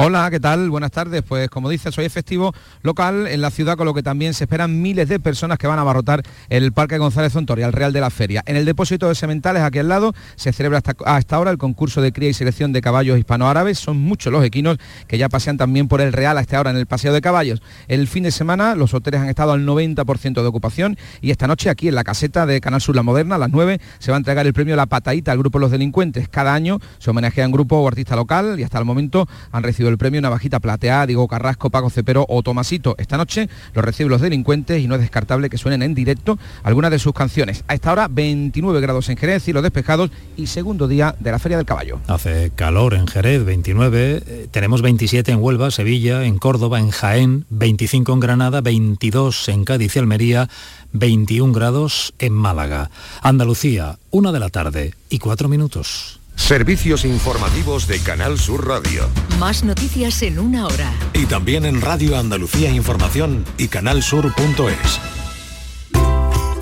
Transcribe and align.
Hola, 0.00 0.30
¿qué 0.30 0.38
tal? 0.38 0.70
Buenas 0.70 0.92
tardes. 0.92 1.24
Pues 1.26 1.50
como 1.50 1.68
dices, 1.68 1.98
hoy 1.98 2.04
es 2.04 2.12
festivo 2.12 2.54
local 2.82 3.26
en 3.26 3.40
la 3.40 3.50
ciudad, 3.50 3.76
con 3.76 3.84
lo 3.84 3.94
que 3.94 4.04
también 4.04 4.32
se 4.32 4.44
esperan 4.44 4.80
miles 4.80 5.08
de 5.08 5.18
personas 5.18 5.58
que 5.58 5.66
van 5.66 5.76
a 5.80 5.82
abarrotar 5.82 6.22
el 6.50 6.70
Parque 6.70 6.98
González 6.98 7.32
Zontoria, 7.32 7.66
el 7.66 7.72
Real 7.72 7.92
de 7.92 8.00
la 8.00 8.08
Feria. 8.08 8.44
En 8.46 8.54
el 8.54 8.64
depósito 8.64 9.08
de 9.08 9.16
sementales, 9.16 9.60
aquí 9.60 9.80
al 9.80 9.88
lado, 9.88 10.14
se 10.36 10.52
celebra 10.52 10.78
hasta, 10.78 10.94
hasta 11.04 11.34
ahora 11.34 11.50
el 11.50 11.58
concurso 11.58 12.00
de 12.00 12.12
cría 12.12 12.28
y 12.28 12.32
selección 12.32 12.72
de 12.72 12.80
caballos 12.80 13.18
hispanoárabes. 13.18 13.80
Son 13.80 13.96
muchos 13.96 14.32
los 14.32 14.44
equinos 14.44 14.78
que 15.08 15.18
ya 15.18 15.28
pasean 15.28 15.56
también 15.56 15.88
por 15.88 16.00
el 16.00 16.12
Real 16.12 16.38
hasta 16.38 16.58
ahora 16.58 16.70
en 16.70 16.76
el 16.76 16.86
Paseo 16.86 17.12
de 17.12 17.20
Caballos. 17.20 17.60
El 17.88 18.06
fin 18.06 18.22
de 18.22 18.30
semana 18.30 18.76
los 18.76 18.94
hoteles 18.94 19.20
han 19.20 19.28
estado 19.28 19.50
al 19.50 19.66
90% 19.66 20.42
de 20.42 20.46
ocupación 20.46 20.96
y 21.20 21.32
esta 21.32 21.48
noche 21.48 21.70
aquí 21.70 21.88
en 21.88 21.96
la 21.96 22.04
caseta 22.04 22.46
de 22.46 22.60
Canal 22.60 22.80
Sur 22.80 22.94
La 22.94 23.02
Moderna, 23.02 23.34
a 23.34 23.38
las 23.38 23.50
9, 23.50 23.80
se 23.98 24.12
va 24.12 24.16
a 24.16 24.18
entregar 24.18 24.46
el 24.46 24.52
premio 24.52 24.76
La 24.76 24.86
Patadita 24.86 25.32
al 25.32 25.38
grupo 25.38 25.58
Los 25.58 25.72
Delincuentes. 25.72 26.28
Cada 26.28 26.54
año 26.54 26.78
se 27.00 27.10
homenajea 27.10 27.42
a 27.42 27.48
un 27.48 27.52
grupo 27.52 27.78
o 27.78 27.88
artista 27.88 28.14
local 28.14 28.60
y 28.60 28.62
hasta 28.62 28.78
el 28.78 28.84
momento 28.84 29.26
han 29.50 29.64
recibido 29.64 29.87
el 29.88 29.98
premio 29.98 30.20
Navajita 30.20 30.60
Plateada, 30.60 31.06
Diego 31.06 31.28
Carrasco, 31.28 31.70
Paco 31.70 31.90
Cepero 31.90 32.26
o 32.28 32.42
Tomasito. 32.42 32.94
Esta 32.98 33.16
noche 33.16 33.48
lo 33.74 33.82
reciben 33.82 34.10
los 34.10 34.20
delincuentes 34.20 34.82
y 34.82 34.88
no 34.88 34.94
es 34.94 35.00
descartable 35.00 35.50
que 35.50 35.58
suenen 35.58 35.82
en 35.82 35.94
directo 35.94 36.38
algunas 36.62 36.90
de 36.90 36.98
sus 36.98 37.12
canciones. 37.12 37.64
A 37.68 37.74
esta 37.74 37.92
hora 37.92 38.08
29 38.08 38.80
grados 38.80 39.08
en 39.08 39.16
Jerez, 39.16 39.42
cielos 39.42 39.62
despejados 39.62 40.10
y 40.36 40.46
segundo 40.46 40.88
día 40.88 41.14
de 41.18 41.30
la 41.30 41.38
Feria 41.38 41.56
del 41.56 41.66
Caballo. 41.66 42.00
Hace 42.06 42.50
calor 42.54 42.94
en 42.94 43.06
Jerez, 43.06 43.44
29, 43.44 44.22
eh, 44.26 44.48
tenemos 44.50 44.82
27 44.82 45.32
en 45.32 45.42
Huelva, 45.42 45.70
Sevilla, 45.70 46.24
en 46.24 46.38
Córdoba, 46.38 46.78
en 46.78 46.90
Jaén, 46.90 47.46
25 47.50 48.12
en 48.12 48.20
Granada, 48.20 48.60
22 48.60 49.48
en 49.48 49.64
Cádiz 49.64 49.96
y 49.96 49.98
Almería, 49.98 50.48
21 50.92 51.52
grados 51.52 52.14
en 52.18 52.32
Málaga. 52.32 52.90
Andalucía, 53.22 53.98
una 54.10 54.32
de 54.32 54.40
la 54.40 54.48
tarde 54.48 54.94
y 55.10 55.18
cuatro 55.18 55.48
minutos. 55.48 56.17
Servicios 56.38 57.04
informativos 57.04 57.86
de 57.86 58.00
Canal 58.00 58.38
Sur 58.38 58.66
Radio. 58.66 59.06
Más 59.38 59.64
noticias 59.64 60.22
en 60.22 60.38
una 60.38 60.66
hora. 60.66 60.94
Y 61.12 61.26
también 61.26 61.66
en 61.66 61.82
Radio 61.82 62.16
Andalucía 62.16 62.70
Información 62.70 63.44
y 63.58 63.68
canalsur.es. 63.68 65.00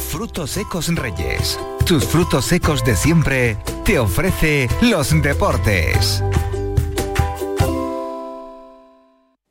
Frutos 0.08 0.50
secos 0.50 0.88
Reyes. 0.88 1.60
Tus 1.84 2.04
frutos 2.04 2.46
secos 2.46 2.84
de 2.84 2.96
siempre 2.96 3.58
te 3.84 4.00
ofrece 4.00 4.68
los 4.80 5.10
deportes. 5.22 6.24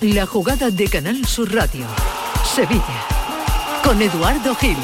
La 0.00 0.26
jugada 0.26 0.70
de 0.70 0.86
Canal 0.86 1.26
Sur 1.26 1.52
Radio. 1.52 1.84
Sevilla. 2.54 2.84
Con 3.82 4.00
Eduardo 4.00 4.54
Gil. 4.54 4.76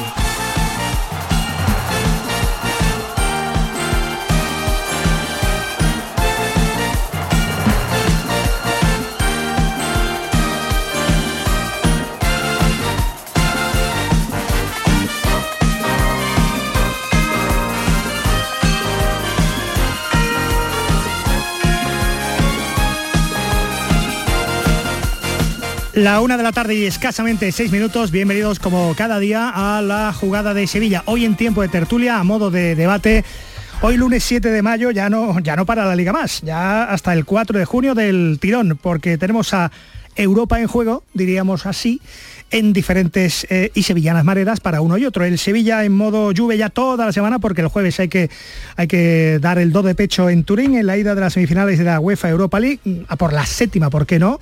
La 25.95 26.19
una 26.19 26.35
de 26.35 26.43
la 26.43 26.51
tarde 26.51 26.75
y 26.75 26.85
escasamente 26.85 27.53
seis 27.53 27.71
minutos, 27.71 28.11
bienvenidos 28.11 28.59
como 28.59 28.93
cada 28.95 29.17
día 29.17 29.49
a 29.55 29.81
la 29.81 30.11
jugada 30.11 30.53
de 30.53 30.67
Sevilla. 30.67 31.03
Hoy 31.05 31.23
en 31.23 31.37
tiempo 31.37 31.61
de 31.61 31.69
tertulia, 31.69 32.19
a 32.19 32.23
modo 32.25 32.51
de 32.51 32.75
debate. 32.75 33.23
Hoy 33.81 33.95
lunes 33.95 34.21
7 34.25 34.49
de 34.49 34.61
mayo 34.61 34.91
ya 34.91 35.09
no, 35.09 35.39
ya 35.39 35.55
no 35.55 35.65
para 35.65 35.85
la 35.85 35.95
liga 35.95 36.11
más, 36.11 36.41
ya 36.41 36.83
hasta 36.83 37.13
el 37.13 37.23
4 37.23 37.59
de 37.59 37.63
junio 37.63 37.95
del 37.95 38.39
tirón, 38.41 38.77
porque 38.81 39.17
tenemos 39.17 39.53
a 39.53 39.71
Europa 40.15 40.59
en 40.59 40.67
juego, 40.67 41.03
diríamos 41.13 41.65
así, 41.65 42.01
en 42.51 42.73
diferentes 42.73 43.45
eh, 43.49 43.71
y 43.73 43.83
sevillanas 43.83 44.23
maneras 44.23 44.59
para 44.59 44.81
uno 44.81 44.97
y 44.97 45.05
otro. 45.05 45.25
El 45.25 45.37
Sevilla 45.37 45.83
en 45.83 45.93
modo 45.93 46.31
lluvia 46.31 46.55
ya 46.55 46.69
toda 46.69 47.05
la 47.05 47.11
semana 47.11 47.39
porque 47.39 47.61
el 47.61 47.67
jueves 47.67 47.99
hay 47.99 48.07
que, 48.07 48.29
hay 48.75 48.87
que 48.87 49.39
dar 49.41 49.57
el 49.57 49.71
do 49.71 49.81
de 49.81 49.95
pecho 49.95 50.29
en 50.29 50.43
Turín 50.43 50.75
en 50.75 50.85
la 50.85 50.97
ida 50.97 51.15
de 51.15 51.21
las 51.21 51.33
semifinales 51.33 51.79
de 51.79 51.85
la 51.85 51.99
UEFA 51.99 52.29
Europa 52.29 52.59
League, 52.59 52.79
a 53.07 53.15
por 53.15 53.33
la 53.33 53.45
séptima, 53.45 53.89
¿por 53.89 54.05
qué 54.05 54.19
no? 54.19 54.39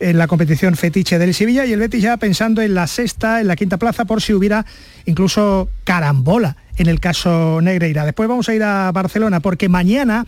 En 0.00 0.18
la 0.18 0.26
competición 0.26 0.76
fetiche 0.76 1.18
del 1.18 1.34
Sevilla 1.34 1.64
y 1.66 1.72
el 1.72 1.80
Betis 1.80 2.02
ya 2.02 2.16
pensando 2.18 2.62
en 2.62 2.74
la 2.74 2.86
sexta, 2.86 3.40
en 3.40 3.48
la 3.48 3.56
quinta 3.56 3.78
plaza 3.78 4.04
por 4.04 4.22
si 4.22 4.32
hubiera 4.34 4.64
incluso 5.06 5.68
carambola 5.84 6.56
en 6.76 6.86
el 6.88 7.00
caso 7.00 7.60
Negreira. 7.60 8.04
Después 8.04 8.28
vamos 8.28 8.48
a 8.48 8.54
ir 8.54 8.62
a 8.62 8.90
Barcelona 8.92 9.40
porque 9.40 9.68
mañana, 9.68 10.26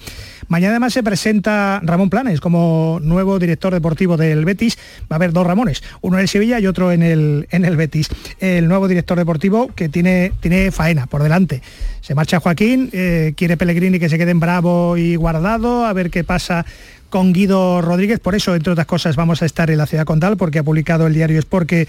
mañana 0.49 0.73
además 0.73 0.93
se 0.93 1.03
presenta 1.03 1.81
Ramón 1.83 2.11
Planes 2.11 2.41
como 2.41 2.99
nuevo 3.03 3.39
director 3.39 3.73
deportivo 3.73 4.17
del 4.17 4.45
Betis. 4.45 4.79
Va 5.11 5.15
a 5.15 5.15
haber 5.17 5.33
dos 5.33 5.47
Ramones, 5.47 5.83
uno 6.01 6.17
en 6.17 6.23
el 6.23 6.29
Sevilla 6.29 6.59
y 6.61 6.67
otro 6.67 6.93
en 6.93 7.03
el, 7.03 7.47
en 7.51 7.65
el 7.65 7.77
Betis. 7.77 8.09
El 8.41 8.69
nuevo 8.69 8.89
director 8.89 9.19
deportivo 9.19 9.69
que 9.75 9.89
tiene, 9.89 10.33
tiene 10.41 10.71
faena 10.71 11.07
por 11.07 11.23
delante. 11.23 11.63
Se 12.01 12.15
marcha 12.15 12.41
Joaquín, 12.41 12.91
eh, 12.93 13.35
quiere 13.37 13.57
Pellegrini 13.57 13.99
que 13.99 14.09
se 14.09 14.19
quede 14.19 14.31
en 14.31 14.41
Bravo 14.41 14.97
y 14.97 15.17
guardado, 15.17 15.85
a 15.85 15.93
ver 15.93 16.11
qué 16.11 16.25
pasa 16.25 16.65
con 17.11 17.33
Guido 17.33 17.81
Rodríguez. 17.81 18.21
Por 18.21 18.35
eso, 18.35 18.55
entre 18.55 18.73
otras 18.73 18.87
cosas, 18.87 19.17
vamos 19.17 19.43
a 19.43 19.47
estar 19.47 19.71
en 19.71 19.79
la 19.79 19.87
ciudad 19.87 20.05
condal, 20.05 20.37
porque 20.37 20.59
ha 20.59 20.63
publicado 20.63 21.07
el 21.07 21.15
diario 21.15 21.39
Es 21.39 21.45
porque 21.45 21.89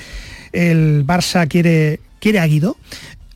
el 0.51 1.05
Barça 1.05 1.47
quiere, 1.47 1.99
quiere 2.19 2.39
a 2.39 2.45
Guido 2.47 2.77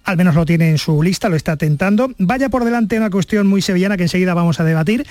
al 0.04 0.18
menos 0.18 0.36
lo 0.36 0.46
tiene 0.46 0.70
en 0.70 0.78
su 0.78 1.02
lista, 1.02 1.30
lo 1.30 1.36
está 1.36 1.58
tentando. 1.58 2.12
Vaya 2.18 2.50
por 2.50 2.66
delante 2.66 2.98
una 2.98 3.10
cuestión 3.10 3.48
muy 3.48 3.62
sevillana 3.62 3.98
que 3.98 4.04
enseguida 4.04 4.34
vamos 4.34 4.60
a 4.60 4.64
debatir. 4.64 5.06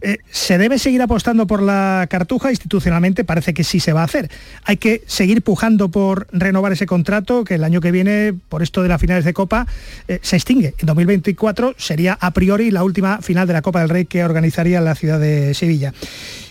Eh, 0.00 0.18
¿Se 0.30 0.58
debe 0.58 0.78
seguir 0.78 1.00
apostando 1.00 1.46
por 1.46 1.62
la 1.62 2.06
cartuja? 2.10 2.50
Institucionalmente 2.50 3.24
parece 3.24 3.54
que 3.54 3.62
sí 3.62 3.78
se 3.78 3.92
va 3.92 4.00
a 4.00 4.04
hacer. 4.04 4.30
Hay 4.64 4.76
que 4.76 5.02
seguir 5.06 5.42
pujando 5.42 5.90
por 5.90 6.26
renovar 6.32 6.72
ese 6.72 6.86
contrato 6.86 7.44
que 7.44 7.54
el 7.54 7.64
año 7.64 7.80
que 7.80 7.92
viene, 7.92 8.34
por 8.48 8.62
esto 8.62 8.82
de 8.82 8.88
las 8.88 9.00
finales 9.00 9.24
de 9.24 9.32
Copa, 9.32 9.66
eh, 10.08 10.18
se 10.22 10.36
extingue. 10.36 10.74
En 10.78 10.86
2024 10.86 11.76
sería 11.78 12.18
a 12.20 12.32
priori 12.32 12.70
la 12.70 12.82
última 12.82 13.22
final 13.22 13.46
de 13.46 13.52
la 13.52 13.62
Copa 13.62 13.80
del 13.80 13.88
Rey 13.88 14.06
que 14.06 14.24
organizaría 14.24 14.80
la 14.80 14.96
ciudad 14.96 15.20
de 15.20 15.54
Sevilla. 15.54 15.94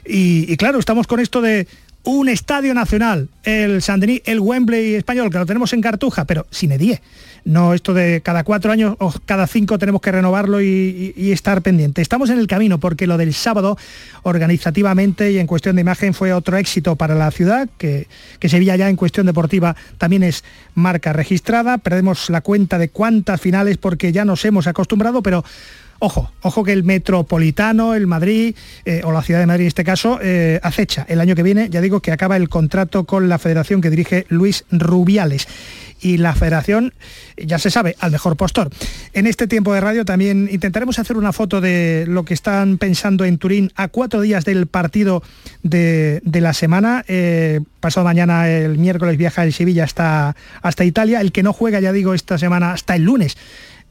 Y, 0.06 0.56
claro, 0.58 0.80
estamos 0.80 1.08
con 1.08 1.20
esto 1.20 1.42
de 1.42 1.68
un 2.04 2.30
estadio 2.30 2.74
nacional, 2.74 3.30
el 3.44 3.82
Saint-Denis, 3.82 4.22
el 4.26 4.40
Wembley 4.40 4.96
español, 4.96 5.30
que 5.30 5.38
lo 5.38 5.46
tenemos 5.46 5.72
en 5.74 5.82
Cartuja, 5.82 6.26
pero 6.26 6.48
sin 6.50 6.72
Edie. 6.72 7.02
No 7.44 7.74
esto 7.74 7.94
de 7.94 8.22
cada 8.22 8.44
cuatro 8.44 8.72
años 8.72 8.96
o 9.00 9.12
cada 9.26 9.48
cinco 9.48 9.80
tenemos 9.80 10.02
que 10.02 10.12
renovarlo 10.12 10.62
y, 10.62 11.32
estar 11.32 11.62
pendiente. 11.62 12.02
Estamos 12.02 12.30
en 12.30 12.38
el 12.38 12.48
camino 12.48 12.80
porque 12.80 13.08
lo 13.08 13.18
del 13.18 13.34
sábado 13.34 13.78
organizativamente 14.24 15.32
y 15.32 15.40
en 15.40 15.48
cuestión 15.48 15.76
de 15.76 15.82
imagen 15.82 16.14
fue 16.14 16.34
otro 16.34 16.58
éxito 16.58 16.96
para 16.96 17.16
la 17.16 17.32
ciudad, 17.32 17.70
que, 17.78 18.08
que 18.40 18.50
Sevilla 18.50 18.76
ya 18.76 18.90
en 18.90 18.96
cuestión 18.96 19.26
deportiva 19.26 19.76
también 19.98 20.24
es 20.24 20.44
marca 20.76 21.14
registrada. 21.14 21.78
Perdemos 21.78 22.30
la 22.30 22.42
cuenta 22.42 22.78
de 22.78 22.90
cuántas 22.90 23.42
finales 23.42 23.78
porque 23.78 24.12
ya 24.12 24.26
nos 24.26 24.44
hemos 24.46 24.68
acostumbrado, 24.68 25.24
pero 25.24 25.44
Ojo, 26.04 26.32
ojo 26.42 26.64
que 26.64 26.74
el 26.74 26.84
Metropolitano, 26.84 27.94
el 27.94 28.08
Madrid, 28.08 28.56
eh, 28.86 29.02
o 29.04 29.12
la 29.12 29.22
ciudad 29.22 29.40
de 29.40 29.46
Madrid 29.46 29.66
en 29.66 29.68
este 29.68 29.84
caso, 29.84 30.18
eh, 30.20 30.60
acecha. 30.64 31.06
El 31.08 31.22
año 31.22 31.36
que 31.36 31.44
viene, 31.44 31.70
ya 31.70 31.80
digo 31.80 32.00
que 32.00 32.12
acaba 32.12 32.38
el 32.38 32.50
contrato 32.50 33.04
con 33.04 33.30
la 33.30 33.38
federación 33.38 33.82
que 33.82 33.92
dirige 33.92 34.26
Luis 34.28 34.66
Rubiales 34.72 35.48
y 36.02 36.18
la 36.18 36.34
federación, 36.34 36.96
ya 37.38 37.60
se 37.60 37.70
sabe, 37.70 37.96
al 38.00 38.10
mejor 38.10 38.36
postor. 38.36 38.72
En 39.14 39.28
este 39.28 39.46
tiempo 39.46 39.76
de 39.76 39.82
radio 39.82 40.04
también 40.04 40.50
intentaremos 40.52 40.98
hacer 40.98 41.18
una 41.18 41.34
foto 41.34 41.62
de 41.62 42.06
lo 42.08 42.26
que 42.26 42.34
están 42.34 42.80
pensando 42.80 43.24
en 43.24 43.38
Turín 43.38 43.72
a 43.76 43.88
cuatro 43.88 44.22
días 44.22 44.44
del 44.44 44.66
partido 44.66 45.22
de, 45.62 46.20
la 46.26 46.54
semana. 46.54 47.06
Eh, 47.10 47.60
pasado 47.80 48.06
mañana, 48.06 48.50
el 48.50 48.80
miércoles, 48.80 49.18
viaja 49.18 49.44
el 49.44 49.54
Sevilla 49.54 49.84
hasta, 49.84 50.36
hasta 50.64 50.84
Italia. 50.84 51.22
El 51.22 51.32
que 51.32 51.44
no 51.44 51.54
juega, 51.54 51.80
ya 51.80 51.92
digo, 51.92 52.16
esta 52.16 52.40
semana 52.40 52.74
hasta 52.74 52.96
el 52.96 53.04
lunes 53.04 53.38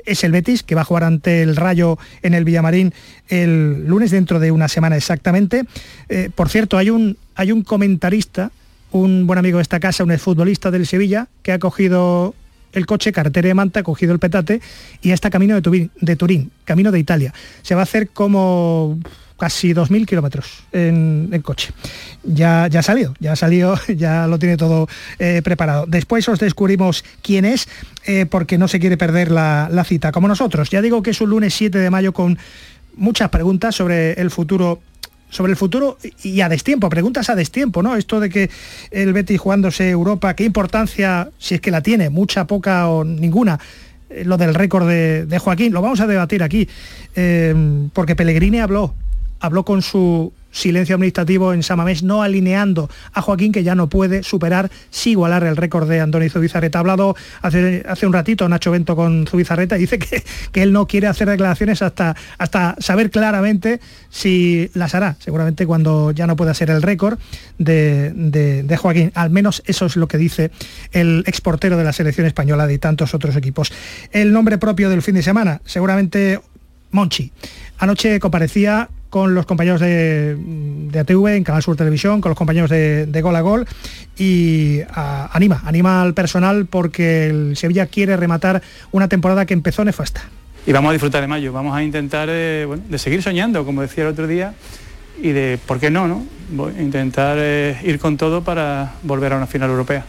es 0.06 0.25
el 0.25 0.32
Betis, 0.32 0.62
que 0.62 0.75
va 0.75 0.82
a 0.82 0.85
jugar 0.85 1.05
ante 1.05 1.43
el 1.43 1.56
Rayo 1.56 1.99
en 2.23 2.35
el 2.35 2.44
Villamarín 2.44 2.93
el 3.29 3.87
lunes, 3.87 4.11
dentro 4.11 4.41
de 4.41 4.50
una 4.50 4.69
semana 4.69 4.97
exactamente. 4.97 5.64
Eh, 6.08 6.31
por 6.35 6.49
cierto, 6.49 6.79
hay 6.79 6.91
un, 6.91 7.17
hay 7.35 7.52
un 7.52 7.62
comentarista, 7.62 8.50
un 8.91 9.26
buen 9.26 9.38
amigo 9.38 9.58
de 9.58 9.62
esta 9.62 9.81
casa, 9.81 10.05
un 10.05 10.12
exfutbolista 10.12 10.70
del 10.70 10.87
Sevilla, 10.87 11.29
que 11.43 11.52
ha 11.52 11.58
cogido 11.58 12.35
el 12.73 12.87
coche, 12.87 13.12
carretera 13.12 13.49
de 13.49 13.55
Manta, 13.55 13.81
ha 13.81 13.82
cogido 13.82 14.12
el 14.12 14.19
petate 14.19 14.61
y 15.02 15.11
está 15.11 15.31
camino 15.31 15.61
de 15.61 15.91
de 16.00 16.17
Turín, 16.17 16.50
camino 16.64 16.93
de 16.93 16.99
Italia. 16.99 17.35
Se 17.62 17.75
va 17.75 17.81
a 17.81 17.85
hacer 17.85 18.08
como 18.08 18.99
casi 19.40 19.72
2.000 19.72 20.06
kilómetros 20.06 20.64
en, 20.70 21.40
coche. 21.42 21.72
Ya, 22.22 22.69
ya 22.69 22.81
ha 22.81 22.82
salido, 22.82 23.14
ya 23.19 23.32
ha 23.32 23.37
salido, 23.37 23.75
ya 23.96 24.26
lo 24.26 24.38
tiene 24.38 24.58
todo 24.58 24.87
eh, 25.19 25.40
preparado. 25.42 25.87
Después 25.88 26.28
os 26.28 26.38
descubrimos 26.38 27.02
quién 27.22 27.46
es, 27.46 27.66
eh, 28.04 28.26
porque 28.26 28.58
no 28.58 28.69
se 28.69 28.78
quiere 28.78 28.98
perder 28.98 29.31
la, 29.31 29.84
cita, 29.84 30.12
como 30.12 30.28
nosotros. 30.28 30.69
Ya 30.69 30.82
digo 30.82 31.02
que 31.02 31.10
es 31.10 31.20
un 31.22 31.31
lunes 31.31 31.54
7 31.54 31.78
de 31.78 31.88
mayo 31.88 32.12
con 32.12 32.38
muchas 32.96 33.31
preguntas 33.31 33.75
sobre 33.75 34.12
el 34.12 34.31
futuro 34.31 34.81
sobre 35.31 35.52
el 35.52 35.56
futuro 35.56 35.96
y 36.25 36.40
a 36.40 36.48
destiempo, 36.48 36.88
preguntas 36.90 37.31
a 37.31 37.37
destiempo, 37.37 37.84
¿no? 37.84 37.94
Esto 37.94 38.19
de 38.19 38.28
que 38.28 38.50
el 38.90 39.12
Betis 39.12 39.38
jugándose 39.38 39.88
Europa, 39.88 40.34
qué 40.34 40.42
importancia, 40.42 41.31
si 41.38 41.54
es 41.54 41.60
que 41.60 41.70
la 41.70 41.82
tiene, 41.82 42.10
mucha, 42.10 42.48
poca 42.48 42.88
o 42.88 43.04
ninguna, 43.04 43.60
eh, 44.10 44.25
lo 44.25 44.37
del 44.37 44.54
récord 44.54 44.88
de, 44.88 45.38
Joaquín, 45.38 45.72
lo 45.72 45.82
vamos 45.82 46.00
a 46.00 46.08
debatir 46.08 46.42
aquí, 46.42 46.69
porque 47.94 48.16
Pellegrini 48.16 48.58
habló 48.58 48.92
habló 49.40 49.64
con 49.64 49.82
su 49.82 50.32
silencio 50.52 50.96
administrativo 50.96 51.52
en 51.52 51.62
Samamés, 51.62 52.02
no 52.02 52.22
alineando 52.22 52.90
a 53.12 53.22
Joaquín, 53.22 53.52
que 53.52 53.62
ya 53.62 53.75
no 53.75 53.88
puede 53.88 54.22
superar, 54.22 54.70
si 54.90 55.10
igualar 55.10 55.44
el 55.44 55.56
récord 55.56 55.88
de 55.88 56.00
Antonio 56.00 56.28
Zubizarreta. 56.28 56.78
Ha 56.78 56.81
hablado 56.81 57.16
hace, 57.42 57.84
hace 57.88 58.06
un 58.06 58.12
ratito 58.12 58.48
Nacho 58.48 58.70
Bento 58.70 58.96
con 58.96 59.26
Zubizarreta 59.26 59.76
y 59.76 59.82
dice 59.82 59.98
que, 59.98 60.22
que, 60.52 60.62
él 60.62 60.72
no 60.72 60.87
quiere 60.87 61.06
hacer 61.06 61.28
declaraciones 61.28 61.82
hasta, 61.82 62.16
hasta 62.38 62.76
saber 62.78 63.10
claramente 63.10 63.81
si 64.10 64.70
las 64.75 64.94
hará, 64.94 65.16
seguramente 65.20 65.66
cuando 65.66 66.10
ya 66.10 66.26
no 66.26 66.37
pueda 66.37 66.54
ser 66.54 66.70
el 66.70 66.82
récord 66.82 67.19
de, 67.58 68.12
de, 68.12 68.76
Joaquín. 68.76 69.12
Al 69.14 69.31
menos 69.31 69.62
eso 69.66 69.87
es 69.87 69.96
lo 69.96 70.08
que 70.08 70.19
dice 70.19 70.50
el 70.92 71.22
exportero 71.26 71.76
de 71.76 71.84
la 71.84 71.92
selección 71.92 72.26
española 72.26 72.66
de 72.66 72.78
tantos 72.78 73.14
otros 73.14 73.37
equipos. 73.37 73.72
El 74.10 74.32
nombre 74.32 74.58
propio 74.58 74.90
del 74.90 75.02
fin 75.02 75.14
de 75.14 75.22
semana, 75.22 75.60
seguramente 75.64 76.40
Monchi. 76.90 77.31
Anoche 77.78 78.19
comparecía 78.20 78.88
con 79.10 79.34
los 79.34 79.44
compañeros 79.44 79.80
de, 79.80 80.36
ATV 80.98 81.26
en 81.36 81.44
Canal 81.44 81.62
Sur 81.62 81.76
Televisión, 81.76 82.20
con 82.20 82.30
los 82.30 82.38
compañeros 82.38 82.70
de, 82.70 83.20
Gol 83.22 83.36
a 83.36 83.40
Gol 83.40 83.66
y 84.16 84.80
anima, 84.94 85.60
anima 85.66 86.00
al 86.00 86.14
personal 86.14 86.66
porque 86.66 87.26
el 87.26 87.56
Sevilla 87.56 87.86
quiere 87.86 88.16
rematar 88.16 88.62
una 88.92 89.08
temporada 89.08 89.44
que 89.44 89.54
empezó 89.54 89.84
nefasta. 89.84 90.22
Y 90.66 90.72
vamos 90.72 90.90
a 90.90 90.92
disfrutar 90.92 91.20
de 91.20 91.26
mayo, 91.26 91.52
vamos 91.52 91.74
a 91.76 91.82
intentar 91.82 92.28
eh, 92.30 92.66
de 92.88 92.98
seguir 92.98 93.22
soñando, 93.22 93.64
como 93.64 93.82
decía 93.82 94.04
el 94.04 94.10
otro 94.10 94.26
día, 94.26 94.54
y 95.20 95.30
de, 95.30 95.58
¿por 95.66 95.80
qué 95.80 95.90
no? 95.90 96.06
no? 96.06 96.70
Intentar 96.78 97.36
eh, 97.40 97.76
ir 97.82 97.98
con 97.98 98.16
todo 98.16 98.42
para 98.42 98.94
volver 99.02 99.32
a 99.32 99.36
una 99.36 99.46
final 99.46 99.70
europea. 99.70 100.04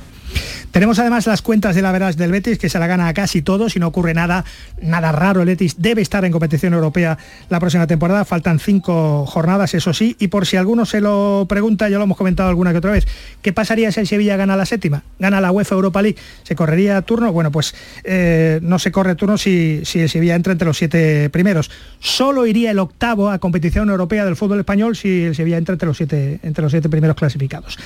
Tenemos 0.72 1.00
además 1.00 1.28
las 1.28 1.42
cuentas 1.42 1.76
de 1.76 1.82
la 1.82 1.92
veras 1.92 2.16
del 2.16 2.32
Betis, 2.32 2.58
que 2.58 2.70
se 2.70 2.80
la 2.80 2.88
gana 2.88 3.10
a 3.10 3.14
casi 3.14 3.42
todo, 3.42 3.70
si 3.70 3.80
no 3.80 3.88
ocurre 3.88 4.14
nada, 4.14 4.46
nada 4.82 5.12
raro. 5.12 5.42
El 5.42 5.48
Betis 5.48 5.76
debe 5.82 6.02
estar 6.02 6.24
en 6.24 6.32
competición 6.32 6.74
europea 6.74 7.18
la 7.50 7.60
próxima 7.60 7.88
temporada. 7.88 8.24
Faltan 8.24 8.58
cinco 8.58 9.26
jornadas, 9.26 9.74
eso 9.74 9.94
sí. 9.94 10.16
Y 10.18 10.30
por 10.30 10.46
si 10.48 10.56
alguno 10.56 10.86
se 10.86 11.02
lo 11.02 11.46
pregunta, 11.50 11.90
ya 11.90 11.98
lo 11.98 12.06
hemos 12.06 12.18
comentado 12.18 12.48
alguna 12.48 12.72
que 12.72 12.78
otra 12.78 12.92
vez, 12.92 13.06
¿qué 13.42 13.52
pasaría 13.52 13.92
si 13.92 14.00
el 14.00 14.08
Sevilla 14.08 14.38
gana 14.38 14.56
la 14.56 14.66
séptima? 14.66 15.04
¿Gana 15.20 15.42
la 15.42 15.52
UEFA 15.52 15.76
Europa 15.76 16.02
League? 16.02 16.18
¿Se 16.44 16.56
correría 16.56 17.02
turno? 17.02 17.34
Bueno, 17.34 17.52
pues 17.52 17.76
eh, 18.06 18.60
no 18.62 18.80
se 18.80 18.94
corre 18.94 19.16
turno 19.16 19.38
si, 19.38 19.82
si 19.84 20.00
el 20.00 20.10
Sevilla 20.10 20.36
entra 20.36 20.54
entre 20.54 20.68
los 20.68 20.78
siete 20.78 21.30
primeros. 21.32 21.70
Solo 22.00 22.46
iría 22.46 22.72
el 22.72 22.80
octavo 22.80 23.30
a 23.30 23.40
competición 23.40 23.90
europea 23.90 24.24
del 24.24 24.38
fútbol 24.38 24.60
español 24.60 24.96
si 24.96 25.24
el 25.24 25.36
Sevilla 25.36 25.58
entra 25.58 25.74
entre 25.74 25.88
los 25.88 25.98
siete, 25.98 26.40
entre 26.44 26.62
los 26.62 26.72
siete 26.72 26.88
primeros 26.88 27.18
clasificados. 27.18 27.78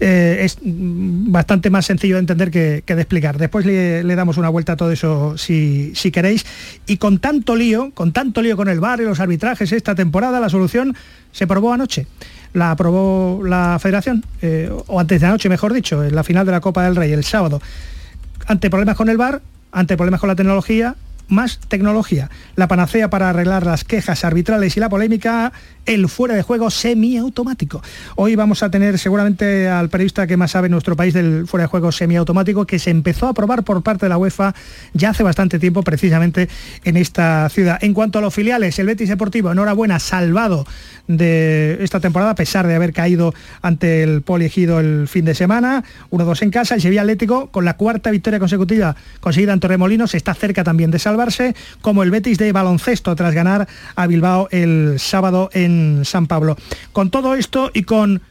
Eh, 0.00 0.38
es 0.40 0.58
bastante 0.60 1.70
más 1.70 1.86
sencillo 1.86 2.16
de 2.16 2.20
entender 2.20 2.31
que, 2.36 2.82
de 2.86 3.00
explicar. 3.00 3.38
Después 3.38 3.66
le, 3.66 4.02
damos 4.14 4.36
una 4.36 4.48
vuelta 4.48 4.72
a 4.72 4.76
todo 4.76 4.92
eso 4.92 5.36
si, 5.38 5.92
queréis. 6.12 6.44
Y 6.86 6.96
con 6.96 7.18
tanto 7.18 7.56
lío, 7.56 7.90
con 7.94 8.12
tanto 8.12 8.42
lío 8.42 8.56
con 8.56 8.68
el 8.68 8.80
bar 8.80 9.00
y 9.00 9.04
los 9.04 9.20
arbitrajes 9.20 9.72
esta 9.72 9.94
temporada, 9.94 10.40
la 10.40 10.48
solución 10.48 10.94
se 11.32 11.46
probó 11.46 11.72
anoche. 11.72 12.06
La 12.52 12.70
aprobó 12.70 13.42
la 13.44 13.78
federación, 13.80 14.24
eh, 14.42 14.70
o 14.86 15.00
antes 15.00 15.20
de 15.20 15.26
anoche, 15.26 15.48
mejor 15.48 15.72
dicho, 15.72 16.04
en 16.04 16.14
la 16.14 16.22
final 16.22 16.44
de 16.44 16.52
la 16.52 16.60
Copa 16.60 16.84
del 16.84 16.96
Rey, 16.96 17.12
el 17.12 17.24
sábado. 17.24 17.62
Ante 18.46 18.68
problemas 18.68 18.96
con 18.96 19.08
el 19.08 19.16
bar, 19.16 19.40
ante 19.70 19.96
problemas 19.96 20.20
con 20.20 20.28
la 20.28 20.36
tecnología, 20.36 20.96
más 21.28 21.58
tecnología. 21.68 22.30
La 22.56 22.68
panacea 22.68 23.10
para 23.10 23.30
arreglar 23.30 23.64
las 23.64 23.84
quejas 23.84 24.24
arbitrales 24.24 24.76
y 24.76 24.80
la 24.80 24.88
polémica, 24.88 25.52
el 25.86 26.08
fuera 26.08 26.34
de 26.34 26.42
juego 26.42 26.70
semiautomático. 26.70 27.82
Hoy 28.16 28.36
vamos 28.36 28.62
a 28.62 28.70
tener 28.70 28.98
seguramente 28.98 29.68
al 29.68 29.88
periodista 29.88 30.26
que 30.26 30.36
más 30.36 30.52
sabe 30.52 30.66
en 30.66 30.72
nuestro 30.72 30.96
país 30.96 31.14
del 31.14 31.46
fuera 31.46 31.64
de 31.64 31.68
juego 31.68 31.92
semiautomático 31.92 32.66
que 32.66 32.78
se 32.78 32.90
empezó 32.90 33.28
a 33.28 33.34
probar 33.34 33.64
por 33.64 33.82
parte 33.82 34.06
de 34.06 34.10
la 34.10 34.18
UEFA 34.18 34.54
ya 34.92 35.10
hace 35.10 35.22
bastante 35.22 35.58
tiempo 35.58 35.82
precisamente 35.82 36.48
en 36.84 36.96
esta 36.96 37.48
ciudad. 37.48 37.78
En 37.82 37.94
cuanto 37.94 38.18
a 38.18 38.22
los 38.22 38.34
filiales, 38.34 38.78
el 38.78 38.86
Betis 38.86 39.08
Deportivo, 39.08 39.50
enhorabuena, 39.50 39.98
salvado 39.98 40.66
de 41.08 41.78
esta 41.80 42.00
temporada 42.00 42.32
a 42.32 42.34
pesar 42.34 42.66
de 42.66 42.74
haber 42.74 42.92
caído 42.92 43.34
ante 43.60 44.02
el 44.02 44.22
Poliegido 44.22 44.80
el 44.80 45.08
fin 45.08 45.24
de 45.24 45.34
semana, 45.34 45.84
1-2 46.10 46.42
en 46.42 46.50
casa, 46.50 46.74
el 46.74 46.80
Sevilla 46.80 47.02
Atlético 47.02 47.48
con 47.48 47.64
la 47.64 47.76
cuarta 47.76 48.10
victoria 48.10 48.38
consecutiva 48.38 48.96
conseguida 49.20 49.52
en 49.52 49.60
Torremolinos 49.60 50.14
está 50.14 50.34
cerca 50.34 50.64
también 50.64 50.90
de 50.90 50.98
salvarse, 50.98 51.54
como 51.80 52.02
el 52.02 52.10
Betis 52.10 52.38
de 52.38 52.52
baloncesto 52.52 53.14
tras 53.16 53.34
ganar 53.34 53.68
a 53.94 54.06
Bilbao 54.06 54.48
el 54.50 54.96
sábado 54.98 55.50
en 55.52 56.04
San 56.04 56.26
Pablo. 56.26 56.56
Con 56.92 57.10
todo 57.10 57.34
esto 57.34 57.70
y 57.74 57.82
con 57.82 58.22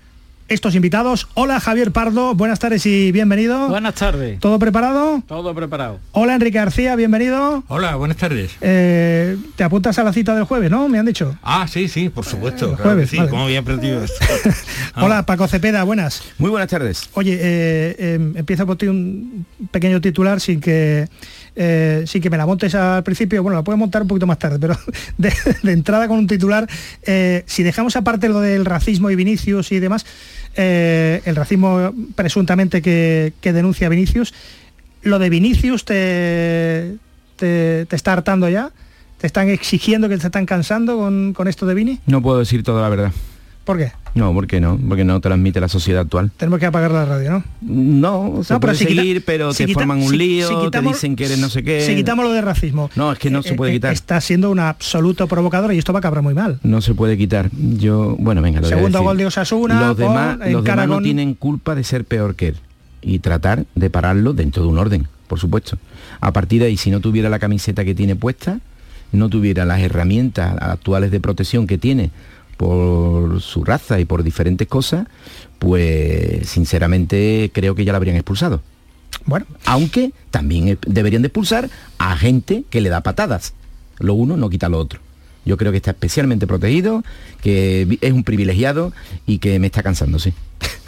estos 0.52 0.76
invitados. 0.76 1.30
Hola 1.34 1.62
Javier 1.62 1.94
Pardo, 1.94 2.36
buenas 2.36 2.60
tardes 2.60 2.86
y 2.86 3.14
bienvenido. 3.14 3.70
Buenas 3.70 3.96
tardes. 3.96 4.38
¿Todo 4.42 4.60
preparado? 4.60 5.24
Todo 5.26 5.56
preparado. 5.56 6.00
Hola 6.12 6.36
Enrique 6.36 6.58
García, 6.58 6.98
bienvenido. 6.98 7.64
Hola, 7.70 7.96
buenas 7.96 8.18
tardes. 8.18 8.52
Eh, 8.60 9.38
¿Te 9.56 9.64
apuntas 9.64 9.98
a 9.98 10.04
la 10.04 10.12
cita 10.12 10.36
del 10.36 10.44
jueves, 10.44 10.70
no? 10.70 10.90
Me 10.90 11.00
han 11.00 11.06
dicho. 11.06 11.38
Ah, 11.42 11.68
sí, 11.70 11.88
sí, 11.88 12.10
por 12.10 12.26
supuesto. 12.26 12.76
jueves, 12.76 13.10
sí, 13.10 13.18
como 13.30 13.46
había 13.46 13.64
perdido 13.64 14.04
esto. 14.04 14.26
Hola 14.98 15.26
Paco 15.26 15.48
Cepeda, 15.48 15.84
buenas. 15.84 16.22
Muy 16.38 16.50
buenas 16.50 16.70
tardes. 16.70 17.10
Oye, 17.14 17.34
eh, 17.36 17.96
eh, 17.98 18.34
empiezo 18.36 18.66
por 18.66 18.76
ti 18.76 18.88
un 18.88 19.46
pequeño 19.72 20.02
titular 20.02 20.42
sin 20.42 20.60
que 20.60 21.08
eh, 21.54 22.06
sí 22.08 22.22
que 22.22 22.30
me 22.30 22.38
la 22.38 22.46
montes 22.46 22.74
al 22.76 23.04
principio, 23.04 23.44
bueno, 23.44 23.58
la 23.58 23.64
puedo 23.64 23.78
montar 23.78 24.04
un 24.04 24.08
poquito 24.08 24.26
más 24.26 24.40
tarde, 24.40 24.58
pero 24.58 24.78
de, 25.18 25.34
entrada 25.72 26.08
con 26.08 26.18
un 26.18 26.28
titular, 26.28 26.68
eh, 27.04 27.44
si 27.46 27.64
dejamos 27.64 27.96
aparte 27.96 28.30
lo 28.30 28.40
del 28.40 28.66
racismo 28.66 29.10
y 29.10 29.16
Vinicius 29.16 29.72
y 29.72 29.80
demás, 29.80 30.06
eh, 30.56 31.22
el 31.26 31.36
racismo 31.36 31.94
presuntamente 32.16 32.82
que, 32.82 33.34
denuncia 33.42 33.90
Vinicius, 33.90 34.34
lo 35.02 35.20
de 35.20 35.30
Vinicius 35.30 35.86
te, 35.86 36.98
te, 37.36 37.88
está 37.90 38.14
hartando 38.14 38.50
ya, 38.50 38.72
te 39.18 39.28
están 39.28 39.50
exigiendo 39.50 40.10
que 40.10 40.18
te 40.18 40.26
están 40.26 40.46
cansando 40.46 40.98
con, 40.98 41.34
con 41.34 41.48
esto 41.48 41.66
de 41.66 41.74
Vini. 41.74 42.00
No 42.06 42.22
puedo 42.22 42.40
decir 42.40 42.64
toda 42.64 42.82
la 42.82 42.90
verdad. 42.90 43.12
¿Por 43.64 43.78
qué? 43.78 43.92
No, 44.16 44.34
porque 44.34 44.60
no, 44.60 44.78
porque 44.78 45.04
no 45.04 45.22
transmite 45.22 45.62
la 45.62 45.68
sociedad 45.68 46.02
actual. 46.02 46.32
Tenemos 46.36 46.60
que 46.60 46.66
apagar 46.66 46.92
la 46.92 47.06
radio, 47.06 47.32
¿no? 47.32 47.44
No, 47.62 48.44
se 48.44 48.60
puede 48.60 48.76
seguir, 48.76 49.24
pero 49.24 49.54
te 49.54 49.68
forman 49.68 50.02
un 50.02 50.18
lío, 50.18 50.70
te 50.70 50.82
dicen 50.82 51.16
que 51.16 51.26
eres 51.26 51.40
no 51.40 51.50
sé 51.50 51.64
qué. 51.64 51.86
Si 51.86 51.96
quitamos 51.96 52.26
lo 52.26 52.32
de 52.32 52.42
racismo. 52.42 52.90
No, 52.96 53.12
es 53.12 53.20
que 53.20 53.30
no 53.30 53.40
eh, 53.40 53.44
se 53.44 53.54
puede 53.54 53.72
eh, 53.72 53.76
quitar. 53.76 53.94
Está 53.94 54.20
siendo 54.20 54.50
un 54.52 54.60
absoluto 54.60 55.28
provocador 55.28 55.74
y 55.74 55.78
esto 55.78 55.94
va 55.94 56.00
a 56.00 56.02
cabrar 56.02 56.24
muy 56.24 56.34
mal. 56.34 56.60
No 56.64 56.82
se 56.82 56.94
puede 56.94 57.18
quitar. 57.18 57.50
Yo, 57.54 58.16
bueno, 58.20 58.42
venga, 58.42 58.60
lo 58.62 58.68
Segundo 58.68 59.02
gol 59.02 59.18
de 59.18 59.28
Osasuna. 59.28 59.80
Los 59.88 59.98
demás, 59.98 60.40
los 60.40 60.64
demás 60.64 60.88
no 60.88 61.02
tienen 61.02 61.36
culpa 61.36 61.76
de 61.76 61.84
ser 61.84 62.04
peor 62.04 62.36
que 62.36 62.50
él 62.50 62.58
y 63.02 63.20
tratar 63.20 63.66
de 63.76 63.90
pararlo 63.90 64.34
dentro 64.34 64.64
de 64.64 64.70
un 64.70 64.78
orden 64.78 65.08
por 65.32 65.40
supuesto. 65.40 65.78
A 66.20 66.34
partir 66.34 66.60
de 66.60 66.68
ahí, 66.68 66.76
si 66.76 66.92
no 66.92 67.00
tuviera 67.00 67.30
la 67.30 67.40
camiseta 67.40 67.86
que 67.86 67.96
tiene 67.96 68.18
puesta, 68.18 68.60
no 69.14 69.30
tuviera 69.30 69.64
las 69.64 69.80
herramientas 69.80 70.58
actuales 70.60 71.10
de 71.10 71.22
protección 71.22 71.68
que 71.68 71.78
tiene 71.78 72.12
por 72.62 73.42
su 73.42 73.64
raza 73.64 74.00
y 74.00 74.06
por 74.06 74.22
diferentes 74.22 74.68
cosas, 74.68 75.08
pues 75.58 76.48
sinceramente 76.48 77.50
creo 77.52 77.74
que 77.74 77.84
ya 77.84 77.92
la 77.92 77.98
habrían 77.98 78.18
expulsado. 78.18 78.62
Bueno. 79.26 79.48
Aunque 79.66 80.12
también 80.30 80.78
deberían 80.86 81.24
de 81.24 81.30
expulsar 81.30 81.72
a 81.98 82.16
gente 82.16 82.64
que 82.70 82.82
le 82.82 82.90
da 82.90 83.02
patadas. 83.02 83.56
Lo 83.98 84.14
uno 84.14 84.38
no 84.38 84.52
quita 84.52 84.70
lo 84.70 84.78
otro. 84.78 85.00
Yo 85.44 85.58
creo 85.58 85.72
que 85.72 85.78
está 85.78 85.90
especialmente 85.90 86.46
protegido, 86.46 87.04
que 87.42 87.98
es 88.00 88.14
un 88.14 88.24
privilegiado 88.24 88.94
y 89.26 89.40
que 89.40 89.58
me 89.58 89.66
está 89.66 89.82
cansando, 89.82 90.20
sí. 90.20 90.32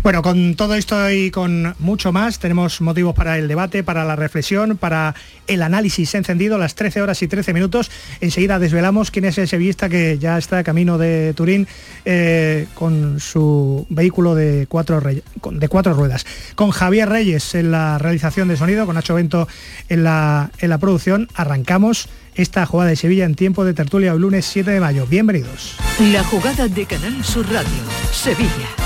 Bueno, 0.00 0.22
con 0.22 0.54
todo 0.54 0.74
esto 0.74 1.10
y 1.10 1.30
con 1.30 1.74
mucho 1.78 2.12
más, 2.12 2.38
tenemos 2.38 2.80
motivos 2.80 3.14
para 3.14 3.38
el 3.38 3.46
debate, 3.46 3.84
para 3.84 4.04
la 4.04 4.16
reflexión, 4.16 4.76
para 4.76 5.14
el 5.46 5.62
análisis 5.62 6.14
encendido, 6.14 6.56
las 6.56 6.74
13 6.74 7.02
horas 7.02 7.22
y 7.22 7.28
13 7.28 7.52
minutos. 7.52 7.90
Enseguida 8.20 8.58
desvelamos 8.58 9.10
quién 9.10 9.26
es 9.26 9.38
ese 9.38 9.58
vista 9.58 9.88
que 9.88 10.18
ya 10.18 10.38
está 10.38 10.64
camino 10.64 10.98
de 10.98 11.34
Turín 11.34 11.68
eh, 12.04 12.66
con 12.74 13.20
su 13.20 13.86
vehículo 13.90 14.34
de 14.34 14.66
cuatro, 14.68 15.00
de 15.00 15.68
cuatro 15.68 15.94
ruedas. 15.94 16.24
Con 16.54 16.70
Javier 16.70 17.08
Reyes 17.08 17.54
en 17.54 17.70
la 17.70 17.98
realización 17.98 18.48
de 18.48 18.56
sonido, 18.56 18.86
con 18.86 18.94
Nacho 18.94 19.14
Bento 19.14 19.46
en 19.88 20.04
la, 20.04 20.50
en 20.58 20.70
la 20.70 20.78
producción, 20.78 21.28
arrancamos 21.34 22.08
esta 22.34 22.64
jugada 22.66 22.90
de 22.90 22.96
Sevilla 22.96 23.24
en 23.24 23.34
tiempo 23.34 23.64
de 23.64 23.74
tertulia 23.74 24.12
el 24.12 24.20
lunes 24.20 24.46
7 24.46 24.70
de 24.70 24.80
mayo. 24.80 25.06
Bienvenidos. 25.06 25.76
La 26.12 26.24
jugada 26.24 26.66
de 26.66 26.86
Canal 26.86 27.22
Sur 27.22 27.46
Radio, 27.52 27.68
Sevilla. 28.10 28.81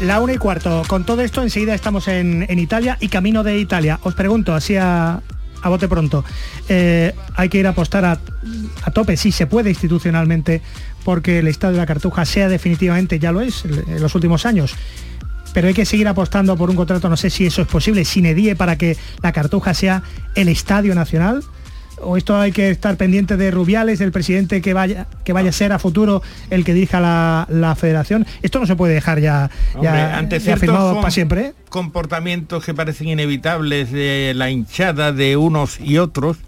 La 0.00 0.20
una 0.20 0.34
y 0.34 0.38
cuarto. 0.38 0.82
Con 0.88 1.04
todo 1.04 1.22
esto 1.22 1.42
enseguida 1.42 1.74
estamos 1.74 2.08
en, 2.08 2.46
Italia 2.58 2.98
y 3.00 3.08
camino 3.08 3.44
de 3.44 3.58
Italia. 3.58 4.00
Os 4.02 4.14
pregunto, 4.14 4.54
así 4.54 4.76
a, 4.76 5.22
bote 5.64 5.88
pronto, 5.88 6.24
eh, 6.68 7.14
hay 7.36 7.48
que 7.48 7.58
ir 7.58 7.66
a 7.66 7.70
apostar 7.70 8.04
a, 8.04 8.18
tope, 8.92 9.16
si 9.16 9.32
se 9.32 9.46
puede 9.46 9.70
institucionalmente, 9.70 10.60
porque 11.04 11.38
el 11.38 11.48
Estadio 11.48 11.74
de 11.74 11.78
la 11.78 11.86
Cartuja 11.86 12.24
sea 12.24 12.48
definitivamente, 12.48 13.18
ya 13.18 13.32
lo 13.32 13.40
es, 13.40 13.64
en 13.64 14.02
los 14.02 14.14
últimos 14.14 14.44
años, 14.46 14.74
pero 15.54 15.68
hay 15.68 15.74
que 15.74 15.86
seguir 15.86 16.08
apostando 16.08 16.56
por 16.56 16.68
un 16.68 16.76
contrato, 16.76 17.08
no 17.08 17.16
sé 17.16 17.30
si 17.30 17.46
eso 17.46 17.62
es 17.62 17.68
posible, 17.68 18.04
sin 18.04 18.26
edie 18.26 18.56
para 18.56 18.76
que 18.76 18.98
la 19.22 19.32
Cartuja 19.32 19.72
sea 19.72 20.02
el 20.34 20.48
estadio 20.48 20.94
nacional 20.94 21.42
o 22.00 22.16
esto 22.16 22.36
hay 22.36 22.52
que 22.52 22.70
estar 22.70 22.96
pendiente 22.96 23.36
de 23.36 23.50
Rubiales, 23.50 23.98
del 23.98 24.12
presidente 24.12 24.60
que 24.60 24.74
vaya, 24.74 25.06
que 25.24 25.32
vaya 25.32 25.50
a 25.50 25.52
ser 25.52 25.72
a 25.72 25.78
futuro 25.78 26.22
el 26.50 26.64
que 26.64 26.74
dirija 26.74 27.00
la, 27.00 27.74
federación. 27.74 28.26
Esto 28.42 28.60
no 28.60 28.66
se 28.66 28.76
puede 28.76 28.94
dejar 28.94 29.20
ya, 29.20 29.50
ante 30.12 30.40
firmado 30.40 30.96
para 30.96 31.10
siempre. 31.10 31.40
¿eh? 31.46 31.54
Comportamientos 31.68 32.64
que 32.64 32.74
parecen 32.74 33.08
inevitables 33.08 33.90
de 33.90 34.32
la 34.34 34.50
hinchada 34.50 35.12
de 35.12 35.36
unos 35.36 35.80
y 35.80 35.98
otros 35.98 36.38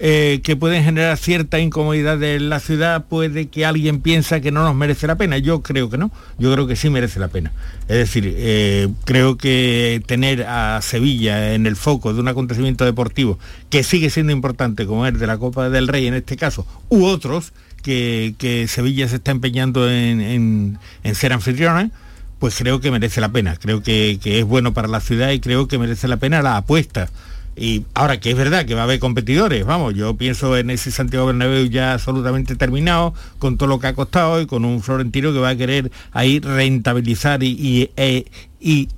eh, 0.00 0.40
que 0.42 0.56
pueden 0.56 0.82
generar 0.82 1.16
cierta 1.16 1.60
incomodidad 1.60 2.20
en 2.20 2.48
la 2.48 2.58
ciudad, 2.58 3.04
puede 3.04 3.46
que 3.46 3.64
alguien 3.64 4.00
piensa 4.00 4.40
que 4.40 4.50
no 4.50 4.64
nos 4.64 4.74
merece 4.74 5.06
la 5.06 5.14
pena. 5.14 5.38
Yo 5.38 5.62
creo 5.62 5.88
que 5.88 5.98
no, 5.98 6.10
yo 6.36 6.52
creo 6.52 6.66
que 6.66 6.74
sí 6.74 6.90
merece 6.90 7.20
la 7.20 7.28
pena. 7.28 7.52
Es 7.82 7.98
decir, 7.98 8.34
eh, 8.36 8.88
creo 9.04 9.36
que 9.36 10.02
tener 10.06 10.42
a 10.42 10.82
Sevilla 10.82 11.54
en 11.54 11.66
el 11.66 11.76
foco 11.76 12.12
de 12.12 12.20
un 12.20 12.26
acontecimiento 12.26 12.84
deportivo 12.84 13.38
que 13.70 13.84
sigue 13.84 14.10
siendo 14.10 14.32
importante, 14.32 14.84
como 14.84 15.06
es 15.06 15.16
de 15.16 15.28
la 15.28 15.38
Copa 15.38 15.70
del 15.70 15.86
Rey 15.86 16.08
en 16.08 16.14
este 16.14 16.36
caso, 16.36 16.66
u 16.88 17.04
otros, 17.04 17.52
que, 17.82 18.66
Sevilla 18.68 19.06
se 19.06 19.16
está 19.16 19.30
empeñando 19.30 19.88
en, 19.88 20.76
ser 21.12 21.32
anfitriona, 21.32 21.92
pues 22.40 22.56
creo 22.56 22.80
que 22.80 22.90
merece 22.90 23.20
la 23.20 23.28
pena. 23.28 23.54
Creo 23.56 23.80
que 23.82 24.18
es 24.24 24.44
bueno 24.44 24.74
para 24.74 24.88
la 24.88 25.00
ciudad 25.00 25.30
y 25.30 25.38
creo 25.38 25.68
que 25.68 25.78
merece 25.78 26.08
la 26.08 26.16
pena 26.16 26.42
la 26.42 26.56
apuesta 26.56 27.10
y 27.56 27.84
ahora 27.94 28.18
que 28.18 28.30
es 28.30 28.36
verdad 28.36 28.66
que 28.66 28.74
va 28.74 28.82
a 28.82 28.84
haber 28.84 28.98
competidores, 28.98 29.64
vamos, 29.64 29.94
yo 29.94 30.16
pienso 30.16 30.56
en 30.56 30.70
ese 30.70 30.90
Santiago 30.90 31.26
Bernabéu 31.26 31.66
ya 31.66 31.92
absolutamente 31.92 32.56
terminado, 32.56 33.14
con 33.38 33.56
todo 33.58 33.68
lo 33.68 33.78
que 33.78 33.86
ha 33.86 33.94
costado 33.94 34.40
y 34.40 34.46
con 34.46 34.64
un 34.64 34.82
Florentino 34.82 35.32
que 35.32 35.38
va 35.38 35.50
a 35.50 35.56
querer 35.56 35.92
ahí 36.12 36.40
rentabilizar 36.40 37.42
y, 37.42 37.90
e, 37.96 38.24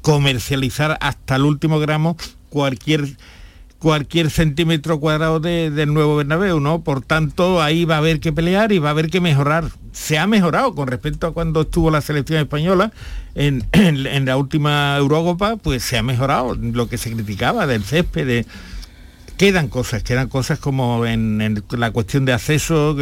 comercializar 0.00 0.96
hasta 1.00 1.36
el 1.36 1.42
último 1.42 1.78
gramo 1.80 2.16
cualquier 2.48 3.16
cualquier 3.78 4.30
centímetro 4.30 4.99
cuadrado 5.00 5.40
del 5.40 5.92
nuevo 5.92 6.16
Bernabéu, 6.16 6.61
¿no? 6.61 6.83
Por 6.83 7.02
tanto, 7.02 7.62
ahí 7.62 7.85
va 7.85 7.97
a 7.97 7.99
haber 7.99 8.21
que 8.21 8.33
pelear 8.33 8.73
y 8.73 8.78
va 8.78 8.88
a 8.88 8.92
haber 8.92 9.11
que 9.11 9.21
mejorar. 9.21 9.71
Se 9.92 10.18
ha 10.18 10.26
mejorado 10.26 10.75
con 10.75 10.88
respecto 10.88 11.26
a 11.26 11.33
cuando 11.33 11.62
estuvo 11.62 11.90
la 11.90 12.00
selección 12.00 12.40
española 12.40 12.92
en, 13.35 13.64
la 14.25 14.37
última 14.37 14.97
Eurocopa, 14.97 15.56
pues 15.56 15.83
se 15.83 15.99
ha 15.99 16.02
mejorado 16.02 16.54
lo 16.54 16.88
que 16.88 16.99
se 16.99 17.12
criticaba 17.12 17.66
del 17.66 17.85
césped, 17.85 18.47
quedan 19.37 19.68
cosas, 19.68 20.02
quedan 20.02 20.28
cosas 20.28 20.59
como 20.59 21.04
en, 21.04 21.62
la 21.71 21.90
cuestión 21.90 22.25
de 22.25 22.33
acceso 22.33 22.97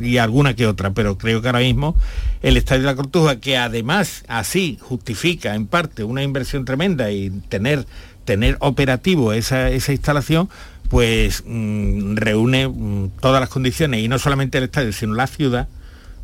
y 0.00 0.18
alguna 0.18 0.54
que 0.54 0.66
otra, 0.66 0.92
pero 0.92 1.16
creo 1.16 1.40
que 1.40 1.48
ahora 1.48 1.60
mismo 1.60 1.96
el 2.42 2.56
Estadio 2.56 2.82
de 2.82 2.86
la 2.86 2.96
Cortuja, 2.96 3.40
que 3.40 3.56
además 3.56 4.24
así 4.28 4.78
justifica 4.80 5.54
en 5.54 5.66
parte 5.66 6.04
una 6.04 6.22
inversión 6.22 6.64
tremenda 6.64 7.10
y 7.10 7.30
tener 7.48 7.86
tener 8.24 8.56
operativo 8.60 9.32
esa, 9.32 9.70
instalación, 9.70 10.48
pues 10.88 11.42
mm, 11.46 12.16
reúne 12.16 12.68
mm, 12.68 13.10
todas 13.20 13.40
las 13.40 13.48
condiciones, 13.48 14.00
y 14.00 14.08
no 14.08 14.18
solamente 14.18 14.58
el 14.58 14.64
estadio, 14.64 14.92
sino 14.92 15.14
la 15.14 15.26
ciudad, 15.26 15.68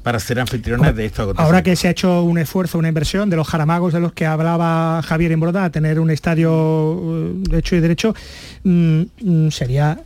para 0.02 0.20
ser 0.20 0.40
anfitriones 0.40 0.94
de 0.94 1.04
esto. 1.06 1.34
Ahora 1.36 1.62
que 1.62 1.76
se 1.76 1.88
ha 1.88 1.90
hecho 1.90 2.22
un 2.22 2.38
esfuerzo, 2.38 2.78
una 2.78 2.88
inversión 2.88 3.28
de 3.28 3.36
los 3.36 3.46
jaramagos 3.46 3.92
de 3.92 4.00
los 4.00 4.12
que 4.12 4.24
hablaba 4.24 5.02
Javier 5.02 5.32
Embroda, 5.32 5.68
tener 5.70 6.00
un 6.00 6.10
estadio 6.10 6.98
eh, 7.02 7.32
de 7.50 7.58
hecho 7.58 7.76
y 7.76 7.80
derecho, 7.80 8.14
mm, 8.62 9.48
sería 9.50 9.98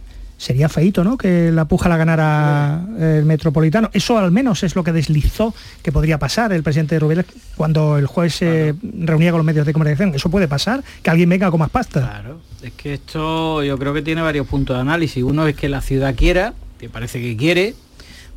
sería 0.43 0.69
feito, 0.69 1.05
¿no? 1.05 1.17
Que 1.17 1.53
la 1.53 1.67
puja 1.67 1.89
la 1.89 1.97
ganara 1.97 2.85
el 2.99 3.25
Metropolitano. 3.25 3.91
Eso 3.93 4.19
al 4.19 4.33
menos 4.33 4.65
es 4.65 4.75
lo 4.75 4.83
que 4.83 4.91
deslizó 4.91 5.55
que 5.83 5.93
podría 5.93 6.19
pasar 6.19 6.53
el 6.53 6.65
presidente 6.65 6.97
de 6.97 6.99
Rubiales 6.99 7.27
cuando 7.57 7.97
el 7.97 8.07
juez 8.07 8.35
se 8.35 8.75
reunía 8.83 9.31
con 9.31 9.39
los 9.39 9.47
medios 9.47 9.65
de 9.65 9.73
comunicación. 9.73 10.13
Eso 10.15 10.31
puede 10.31 10.49
pasar, 10.49 10.83
que 11.03 11.11
alguien 11.11 11.29
venga 11.29 11.49
con 11.51 11.61
más 11.61 11.71
pasta. 11.71 12.01
Claro, 12.01 12.41
es 12.61 12.73
que 12.73 12.95
esto 12.95 13.63
yo 13.63 13.79
creo 13.79 13.95
que 13.95 14.03
tiene 14.03 14.21
varios 14.21 14.49
puntos 14.49 14.75
de 14.75 14.83
análisis. 14.83 15.23
Uno 15.23 15.47
es 15.47 15.55
que 15.55 15.69
la 15.69 15.81
ciudad 15.81 16.15
quiera, 16.17 16.55
que 16.81 16.89
parece 16.89 17.21
que 17.21 17.37
quiere, 17.37 17.77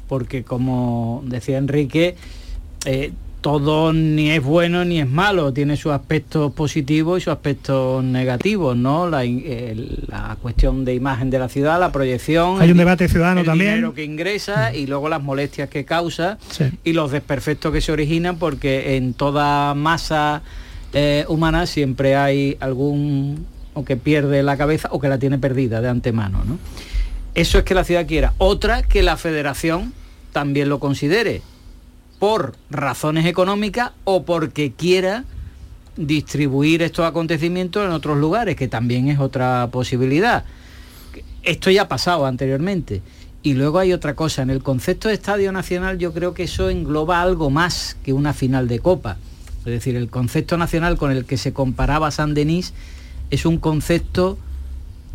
porque 0.08 0.44
como 0.44 1.24
decía 1.26 1.58
Enrique, 1.58 2.16
eh, 2.86 3.14
todo 3.46 3.94
ni 3.94 4.32
es 4.32 4.44
bueno 4.44 4.86
ni 4.86 5.00
es 5.00 5.08
malo, 5.08 5.54
tiene 5.54 5.78
sus 5.78 5.92
aspectos 5.92 6.52
positivos 6.54 7.20
y 7.20 7.26
sus 7.26 7.32
aspectos 7.32 8.04
negativos, 8.04 8.76
¿no? 8.76 9.08
La, 9.08 9.24
cuestión 10.42 10.84
de 10.84 10.96
imagen 10.96 11.30
de 11.30 11.38
la 11.38 11.48
ciudad, 11.48 11.80
la 11.80 11.92
proyección. 11.92 12.60
Hay 12.60 12.72
un 12.72 12.78
debate 12.78 13.08
ciudadano 13.08 13.42
el 13.42 13.46
también. 13.46 13.76
Dinero 13.76 13.94
que 13.94 14.04
ingresa 14.04 14.74
y 14.74 14.88
luego 14.88 15.10
las 15.10 15.22
molestias 15.22 15.70
que 15.70 15.86
causa 15.86 16.40
y 16.84 16.94
los 16.94 17.12
desperfectos 17.12 17.72
que 17.72 17.82
se 17.82 17.92
originan 17.92 18.40
porque 18.40 18.96
en 18.96 19.14
toda 19.14 19.76
masa 19.76 20.42
eh, 20.94 21.26
humana 21.28 21.68
siempre 21.68 22.16
hay 22.16 22.58
algún 22.60 23.46
o 23.76 23.86
que 23.86 23.96
pierde 23.96 24.42
la 24.42 24.58
cabeza 24.58 24.90
o 24.92 25.00
que 25.00 25.08
la 25.08 25.20
tiene 25.20 25.38
perdida 25.38 25.82
de 25.82 25.90
antemano. 25.90 26.44
¿no? 26.46 26.58
Eso 27.36 27.60
es 27.60 27.64
que 27.64 27.76
la 27.76 27.84
ciudad 27.84 28.08
quiera. 28.08 28.34
Otra 28.40 28.82
que 28.82 29.04
la 29.04 29.18
federación 29.18 29.94
también 30.32 30.68
lo 30.68 30.80
considere 30.80 31.44
por 32.26 32.56
razones 32.72 33.28
económicas 33.28 33.92
o 34.04 34.24
porque 34.24 34.72
quiera 34.72 35.26
distribuir 35.96 36.82
estos 36.82 37.06
acontecimientos 37.06 37.86
en 37.86 37.92
otros 37.92 38.18
lugares, 38.18 38.56
que 38.56 38.68
también 38.68 39.10
es 39.10 39.20
otra 39.20 39.70
posibilidad. 39.72 40.44
Esto 41.44 41.70
ya 41.70 41.84
ha 41.84 41.88
pasado 41.88 42.26
anteriormente. 42.26 43.04
Y 43.44 43.54
luego 43.54 43.78
hay 43.78 43.94
otra 43.94 44.16
cosa, 44.16 44.42
en 44.42 44.50
el 44.50 44.64
concepto 44.64 45.08
de 45.08 45.14
Estadio 45.14 45.52
Nacional 45.52 46.00
yo 46.00 46.14
creo 46.14 46.34
que 46.34 46.46
eso 46.46 46.72
engloba 46.72 47.22
algo 47.22 47.52
más 47.52 47.96
que 48.04 48.12
una 48.12 48.34
final 48.34 48.68
de 48.68 48.80
Copa. 48.80 49.18
Es 49.60 49.66
decir, 49.66 49.96
el 49.96 50.10
concepto 50.10 50.58
nacional 50.58 50.98
con 50.98 51.12
el 51.12 51.26
que 51.26 51.38
se 51.38 51.54
comparaba 51.54 52.10
San 52.10 52.34
Denis 52.34 52.74
es 53.30 53.46
un 53.46 53.60
concepto 53.60 54.40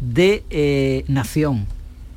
de 0.00 0.44
eh, 0.50 1.04
nación. 1.08 1.66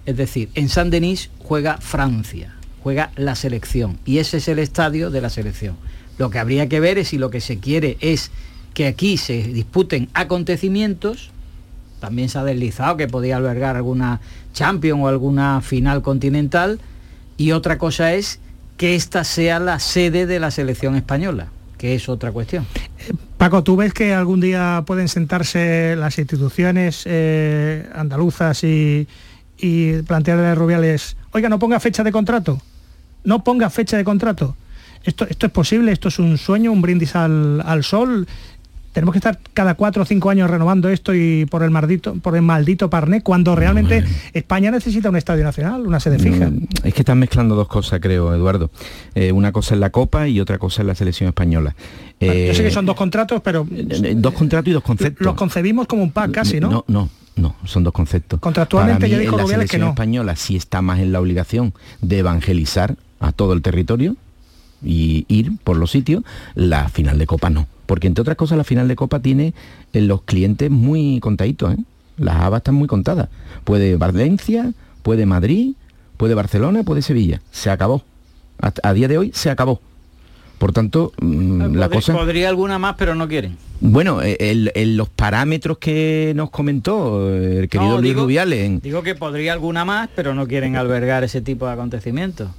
Es 0.06 0.18
decir, 0.18 0.50
en 0.54 0.70
San 0.70 0.92
Denis 0.92 1.32
juega 1.40 1.80
Francia, 1.80 2.54
juega 2.84 3.12
la 3.16 3.36
selección 3.36 3.98
y 4.06 4.18
ese 4.18 4.38
es 4.38 4.48
el 4.50 4.60
estadio 4.60 5.10
de 5.10 5.22
la 5.22 5.30
selección. 5.30 5.78
Lo 6.18 6.30
que 6.30 6.38
habría 6.38 6.68
que 6.68 6.80
ver 6.80 6.98
es 6.98 7.08
si 7.08 7.18
lo 7.18 7.30
que 7.30 7.42
se 7.42 7.60
quiere 7.60 7.98
es 8.02 8.30
que 8.74 8.88
aquí 8.88 9.18
se 9.18 9.42
disputen 9.44 10.10
acontecimientos, 10.14 11.32
también 12.00 12.28
se 12.28 12.38
ha 12.38 12.44
deslizado 12.44 12.98
que 12.98 13.08
podía 13.08 13.38
albergar 13.38 13.78
alguna 13.78 14.20
Champions 14.54 15.02
o 15.02 15.08
alguna 15.08 15.62
final 15.62 16.02
continental, 16.02 16.80
y 17.38 17.52
otra 17.52 17.78
cosa 17.78 18.14
es 18.14 18.40
que 18.78 18.96
esta 18.96 19.24
sea 19.24 19.60
la 19.60 19.80
sede 19.80 20.26
de 20.26 20.40
la 20.40 20.52
selección 20.52 20.96
española, 20.96 21.48
que 21.78 21.96
es 21.96 22.10
otra 22.10 22.32
cuestión. 22.32 22.66
Paco, 23.38 23.64
¿tú 23.64 23.76
ves 23.76 23.94
que 23.94 24.14
algún 24.14 24.42
día 24.42 24.84
pueden 24.86 25.08
sentarse 25.08 25.96
las 25.98 26.18
instituciones 26.18 27.04
eh, 27.06 27.90
andaluzas 27.96 28.64
y, 28.64 29.08
y 29.58 30.02
plantearle 30.04 30.48
a 30.48 30.56
Rubiales, 30.56 31.16
oiga, 31.32 31.50
no 31.50 31.60
ponga 31.60 31.80
fecha 31.80 32.04
de 32.04 32.12
contrato? 32.12 32.62
No 33.24 33.44
ponga 33.44 33.70
fecha 33.70 33.98
de 33.98 34.04
contrato. 34.04 34.56
Esto, 35.04 35.28
esto 35.30 35.48
es 35.48 35.52
posible, 35.52 35.92
esto 35.92 36.08
es 36.08 36.20
un 36.20 36.38
sueño, 36.38 36.72
un 36.72 36.82
brindis 36.82 37.16
al, 37.16 37.62
al 37.66 37.84
sol 37.84 38.26
tenemos 38.94 39.14
que 39.14 39.18
estar 39.18 39.40
cada 39.54 39.74
cuatro 39.74 40.04
o 40.04 40.06
cinco 40.06 40.30
años 40.30 40.50
renovando 40.50 40.88
esto 40.88 41.14
y 41.14 41.46
por 41.48 41.64
el 41.64 41.72
maldito, 41.72 42.14
por 42.16 42.36
el 42.36 42.44
maldito 42.44 42.90
Parné, 42.90 43.22
cuando 43.22 43.56
realmente 43.56 44.04
España 44.34 44.70
necesita 44.70 45.10
un 45.10 45.16
estadio 45.16 45.44
nacional, 45.44 45.86
una 45.86 46.00
sede 46.00 46.20
fija. 46.20 46.50
Mm, 46.50 46.68
es 46.84 46.94
que 46.94 47.02
están 47.02 47.18
mezclando 47.18 47.56
dos 47.56 47.68
cosas, 47.68 48.00
creo, 48.00 48.34
Eduardo. 48.34 48.70
Eh, 49.16 49.32
una 49.32 49.52
cosa 49.52 49.74
es 49.74 49.80
la 49.80 49.90
Copa 49.90 50.28
y 50.28 50.40
otra 50.40 50.60
cosa 50.60 50.84
es 50.84 50.88
la 50.88 50.96
selección 50.96 51.28
española. 51.28 51.76
Yo 52.22 52.28
sé 52.54 52.62
que 52.62 52.68
eh, 52.68 52.72
son 52.72 52.86
dos 52.86 52.96
contratos, 52.96 53.42
pero... 53.44 53.68
Eh, 53.70 54.14
dos 54.16 54.34
contratos 54.34 54.70
y 54.70 54.74
dos 54.74 54.84
conceptos. 54.84 55.26
Los 55.26 55.34
concebimos 55.34 55.88
como 55.88 56.04
un 56.04 56.12
pack 56.12 56.32
casi, 56.32 56.60
¿no? 56.60 56.70
No, 56.70 56.86
no, 56.88 57.10
no, 57.36 57.56
son 57.66 57.84
dos 57.84 57.94
conceptos. 57.94 58.40
Contractualmente 58.40 59.10
ya 59.10 59.18
dijo 59.18 59.36
la 59.38 59.48
selección 59.48 59.90
española 59.90 60.36
sí 60.36 60.56
está 60.56 60.84
más 60.84 61.00
en 61.00 61.12
la 61.12 61.20
obligación 61.20 61.74
de 62.02 62.20
evangelizar 62.20 62.96
a 63.28 63.32
todo 63.32 63.54
el 63.54 63.62
territorio 63.62 64.16
y 64.84 65.26
ir 65.28 65.52
por 65.64 65.78
los 65.78 65.92
sitios, 65.92 66.24
la 66.56 66.90
final 66.90 67.18
de 67.18 67.26
Copa 67.26 67.50
no 67.50 67.68
porque 67.86 68.08
entre 68.08 68.22
otras 68.22 68.38
cosas 68.38 68.58
la 68.58 68.64
final 68.64 68.88
de 68.88 68.96
Copa 68.96 69.20
tiene 69.20 69.54
eh, 69.94 70.02
los 70.02 70.24
clientes 70.24 70.70
muy 70.70 71.20
contaditos, 71.20 71.74
¿eh? 71.74 71.78
las 72.18 72.36
habas 72.36 72.60
están 72.60 72.76
muy 72.76 72.88
contadas. 72.88 73.30
Puede 73.64 73.98
Valencia, 73.98 74.72
puede 75.02 75.26
Madrid, 75.26 75.74
puede 76.18 76.34
Barcelona, 76.34 76.84
puede 76.84 77.02
Sevilla. 77.02 77.42
Se 77.52 77.70
acabó. 77.70 78.04
A, 78.60 78.94
día 78.94 79.08
de 79.08 79.18
hoy 79.18 79.32
se 79.34 79.50
acabó. 79.50 79.82
Por 80.58 80.72
tanto, 80.72 81.12
mm, 81.20 81.76
la 81.76 81.90
cosa... 81.90 82.14
Podría 82.14 82.48
alguna 82.48 82.80
más, 82.80 82.96
pero 82.98 83.16
no 83.16 83.28
quieren. 83.28 83.58
Bueno, 83.82 84.22
eh, 84.24 84.72
los 84.76 85.10
parámetros 85.10 85.78
que 85.78 86.32
nos 86.36 86.50
comentó 86.50 87.30
el 87.36 87.68
querido 87.68 88.00
Luis 88.00 88.16
Rubiales... 88.16 88.82
Digo 88.82 89.04
que 89.04 89.16
podría 89.16 89.52
alguna 89.52 89.84
más, 89.84 90.10
pero 90.16 90.34
no 90.34 90.48
quieren 90.48 90.78
albergar 90.78 91.26
ese 91.26 91.42
tipo 91.42 91.66
de 91.66 91.74
acontecimientos. 91.74 92.50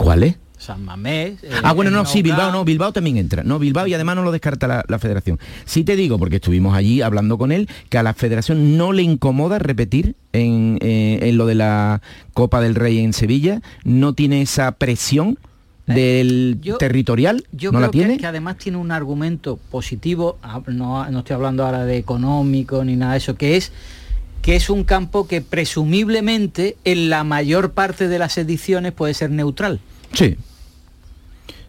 ¿Cuáles? 0.00 0.36
San 0.56 0.82
Mamés. 0.82 1.34
ah, 1.62 1.74
bueno, 1.74 1.90
no, 1.90 2.06
sí, 2.06 2.22
Bilbao 2.22 2.50
no, 2.50 2.64
Bilbao 2.64 2.90
también 2.90 3.18
entra. 3.18 3.42
No, 3.42 3.58
Bilbao 3.58 3.86
y 3.86 3.92
además 3.92 4.16
no 4.16 4.22
lo 4.22 4.32
descarta 4.32 4.84
la, 4.86 4.98
federación. 4.98 5.38
Sí 5.66 5.84
te 5.84 5.94
digo, 5.94 6.18
porque 6.18 6.36
estuvimos 6.36 6.74
allí 6.74 7.02
hablando 7.02 7.36
con 7.36 7.52
él, 7.52 7.68
que 7.90 7.98
a 7.98 8.02
la 8.02 8.14
federación 8.14 8.78
no 8.78 8.92
le 8.92 9.02
incomoda 9.02 9.58
repetir 9.58 10.16
en, 10.32 10.78
eh, 10.80 11.30
lo 11.34 11.44
de 11.44 11.54
la 11.54 12.00
Copa 12.32 12.62
del 12.62 12.76
Rey 12.76 12.98
en 12.98 13.12
Sevilla, 13.12 13.60
no 13.84 14.14
tiene 14.14 14.40
esa 14.40 14.72
presión 14.72 15.38
eh, 15.86 15.92
del 15.92 16.60
territorial, 16.78 17.44
yo 17.52 17.70
no 17.70 17.78
creo 17.78 17.88
la 17.88 17.90
tiene. 17.90 18.16
Que, 18.16 18.26
además 18.26 18.56
tiene 18.56 18.78
un 18.78 18.92
argumento 18.92 19.58
positivo, 19.70 20.38
ah, 20.42 20.62
no, 20.66 21.10
no 21.10 21.18
estoy 21.18 21.34
hablando 21.34 21.66
ahora 21.66 21.84
de 21.84 21.98
económico 21.98 22.84
ni 22.84 22.96
nada 22.96 23.12
de 23.12 23.18
eso, 23.18 23.34
que 23.34 23.58
es 23.58 23.70
que 24.42 24.56
es 24.56 24.70
un 24.70 24.84
campo 24.84 25.26
que 25.26 25.42
presumiblemente 25.42 26.76
en 26.84 27.10
la 27.10 27.24
mayor 27.24 27.72
parte 27.72 28.08
de 28.08 28.18
las 28.18 28.38
ediciones 28.38 28.92
puede 28.92 29.12
ser 29.12 29.30
neutral. 29.30 29.80
Sí, 30.12 30.36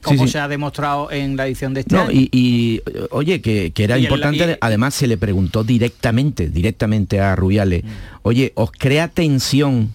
como 0.01 0.27
se 0.27 0.39
ha 0.39 0.47
demostrado 0.47 1.11
en 1.11 1.37
la 1.37 1.45
edición 1.47 1.73
de 1.73 1.81
este 1.81 1.97
año. 1.97 2.09
Y, 2.11 2.81
oye, 3.11 3.41
que, 3.41 3.71
era 3.77 3.97
importante, 3.97 4.57
además 4.59 4.93
se 4.93 5.07
le 5.07 5.17
preguntó 5.17 5.63
directamente, 5.63 6.49
directamente 6.49 7.19
a 7.19 7.35
Rubiales, 7.35 7.83
mm. 7.83 7.87
oye, 8.23 8.51
¿os 8.55 8.71
crea 8.71 9.07
tensión 9.07 9.93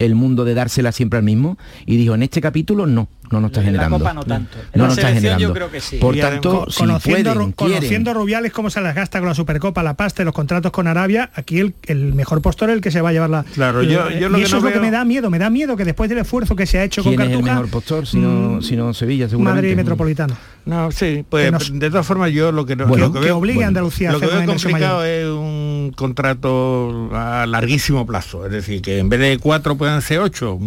el 0.00 0.14
mundo 0.16 0.44
de 0.44 0.54
dársela 0.54 0.90
siempre 0.90 1.18
al 1.18 1.24
mismo? 1.24 1.56
Y 1.86 1.96
dijo, 1.96 2.14
en 2.14 2.24
este 2.24 2.40
capítulo 2.40 2.86
no 2.86 3.08
no 3.30 3.40
nos 3.40 3.50
está 3.50 3.62
generando. 3.62 3.98
La 3.98 3.98
Copa 3.98 4.14
no 4.14 4.24
tanto. 4.24 4.58
No, 4.74 4.86
nos 4.86 4.98
está 4.98 5.12
generando. 5.12 5.40
Yo 5.40 5.52
creo 5.52 5.70
que 5.70 5.80
sí. 5.80 5.98
Por 5.98 6.16
tanto, 6.16 6.66
si 6.68 6.80
conociendo, 6.80 7.34
pueden, 7.34 7.52
conociendo 7.52 8.12
Rubiales 8.12 8.52
cómo 8.52 8.70
se 8.70 8.80
las 8.80 8.94
gasta 8.94 9.20
con 9.20 9.28
la 9.28 9.34
Supercopa, 9.34 9.82
la 9.82 9.94
pasta 9.94 10.22
y 10.22 10.24
los 10.24 10.34
contratos 10.34 10.72
con 10.72 10.88
Arabia, 10.88 11.30
aquí 11.34 11.60
el, 11.60 11.74
el 11.84 12.12
mejor 12.14 12.42
postor 12.42 12.70
es 12.70 12.76
el 12.76 12.80
que 12.80 12.90
se 12.90 13.00
va 13.00 13.10
a 13.10 13.12
llevar 13.12 13.30
la. 13.30 13.44
Claro, 13.44 13.82
yo, 13.82 14.10
yo 14.10 14.28
lo 14.28 14.38
y 14.38 14.42
eso 14.42 14.56
es 14.56 14.62
lo 14.62 14.72
que 14.72 14.80
me 14.80 14.90
da 14.90 15.04
miedo, 15.04 15.30
me 15.30 15.38
da 15.38 15.48
miedo 15.48 15.76
que 15.76 15.84
después 15.84 16.10
del 16.10 16.18
esfuerzo 16.18 16.56
que 16.56 16.66
se 16.66 16.78
ha 16.78 16.84
hecho 16.84 17.04
con 17.04 17.14
Cartuja. 17.14 17.38
Es 17.38 17.46
el 17.46 17.54
mejor 17.54 17.70
postor, 17.70 18.06
si 18.06 18.18
no, 18.18 18.56
mm, 18.56 18.62
si 18.62 18.76
no 18.76 18.92
Sevilla, 18.94 19.28
seguramente. 19.28 19.68
Madrid 19.68 19.76
Metropolitano. 19.76 20.36
No, 20.66 20.90
sí, 20.92 21.24
pues 21.28 21.72
de 21.72 21.90
todas 21.90 22.06
formas 22.06 22.32
yo 22.32 22.52
lo 22.52 22.66
que 22.66 22.76
no 22.76 22.86
bueno, 22.86 23.06
lo 23.06 23.12
que, 23.12 23.20
que 23.20 23.32
obligue 23.32 23.64
a 23.64 23.68
Andalucía 23.68 24.12
lo 24.12 24.20
que 24.20 24.26
veo 24.26 24.44
complicado 24.44 25.04
es 25.04 25.26
un 25.26 25.92
contrato 25.96 27.10
a 27.12 27.46
larguísimo 27.46 28.06
plazo, 28.06 28.46
es 28.46 28.52
decir, 28.52 28.82
que 28.82 28.98
en 28.98 29.08
vez 29.08 29.20
de 29.20 29.38
cuatro 29.38 29.76
puedan 29.76 29.89
ser 30.00 30.20
ocho, 30.20 30.58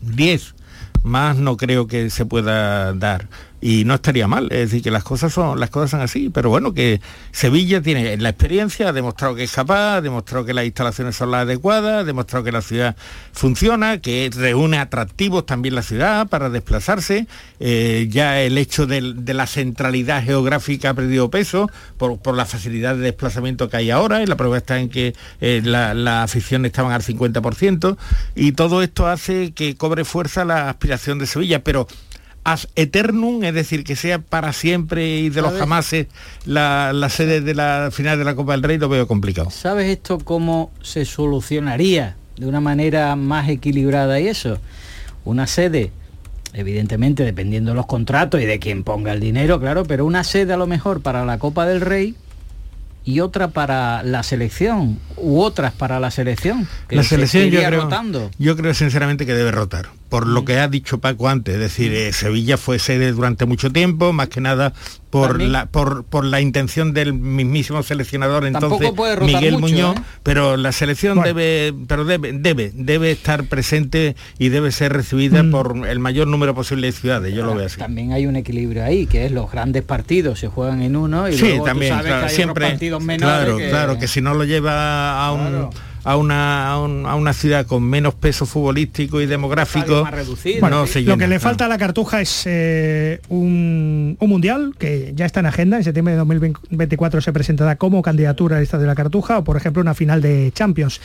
diez 0.00 0.54
más 1.02 1.36
no 1.36 1.56
creo 1.56 1.86
que 1.86 2.10
se 2.10 2.26
pueda 2.26 2.92
dar 2.94 3.28
y 3.64 3.84
no 3.84 3.94
estaría 3.94 4.26
mal, 4.26 4.48
es 4.50 4.70
decir, 4.70 4.82
que 4.82 4.90
las 4.90 5.04
cosas 5.04 5.32
son, 5.32 5.60
las 5.60 5.70
cosas 5.70 5.92
son 5.92 6.00
así, 6.00 6.30
pero 6.30 6.50
bueno, 6.50 6.74
que 6.74 7.00
Sevilla 7.30 7.80
tiene 7.80 8.16
la 8.16 8.30
experiencia, 8.30 8.88
ha 8.88 8.92
demostrado 8.92 9.36
que 9.36 9.44
es 9.44 9.52
capaz, 9.52 9.98
ha 9.98 10.00
demostrado 10.00 10.44
que 10.44 10.52
las 10.52 10.64
instalaciones 10.64 11.14
son 11.14 11.30
las 11.30 11.42
adecuadas, 11.42 12.00
ha 12.00 12.04
demostrado 12.04 12.44
que 12.44 12.50
la 12.50 12.60
ciudad 12.60 12.96
funciona, 13.32 14.00
que 14.00 14.28
reúne 14.34 14.78
atractivos 14.78 15.46
también 15.46 15.76
la 15.76 15.82
ciudad 15.82 16.26
para 16.26 16.50
desplazarse, 16.50 17.28
eh, 17.60 18.08
ya 18.10 18.42
el 18.42 18.58
hecho 18.58 18.88
de, 18.88 19.00
la 19.00 19.46
centralidad 19.46 20.24
geográfica 20.24 20.90
ha 20.90 20.94
perdido 20.94 21.30
peso 21.30 21.70
por, 21.98 22.36
la 22.36 22.46
facilidad 22.46 22.96
de 22.96 23.02
desplazamiento 23.02 23.70
que 23.70 23.76
hay 23.76 23.90
ahora, 23.92 24.24
y 24.24 24.26
la 24.26 24.36
prueba 24.36 24.56
está 24.56 24.80
en 24.80 24.88
que 24.88 25.14
eh, 25.40 25.62
la, 25.64 25.94
la 25.94 26.24
afición 26.24 26.66
estaban 26.66 26.90
al 26.90 27.02
50%, 27.02 27.96
y 28.34 28.52
todo 28.52 28.82
esto 28.82 29.06
hace 29.06 29.52
que 29.52 29.76
cobre 29.76 30.04
fuerza 30.04 30.44
la 30.44 30.68
aspiración 30.68 31.20
de 31.20 31.28
Sevilla, 31.28 31.62
pero 31.62 31.86
as 32.44 32.68
eternum, 32.74 33.44
es 33.44 33.54
decir, 33.54 33.84
que 33.84 33.96
sea 33.96 34.18
para 34.18 34.52
siempre 34.52 35.18
y 35.18 35.30
de 35.30 35.42
los 35.42 35.52
jamases 35.54 36.08
la, 36.44 36.92
la, 36.92 37.08
sede 37.08 37.40
de 37.40 37.54
la 37.54 37.90
final 37.92 38.18
de 38.18 38.24
la 38.24 38.34
Copa 38.34 38.52
del 38.52 38.62
Rey, 38.62 38.78
lo 38.78 38.88
veo 38.88 39.06
complicado. 39.06 39.50
¿Sabes 39.50 39.88
esto 39.88 40.18
cómo 40.18 40.70
se 40.82 41.04
solucionaría 41.04 42.16
de 42.36 42.46
una 42.46 42.60
manera 42.60 43.14
más 43.16 43.48
equilibrada 43.48 44.18
y 44.18 44.28
eso? 44.28 44.58
Una 45.24 45.46
sede, 45.46 45.92
evidentemente 46.52 47.24
dependiendo 47.24 47.70
de 47.70 47.76
los 47.76 47.86
contratos 47.86 48.40
y 48.40 48.46
de 48.46 48.58
quién 48.58 48.82
ponga 48.82 49.12
el 49.12 49.20
dinero, 49.20 49.60
claro, 49.60 49.84
pero 49.84 50.04
una 50.04 50.24
sede 50.24 50.52
a 50.52 50.56
lo 50.56 50.66
mejor 50.66 51.00
para 51.00 51.24
la 51.24 51.38
Copa 51.38 51.66
del 51.66 51.80
Rey 51.80 52.16
y 53.04 53.20
otra 53.20 53.48
para 53.48 54.02
la 54.02 54.22
selección 54.22 54.98
u 55.16 55.40
otras 55.40 55.72
para 55.72 56.00
la 56.00 56.10
selección. 56.10 56.68
la 56.88 57.02
selección 57.02 57.50
yo 57.50 57.62
creo, 57.62 58.30
yo 58.38 58.56
creo 58.56 58.74
sinceramente 58.74 59.26
que 59.26 59.34
debe 59.34 59.50
rotar 59.50 59.88
por 60.12 60.26
lo 60.26 60.44
que 60.44 60.58
ha 60.58 60.68
dicho 60.68 60.98
Paco 60.98 61.30
antes, 61.30 61.54
es 61.54 61.60
decir, 61.60 61.90
eh, 61.94 62.12
Sevilla 62.12 62.58
fue 62.58 62.78
sede 62.78 63.12
durante 63.12 63.46
mucho 63.46 63.72
tiempo, 63.72 64.12
más 64.12 64.28
que 64.28 64.42
nada 64.42 64.74
por 65.08 65.40
la 65.40 65.64
por, 65.66 66.04
por, 66.04 66.26
la 66.26 66.42
intención 66.42 66.92
del 66.92 67.12
mismísimo 67.12 67.82
seleccionador 67.82 68.46
entonces 68.46 68.92
Miguel 69.22 69.58
Muñoz, 69.58 69.96
¿eh? 69.96 70.02
pero 70.22 70.56
la 70.56 70.72
selección 70.72 71.22
debe 71.22 71.74
pero 71.86 72.06
debe 72.06 72.32
debe 72.32 72.72
debe 72.74 73.10
estar 73.10 73.44
presente 73.44 74.16
y 74.38 74.48
debe 74.48 74.72
ser 74.72 74.94
recibida 74.94 75.42
mm. 75.42 75.50
por 75.50 75.86
el 75.86 75.98
mayor 75.98 76.28
número 76.28 76.54
posible 76.54 76.86
de 76.86 76.92
ciudades, 76.92 77.34
yo 77.34 77.44
lo 77.44 77.54
veo 77.54 77.66
así. 77.66 77.78
También 77.78 78.12
hay 78.12 78.26
un 78.26 78.36
equilibrio 78.36 78.84
ahí, 78.84 79.06
que 79.06 79.26
es 79.26 79.32
los 79.32 79.50
grandes 79.50 79.82
partidos 79.82 80.38
se 80.38 80.48
juegan 80.48 80.80
en 80.80 80.96
uno 80.96 81.28
y 81.28 81.34
sí, 81.34 81.48
luego 81.48 81.64
también, 81.64 81.92
tú 81.92 82.04
sabes 82.04 82.12
que 82.12 82.24
hay 82.28 82.34
siempre, 82.34 82.78
partidos 82.92 83.02
menores 83.02 83.54
claro, 83.54 83.70
claro, 83.70 83.98
que 83.98 84.08
si 84.08 84.20
no 84.20 84.34
lo 84.34 84.44
lleva 84.44 85.24
a 85.24 85.32
un 85.32 85.70
a 86.04 86.16
una, 86.16 86.72
a, 86.72 87.14
una 87.14 87.32
ciudad 87.32 87.64
con 87.66 87.84
menos 87.84 88.14
peso 88.14 88.44
futbolístico 88.44 89.20
y 89.20 89.26
demográfico. 89.26 90.04
Bueno, 90.60 90.84
lo 91.04 91.16
que 91.16 91.28
le 91.28 91.38
falta 91.38 91.66
a 91.66 91.68
la 91.68 91.78
Cartuja 91.78 92.20
es 92.20 92.42
eh, 92.46 93.20
un, 93.28 94.16
mundial 94.20 94.74
que 94.78 95.12
ya 95.14 95.26
está 95.26 95.40
en 95.40 95.46
agenda. 95.46 95.76
En 95.76 95.84
septiembre 95.84 96.14
de 96.14 96.18
2024 96.18 97.20
se 97.20 97.32
presentará 97.32 97.76
como 97.76 98.02
candidatura 98.02 98.56
al 98.56 98.64
Estadio 98.64 98.82
de 98.82 98.88
la 98.88 98.94
Cartuja 98.96 99.38
o, 99.38 99.44
por 99.44 99.56
ejemplo, 99.56 99.80
una 99.80 99.94
final 99.94 100.20
de 100.20 100.50
Champions, 100.52 101.00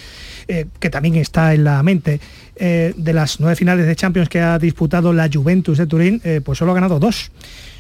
eh, 0.48 0.66
que 0.80 0.90
también 0.90 1.16
está 1.16 1.54
en 1.54 1.64
la 1.64 1.84
mente. 1.84 2.20
Eh, 2.56 2.96
de 2.98 3.14
las 3.14 3.40
nueve 3.40 3.56
finales 3.56 3.86
de 3.86 3.96
Champions 3.96 4.30
que 4.30 4.40
ha 4.40 4.58
disputado 4.58 5.14
la 5.14 5.30
Juventus 5.32 5.78
de 5.78 5.86
Turín, 5.86 6.22
pues 6.44 6.58
solo 6.58 6.72
ha 6.72 6.76
ganado 6.76 6.98
dos 6.98 7.30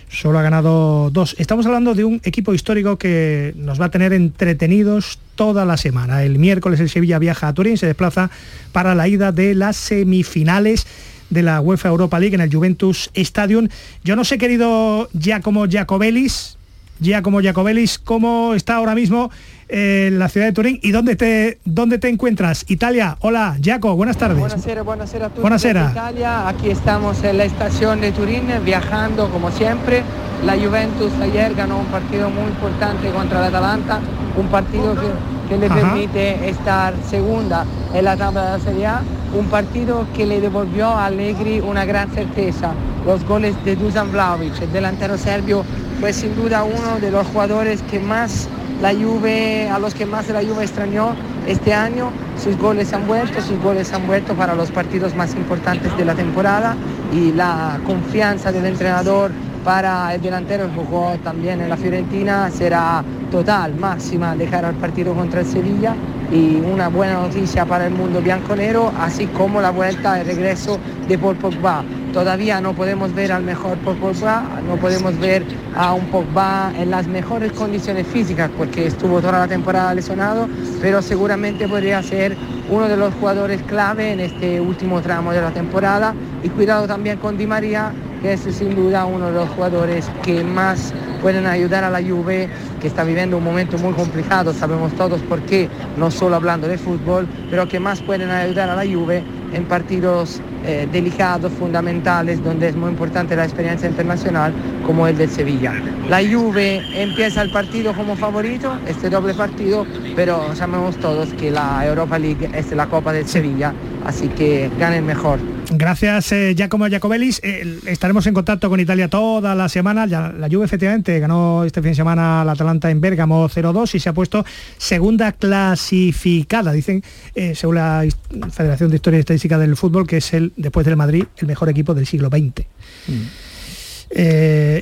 solo 0.09 0.39
ha 0.39 0.41
ganado 0.41 1.09
dos. 1.11 1.35
Estamos 1.37 1.65
hablando 1.65 1.93
de 1.93 2.05
un 2.05 2.21
equipo 2.23 2.53
histórico 2.53 2.97
que 2.97 3.53
nos 3.57 3.79
va 3.79 3.85
a 3.85 3.91
tener 3.91 4.13
entretenidos 4.13 5.19
toda 5.35 5.65
la 5.65 5.77
semana. 5.77 6.23
El 6.23 6.39
miércoles 6.39 6.79
el 6.79 6.89
Sevilla 6.89 7.19
viaja 7.19 7.47
a 7.47 7.53
Turín, 7.53 7.77
se 7.77 7.85
desplaza 7.85 8.29
para 8.71 8.95
la 8.95 9.07
ida 9.07 9.31
de 9.31 9.55
las 9.55 9.75
semifinales 9.75 10.87
de 11.29 11.43
la 11.43 11.59
UEFA 11.61 11.89
Europa 11.89 12.19
League 12.19 12.35
en 12.35 12.41
el 12.41 12.53
Juventus 12.53 13.09
Stadium. 13.13 13.67
Yo 14.03 14.15
no 14.15 14.23
sé, 14.23 14.37
querido 14.37 15.09
Giacomo 15.13 15.67
Giacobelis, 15.67 16.57
Giacomo 16.99 17.41
Giacobelis, 17.41 17.99
cómo 17.99 18.53
está 18.53 18.75
ahora 18.75 18.95
mismo 18.95 19.29
en 19.69 20.19
la 20.19 20.29
ciudad 20.29 20.47
de 20.47 20.53
Turín 20.53 20.79
y 20.81 20.91
dónde 20.91 21.15
te, 21.15 21.59
dónde 21.65 21.97
te 21.97 22.09
encuentras. 22.09 22.65
Italia, 22.67 23.17
hola, 23.21 23.57
Jaco, 23.63 23.95
buenas 23.95 24.17
tardes. 24.17 24.39
Buenas 24.39 24.85
buenas 24.85 25.13
a 25.13 25.29
todos. 25.29 25.41
Buenas 25.41 25.65
Italia, 25.65 26.47
aquí 26.47 26.69
estamos 26.69 27.23
en 27.23 27.37
la 27.37 27.45
estación 27.45 28.01
de 28.01 28.11
Turín, 28.11 28.47
viajando 28.63 29.29
como 29.29 29.51
siempre. 29.51 30.03
La 30.45 30.53
Juventus 30.53 31.11
ayer 31.21 31.55
ganó 31.55 31.79
un 31.79 31.87
partido 31.87 32.29
muy 32.29 32.43
importante 32.43 33.09
contra 33.09 33.41
la 33.41 33.47
Atalanta, 33.47 33.99
un 34.37 34.47
partido 34.47 34.95
que, 34.95 35.57
le 35.57 35.69
permite 35.69 36.49
estar 36.49 36.93
segunda 37.09 37.65
en 37.93 38.03
la 38.03 38.17
tabla 38.17 38.43
de 38.43 38.57
la 38.57 38.63
Serie 38.63 38.85
A, 38.85 39.01
un 39.33 39.45
partido 39.45 40.05
que 40.15 40.25
le 40.25 40.41
devolvió 40.41 40.87
a 40.87 41.05
Allegri 41.05 41.61
una 41.61 41.85
gran 41.85 42.11
certeza. 42.11 42.73
Los 43.05 43.23
goles 43.25 43.55
de 43.63 43.77
Dusan 43.77 44.11
Vlaovic, 44.11 44.61
el 44.61 44.71
delantero 44.73 45.17
serbio, 45.17 45.63
fue 46.01 46.11
sin 46.11 46.35
duda 46.35 46.63
uno 46.63 46.99
de 46.99 47.11
los 47.11 47.25
jugadores 47.27 47.81
que 47.83 47.99
más 47.99 48.49
la 48.81 48.93
Juve, 48.93 49.69
a 49.69 49.79
los 49.79 49.93
que 49.93 50.05
más 50.05 50.27
la 50.29 50.41
Juve 50.41 50.63
extrañó 50.63 51.15
este 51.47 51.73
año, 51.73 52.11
sus 52.41 52.57
goles 52.57 52.93
han 52.93 53.07
vuelto, 53.07 53.41
sus 53.41 53.59
goles 53.61 53.91
han 53.93 54.05
vuelto 54.05 54.33
para 54.35 54.53
los 54.53 54.71
partidos 54.71 55.15
más 55.15 55.33
importantes 55.35 55.95
de 55.97 56.05
la 56.05 56.13
temporada 56.13 56.75
y 57.11 57.31
la 57.31 57.79
confianza 57.85 58.51
del 58.51 58.65
entrenador 58.65 59.31
para 59.63 60.13
el 60.13 60.21
delantero 60.21 60.67
que 60.67 60.75
jugó 60.75 61.15
también 61.23 61.61
en 61.61 61.69
la 61.69 61.77
Fiorentina 61.77 62.49
será 62.51 63.03
total, 63.31 63.75
máxima 63.75 64.35
de 64.35 64.45
cara 64.45 64.69
al 64.69 64.75
partido 64.75 65.13
contra 65.13 65.41
el 65.41 65.45
Sevilla 65.45 65.95
y 66.31 66.55
una 66.57 66.89
buena 66.89 67.13
noticia 67.13 67.65
para 67.65 67.87
el 67.87 67.93
mundo 67.93 68.21
bianconero, 68.21 68.91
así 68.99 69.27
como 69.27 69.61
la 69.61 69.71
vuelta, 69.71 70.19
el 70.19 70.27
regreso 70.27 70.79
de 71.07 71.17
Paul 71.17 71.35
Pogba 71.37 71.83
Todavía 72.17 72.61
no 72.61 72.73
podemos 72.73 73.13
ver 73.13 73.31
al 73.31 73.43
mejor 73.43 73.77
Pogba, 73.77 74.43
no 74.67 74.77
podemos 74.77 75.19
ver 75.19 75.45
a 75.75 75.93
un 75.93 76.05
Pogba 76.05 76.71
en 76.75 76.89
las 76.89 77.05
mejores 77.05 77.51
condiciones 77.51 78.07
físicas 78.07 78.49
porque 78.57 78.87
estuvo 78.87 79.19
toda 79.21 79.39
la 79.39 79.47
temporada 79.47 79.93
lesionado, 79.93 80.47
pero 80.81 81.01
seguramente 81.03 81.67
podría 81.67 82.01
ser 82.01 82.35
uno 82.71 82.87
de 82.87 82.97
los 82.97 83.13
jugadores 83.13 83.61
clave 83.63 84.13
en 84.13 84.21
este 84.21 84.59
último 84.59 85.01
tramo 85.01 85.31
de 85.31 85.41
la 85.41 85.51
temporada. 85.51 86.15
Y 86.41 86.49
cuidado 86.49 86.87
también 86.87 87.19
con 87.19 87.37
Di 87.37 87.45
María, 87.45 87.91
que 88.21 88.33
es 88.33 88.41
sin 88.41 88.75
duda 88.75 89.05
uno 89.05 89.27
de 89.27 89.33
los 89.33 89.49
jugadores 89.49 90.09
que 90.23 90.43
más 90.43 90.93
pueden 91.21 91.45
ayudar 91.45 91.83
a 91.83 91.89
la 91.89 92.01
Juve, 92.01 92.49
que 92.79 92.87
está 92.87 93.03
viviendo 93.03 93.37
un 93.37 93.43
momento 93.43 93.77
muy 93.77 93.93
complicado, 93.93 94.53
sabemos 94.53 94.93
todos 94.93 95.21
por 95.21 95.41
qué, 95.41 95.69
no 95.97 96.11
solo 96.11 96.35
hablando 96.35 96.67
de 96.67 96.77
fútbol, 96.77 97.27
pero 97.49 97.67
que 97.67 97.79
más 97.79 98.01
pueden 98.01 98.29
ayudar 98.29 98.69
a 98.69 98.75
la 98.75 98.91
Juve 98.91 99.23
en 99.53 99.65
partidos 99.65 100.41
eh, 100.67 100.87
delicados, 100.91 101.51
fundamentales, 101.53 102.43
donde 102.43 102.67
es 102.67 102.75
muy 102.75 102.89
importante 102.89 103.35
la 103.35 103.45
experiencia 103.45 103.89
internacional, 103.89 104.53
como 104.85 105.07
el 105.07 105.17
de 105.17 105.27
Sevilla. 105.27 105.73
La 106.09 106.19
Juve 106.19 106.81
empieza 106.93 107.41
el 107.41 107.51
partido 107.51 107.93
como 107.93 108.15
favorito, 108.15 108.77
este 108.85 109.09
doble 109.09 109.33
partido, 109.33 109.85
pero 110.15 110.55
sabemos 110.55 110.97
todos 110.97 111.29
que 111.33 111.51
la 111.51 111.85
Europa 111.85 112.19
League 112.19 112.49
es 112.53 112.71
la 112.71 112.87
Copa 112.87 113.13
del 113.13 113.27
Sevilla, 113.27 113.73
así 114.05 114.27
que 114.27 114.69
ganen 114.77 115.05
mejor. 115.05 115.39
Gracias, 115.69 116.31
eh, 116.31 116.53
Giacomo 116.55 116.87
Giacobelis. 116.87 117.41
Eh, 117.43 117.79
estaremos 117.87 118.25
en 118.25 118.33
contacto 118.33 118.69
con 118.69 118.79
Italia 118.79 119.09
toda 119.09 119.53
la 119.53 119.67
semana. 119.67 120.05
Ya, 120.05 120.31
la 120.31 120.47
Juve 120.47 120.65
efectivamente 120.65 121.19
ganó 121.19 121.65
este 121.65 121.81
fin 121.81 121.91
de 121.91 121.95
semana 121.95 122.45
la 122.45 122.53
Atalanta 122.53 122.89
en 122.89 123.01
Bérgamo 123.01 123.49
0-2 123.49 123.95
y 123.95 123.99
se 123.99 124.07
ha 124.07 124.13
puesto 124.13 124.45
segunda 124.77 125.33
clasificada, 125.33 126.71
dicen, 126.71 127.03
eh, 127.35 127.53
según 127.53 127.75
la 127.75 128.05
Federación 128.51 128.89
de 128.89 128.95
Historia 128.95 129.17
y 129.17 129.19
Estadística 129.21 129.57
del 129.57 129.75
Fútbol, 129.75 130.07
que 130.07 130.17
es 130.17 130.33
el, 130.33 130.53
después 130.57 130.85
del 130.85 130.97
Madrid, 130.97 131.23
el 131.37 131.47
mejor 131.47 131.69
equipo 131.69 131.93
del 131.93 132.05
siglo 132.05 132.29
XX. 132.29 132.65
Mm. 133.07 133.21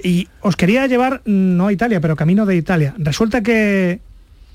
y 0.03 0.27
os 0.41 0.55
quería 0.55 0.87
llevar, 0.87 1.21
no 1.25 1.67
a 1.67 1.73
Italia, 1.73 1.99
pero 2.01 2.15
camino 2.15 2.45
de 2.45 2.55
Italia. 2.55 2.95
Resulta 2.97 3.41
que 3.41 3.99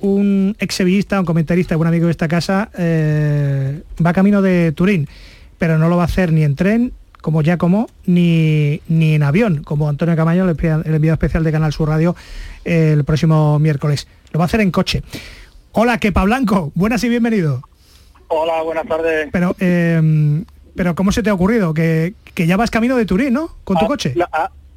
un 0.01 0.57
ex 0.59 0.81
un 0.81 1.25
comentarista, 1.25 1.77
un 1.77 1.87
amigo 1.87 2.07
de 2.07 2.13
esta 2.13 2.29
casa, 2.29 2.71
va 2.75 4.13
camino 4.13 4.43
de 4.43 4.73
Turín 4.73 5.07
pero 5.61 5.77
no 5.77 5.91
lo 5.91 5.99
va 5.99 6.05
a 6.05 6.07
hacer 6.07 6.33
ni 6.33 6.43
en 6.43 6.57
tren, 6.57 6.95
como 7.21 7.43
ya 7.43 7.59
como, 7.59 7.87
ni, 8.07 8.81
ni 8.89 9.15
en 9.15 9.23
avión, 9.23 9.63
como 9.63 9.91
Antonio 9.91 10.17
Camaño, 10.17 10.49
el 10.49 10.95
enviado 10.95 11.13
especial 11.13 11.45
de 11.45 11.53
Canal 11.53 11.71
Sur 11.75 11.91
Radio, 11.91 12.17
el 12.65 13.05
próximo 13.05 13.59
miércoles. 13.59 14.09
Lo 14.33 14.39
va 14.39 14.45
a 14.45 14.47
hacer 14.47 14.63
en 14.63 14.71
coche. 14.71 15.03
Hola, 15.73 15.99
Kepa 15.99 16.25
Blanco, 16.25 16.73
buenas 16.75 17.05
y 17.05 17.11
bienvenido. 17.11 17.61
Hola, 18.29 18.63
buenas 18.63 18.87
tardes. 18.87 19.29
Pero, 19.31 19.55
em, 19.61 20.47
pero 20.75 20.95
¿cómo 20.95 21.13
se 21.13 21.23
te 21.23 21.31
ha 21.31 21.35
ocurrido? 21.35 21.75
Que, 21.75 22.15
que, 22.35 22.47
ya 22.47 22.57
vas 22.57 22.71
camino 22.71 22.97
de 22.97 23.07
Turín, 23.07 23.33
¿no? 23.33 23.51
Con 23.65 23.79
tu 23.79 23.85
ah, 23.85 23.89
coche 23.89 24.15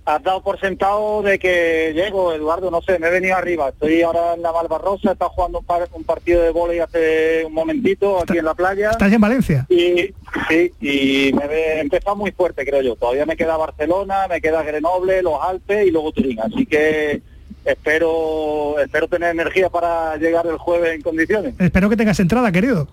has 0.06 0.22
dado 0.22 0.42
por 0.42 0.60
sentado 0.60 1.22
de 1.22 1.40
que 1.40 1.94
llego, 1.94 2.34
Eduardo, 2.34 2.70
no 2.70 2.82
sé, 2.82 3.00
me 3.00 3.08
he 3.08 3.12
venido 3.12 3.36
arriba. 3.36 3.70
Estoy 3.70 4.02
ahora 4.02 4.34
en 4.36 4.42
la 4.42 4.52
Malvarrosa, 4.52 5.14
estado 5.14 5.32
jugando 5.32 5.64
un, 5.94 6.04
partido 6.04 6.42
de 6.42 6.52
volei 6.52 6.80
hace 6.80 7.44
un 7.46 7.54
momentito 7.54 8.22
aquí 8.22 8.38
en 8.38 8.46
la 8.46 8.54
playa. 8.54 8.92
¿Estás 8.92 9.12
en 9.12 9.22
Valencia? 9.22 9.66
Y 9.70 10.14
sí, 10.50 10.72
y 10.82 11.34
me 11.34 11.46
he 11.46 11.80
empezado 11.80 12.16
muy 12.16 12.32
fuerte, 12.32 12.66
creo 12.66 12.82
yo. 12.82 12.96
Todavía 12.96 13.26
me 13.26 13.38
queda 13.38 13.56
Barcelona, 13.56 14.28
me 14.28 14.42
queda 14.42 14.64
Grenoble, 14.64 15.22
los 15.22 15.42
Alpes 15.42 15.88
y 15.88 15.92
luego 15.92 16.12
Turín. 16.12 16.40
Así 16.42 16.66
que 16.66 17.22
espero 17.64 18.76
espero 18.80 19.08
tener 19.08 19.32
energía 19.32 19.70
para 19.70 20.18
llegar 20.18 20.46
el 20.48 20.58
jueves 20.58 20.96
en 20.96 21.02
condiciones. 21.02 21.54
Espero 21.60 21.90
que 21.90 21.96
tengas 21.96 22.20
entrada, 22.20 22.52
querido. 22.52 22.90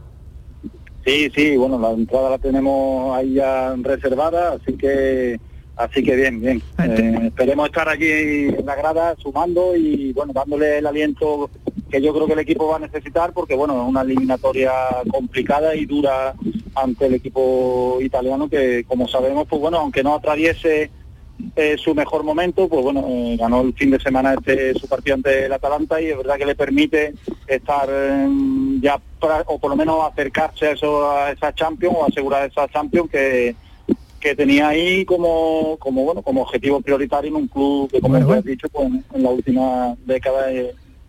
Sí, 1.05 1.31
sí, 1.35 1.57
bueno, 1.57 1.79
la 1.79 1.91
entrada 1.91 2.31
la 2.31 2.39
tenemos 2.39 3.17
ahí 3.17 3.35
ya 3.35 3.75
reservada, 3.77 4.53
así 4.53 4.75
que 4.75 5.39
Así 5.81 6.03
que 6.03 6.15
bien, 6.15 6.41
bien. 6.43 6.63
Ah, 6.77 6.87
eh, 6.87 7.19
esperemos 7.25 7.67
estar 7.69 7.89
aquí 7.89 8.07
en 8.11 8.67
la 8.67 8.75
grada 8.75 9.17
sumando 9.17 9.75
y 9.75 10.13
bueno, 10.13 10.35
dándole 10.35 10.77
el 10.77 10.87
aliento 10.87 11.49
que 11.91 12.03
yo 12.03 12.13
creo 12.13 12.27
que 12.27 12.35
el 12.35 12.41
equipo 12.41 12.69
va 12.69 12.77
a 12.77 12.81
necesitar 12.81 13.33
porque 13.33 13.55
bueno, 13.55 13.81
es 13.81 13.89
una 13.89 14.03
eliminatoria 14.03 14.73
complicada 15.11 15.75
y 15.75 15.87
dura 15.87 16.35
ante 16.75 17.07
el 17.07 17.15
equipo 17.15 17.97
italiano 18.03 18.51
que 18.51 18.85
como 18.87 19.09
sabemos, 19.09 19.47
pues 19.49 19.59
bueno, 19.59 19.79
aunque 19.79 20.03
no 20.03 20.15
atraviese 20.15 20.91
eh, 21.57 21.77
su 21.79 21.95
mejor 21.95 22.25
momento, 22.25 22.69
pues 22.69 22.83
bueno, 22.83 23.05
eh, 23.09 23.37
ganó 23.39 23.63
el 23.63 23.75
fin 23.75 23.91
de 23.91 24.01
semana 24.01 24.35
este 24.35 24.75
su 24.75 24.89
partido 24.89 25.17
ante 25.17 25.47
el 25.47 25.53
Atalanta 25.53 26.01
y 26.01 26.07
es 26.07 26.17
verdad 26.17 26.37
que 26.37 26.47
le 26.47 26.55
permite 26.55 27.15
estar 27.47 27.89
ya 28.81 29.01
o 29.47 29.59
por 29.59 29.71
lo 29.71 29.77
menos 29.77 30.05
acercarse 30.11 30.69
a, 30.69 30.71
eso, 30.73 31.11
a 31.11 31.33
esa 31.33 31.55
Champions 31.55 31.97
o 31.99 32.07
asegurar 32.07 32.49
esa 32.49 32.69
Champions 32.69 33.11
que 33.11 33.55
que 34.21 34.37
tenía 34.37 34.69
ahí 34.69 35.05
como, 35.07 35.77
como 35.79 36.05
bueno 36.05 36.23
como 36.23 36.43
objetivo 36.43 36.81
prioritario 36.81 37.31
en 37.31 37.37
un 37.37 37.49
club 37.49 37.91
que 37.91 38.01
como 38.01 38.17
has 38.17 38.45
dicho 38.45 38.69
pues, 38.69 38.89
en 39.15 39.23
la 39.23 39.31
última 39.31 39.97
década 40.05 40.53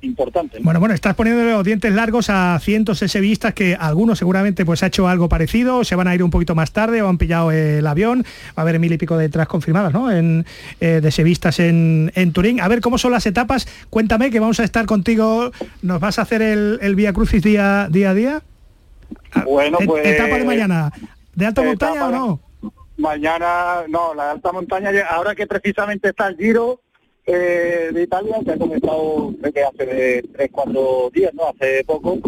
importante. 0.01 0.59
Bueno, 0.61 0.79
bueno, 0.79 0.95
estás 0.95 1.15
poniendo 1.15 1.43
los 1.43 1.63
dientes 1.63 1.93
largos 1.93 2.29
a 2.29 2.59
cientos 2.59 2.99
de 2.99 3.07
sevillistas 3.07 3.53
que 3.53 3.75
algunos 3.79 4.19
seguramente 4.19 4.65
pues 4.65 4.83
ha 4.83 4.87
hecho 4.87 5.07
algo 5.07 5.29
parecido, 5.29 5.83
se 5.83 5.95
van 5.95 6.07
a 6.07 6.15
ir 6.15 6.23
un 6.23 6.29
poquito 6.29 6.55
más 6.55 6.71
tarde 6.71 7.01
o 7.01 7.09
han 7.09 7.17
pillado 7.17 7.51
el 7.51 7.85
avión, 7.85 8.23
va 8.49 8.53
a 8.57 8.61
haber 8.61 8.79
mil 8.79 8.91
y 8.91 8.97
pico 8.97 9.17
de 9.17 9.23
detrás 9.23 9.47
confirmadas, 9.47 9.93
¿no? 9.93 10.11
En, 10.11 10.45
eh, 10.79 10.99
de 11.01 11.11
sevillistas 11.11 11.59
en, 11.59 12.11
en, 12.15 12.33
Turín. 12.33 12.61
A 12.61 12.67
ver 12.67 12.81
cómo 12.81 12.97
son 12.97 13.11
las 13.11 13.25
etapas, 13.25 13.67
cuéntame 13.89 14.31
que 14.31 14.39
vamos 14.39 14.59
a 14.59 14.63
estar 14.63 14.85
contigo, 14.85 15.51
¿nos 15.81 15.99
vas 15.99 16.19
a 16.19 16.23
hacer 16.23 16.41
el, 16.41 16.79
el 16.81 16.95
Vía 16.95 17.13
Crucis 17.13 17.43
día, 17.43 17.87
día 17.89 18.11
a 18.11 18.13
día? 18.13 18.41
Bueno, 19.45 19.77
pues... 19.85 20.05
¿Etapa 20.05 20.37
de 20.37 20.45
mañana? 20.45 20.91
¿De 21.35 21.45
alta 21.45 21.61
montaña 21.63 22.07
o 22.07 22.11
no? 22.11 22.39
Mañana, 22.97 23.83
no, 23.87 24.13
la 24.13 24.31
alta 24.31 24.51
montaña, 24.51 24.91
ahora 25.09 25.33
que 25.33 25.47
precisamente 25.47 26.09
está 26.09 26.27
el 26.27 26.37
Giro 26.37 26.81
eh, 27.25 27.89
de 27.93 28.03
Italia, 28.03 28.39
que 28.43 28.51
ha 28.51 28.57
comenzado, 28.57 29.34
que 29.53 29.63
hace 29.63 29.86
de 29.86 30.25
3, 30.34 30.49
4 30.51 31.10
días, 31.13 31.34
¿no? 31.34 31.47
Hace 31.47 31.84
poco. 31.84 32.19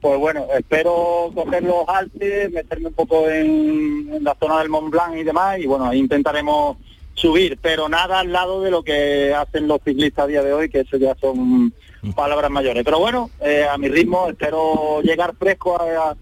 Pues 0.00 0.18
bueno, 0.18 0.46
espero 0.56 1.30
coger 1.34 1.64
los 1.64 1.88
Alpes, 1.88 2.52
meterme 2.52 2.88
un 2.88 2.94
poco 2.94 3.28
en, 3.28 4.22
la 4.22 4.36
zona 4.38 4.60
del 4.60 4.68
Mont 4.68 4.90
Blanc 4.90 5.16
y 5.16 5.24
demás, 5.24 5.58
y 5.58 5.66
bueno, 5.66 5.86
ahí 5.86 5.98
intentaremos 5.98 6.76
subir, 7.14 7.58
pero 7.60 7.88
nada 7.88 8.20
al 8.20 8.30
lado 8.30 8.62
de 8.62 8.70
lo 8.70 8.82
que 8.82 9.34
hacen 9.34 9.66
los 9.66 9.80
ciclistas 9.82 10.24
a 10.24 10.28
día 10.28 10.42
de 10.42 10.52
hoy, 10.52 10.68
que 10.68 10.80
eso 10.80 10.96
ya 10.96 11.16
son 11.16 11.72
palabras 12.14 12.50
mayores. 12.50 12.84
Pero 12.84 12.98
bueno, 12.98 13.30
eh, 13.40 13.66
a 13.70 13.76
mi 13.78 13.88
ritmo 13.88 14.28
espero 14.28 15.00
llegar 15.02 15.34
fresco 15.36 15.80
a, 15.80 16.16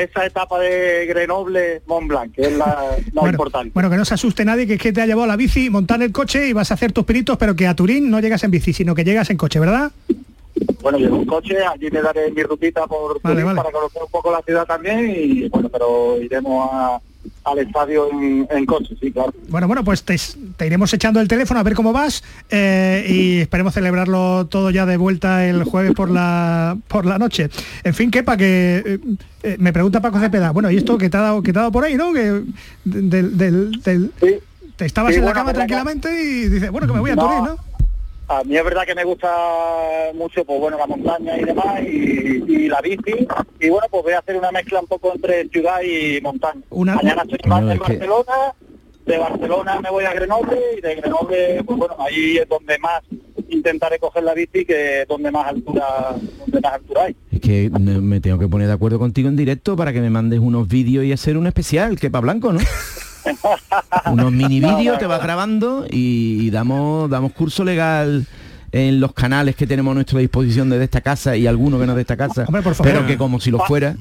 esa 0.00 0.26
etapa 0.26 0.58
de 0.58 1.06
Grenoble 1.06 1.82
Mont 1.86 2.08
Blanc, 2.08 2.34
que 2.34 2.42
es 2.42 2.52
la, 2.56 2.96
importante. 3.12 3.70
Bueno, 3.74 3.90
que 3.90 3.96
no 3.96 4.04
se 4.04 4.14
asuste 4.14 4.44
nadie, 4.44 4.66
que 4.66 4.74
es 4.74 4.80
que 4.80 4.92
te 4.92 5.02
ha 5.02 5.06
llevado 5.06 5.26
la 5.26 5.36
bici, 5.36 5.70
montar 5.70 6.02
el 6.02 6.12
coche 6.12 6.48
y 6.48 6.52
vas 6.52 6.70
a 6.70 6.74
hacer 6.74 6.92
tus 6.92 7.04
pinitos, 7.04 7.36
pero 7.36 7.54
que 7.54 7.66
a 7.66 7.74
Turín 7.74 8.10
no 8.10 8.20
llegas 8.20 8.42
en 8.44 8.50
bici, 8.50 8.72
sino 8.72 8.94
que 8.94 9.04
llegas 9.04 9.30
en 9.30 9.36
coche, 9.36 9.60
¿verdad? 9.60 9.92
Bueno, 10.82 10.98
llevo 10.98 11.18
un 11.18 11.26
coche, 11.26 11.56
allí 11.64 11.90
me 11.90 12.00
daré 12.00 12.30
mi 12.30 12.42
rutita 12.42 12.86
por 12.86 13.20
para 13.20 13.42
conocer 13.44 14.02
un 14.02 14.10
poco 14.10 14.32
la 14.32 14.42
ciudad 14.42 14.66
también 14.66 15.12
y 15.14 15.48
bueno, 15.48 15.68
pero 15.68 16.20
iremos 16.20 17.00
al 17.52 17.58
estadio 17.58 18.08
en, 18.10 18.66
coche, 18.66 18.96
sí, 19.00 19.12
claro. 19.12 19.32
Bueno, 19.48 19.66
bueno, 19.66 19.84
pues 19.84 20.02
te, 20.02 20.16
iremos 20.66 20.92
echando 20.92 21.20
el 21.20 21.28
teléfono 21.28 21.60
a 21.60 21.62
ver 21.62 21.74
cómo 21.74 21.92
vas 21.92 22.22
eh, 22.50 23.06
y 23.08 23.40
esperemos 23.40 23.74
celebrarlo 23.74 24.46
todo 24.46 24.70
ya 24.70 24.86
de 24.86 24.96
vuelta 24.96 25.46
el 25.46 25.64
jueves 25.64 25.92
por 25.92 26.10
la 26.10 26.76
por 26.88 27.06
la 27.06 27.18
noche. 27.18 27.50
En 27.84 27.94
fin, 27.94 28.10
que 28.10 28.22
para 28.22 28.36
que 28.36 29.00
eh, 29.42 29.56
me 29.58 29.72
pregunta 29.72 30.00
Paco 30.00 30.18
Cepeda, 30.20 30.50
bueno, 30.50 30.70
¿y 30.70 30.76
esto 30.76 30.98
que 30.98 31.10
te 31.10 31.16
ha 31.16 31.20
dado, 31.20 31.42
que 31.42 31.52
te 31.52 31.58
ha 31.58 31.62
dado 31.62 31.72
por 31.72 31.84
ahí, 31.84 31.94
no? 31.94 32.12
Que 32.12 32.42
del, 32.84 33.36
del, 33.36 34.12
te 34.76 34.84
estabas 34.84 35.16
en 35.16 35.24
la 35.24 35.32
cama 35.32 35.52
tranquilamente 35.52 36.08
y 36.22 36.48
dices, 36.48 36.70
bueno, 36.70 36.86
que 36.86 36.92
me 36.92 37.00
voy 37.00 37.10
a 37.10 37.16
Turín, 37.16 37.44
¿no? 37.44 37.67
A 38.28 38.44
mí 38.44 38.56
es 38.56 38.64
verdad 38.64 38.84
que 38.84 38.94
me 38.94 39.04
gusta 39.04 39.30
mucho, 40.14 40.44
pues 40.44 40.60
bueno, 40.60 40.76
la 40.76 40.86
montaña 40.86 41.38
y 41.38 41.44
demás, 41.44 41.82
y, 41.82 42.68
la 42.68 42.80
bici. 42.82 43.26
Y 43.58 43.68
bueno, 43.70 43.86
pues 43.90 44.02
voy 44.04 44.12
a 44.12 44.18
hacer 44.18 44.36
una 44.36 44.52
mezcla 44.52 44.80
un 44.80 44.86
poco 44.86 45.14
entre 45.14 45.48
ciudad 45.48 45.80
y 45.80 46.20
montaña. 46.20 46.60
Mañana 46.70 47.22
estoy 47.22 47.38
en 47.42 47.78
Barcelona, 47.78 48.54
de 49.06 49.18
Barcelona 49.18 49.80
me 49.80 49.90
voy 49.90 50.04
a 50.04 50.12
Grenoble, 50.12 50.58
y 50.76 50.80
de 50.82 50.94
Grenoble, 50.96 51.64
pues 51.64 51.78
bueno, 51.78 51.96
ahí 51.98 52.36
es 52.36 52.46
donde 52.46 52.78
más 52.78 53.02
intentaré 53.48 53.98
coger 53.98 54.22
la 54.22 54.34
bici, 54.34 54.66
que 54.66 55.02
es 55.02 55.08
donde 55.08 55.30
más 55.30 55.46
altura, 55.46 56.14
donde 56.40 56.60
más 56.60 56.72
altura 56.74 57.04
hay. 57.04 57.16
Es 57.32 57.40
que 57.40 57.70
me 57.70 58.20
tengo 58.20 58.38
que 58.38 58.46
poner 58.46 58.66
de 58.66 58.74
acuerdo 58.74 58.98
contigo 58.98 59.30
en 59.30 59.36
directo 59.36 59.74
para 59.74 59.94
que 59.94 60.02
me 60.02 60.10
mandes 60.10 60.40
unos 60.40 60.68
vídeos 60.68 61.02
y 61.06 61.12
hacer 61.12 61.38
un 61.38 61.46
especial, 61.46 61.98
que 61.98 62.10
para 62.10 62.22
blanco, 62.22 62.52
¿no? 62.52 62.60
unos 64.12 64.32
mini 64.32 64.60
vídeos, 64.60 64.98
te 64.98 65.06
vas 65.06 65.22
grabando 65.22 65.86
y, 65.90 66.50
damos, 66.50 67.10
damos 67.10 67.32
curso 67.32 67.64
legal 67.64 68.26
en 68.72 69.00
los 69.00 69.12
canales 69.12 69.56
que 69.56 69.66
tenemos 69.66 69.92
a 69.92 69.94
nuestra 69.94 70.20
disposición 70.20 70.68
desde 70.68 70.84
esta 70.84 71.00
casa 71.00 71.36
y 71.36 71.46
algunos 71.46 71.80
que 71.80 71.86
no 71.86 71.94
de 71.94 72.02
esta 72.02 72.16
casa, 72.16 72.46
pero 72.82 73.06
que 73.06 73.16
como 73.16 73.40
si 73.40 73.50
lo 73.50 73.60
fuera. 73.60 73.96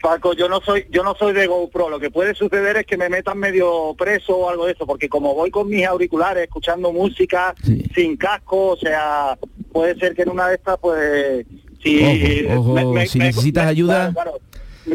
Paco, 0.00 0.32
yo 0.32 0.48
no 0.48 0.60
soy, 0.60 0.86
yo 0.90 1.04
no 1.04 1.14
soy 1.14 1.34
de 1.34 1.46
GoPro. 1.46 1.90
Lo 1.90 2.00
que 2.00 2.10
puede 2.10 2.34
suceder 2.34 2.78
es 2.78 2.86
que 2.86 2.96
me 2.96 3.08
metan 3.08 3.38
medio 3.38 3.94
preso 3.98 4.36
o 4.36 4.50
algo 4.50 4.66
de 4.66 4.72
eso, 4.72 4.86
porque 4.86 5.08
como 5.08 5.34
voy 5.34 5.50
con 5.50 5.68
mis 5.68 5.84
auriculares 5.84 6.44
escuchando 6.44 6.92
música 6.92 7.54
sin 7.94 8.16
casco, 8.16 8.68
o 8.68 8.76
sea, 8.76 9.38
puede 9.72 9.98
ser 9.98 10.14
que 10.14 10.22
en 10.22 10.30
una 10.30 10.48
de 10.48 10.54
estas, 10.54 10.78
pues, 10.78 11.46
si, 11.82 11.98
si 13.08 13.18
necesitas 13.18 13.66
ayuda 13.66 14.12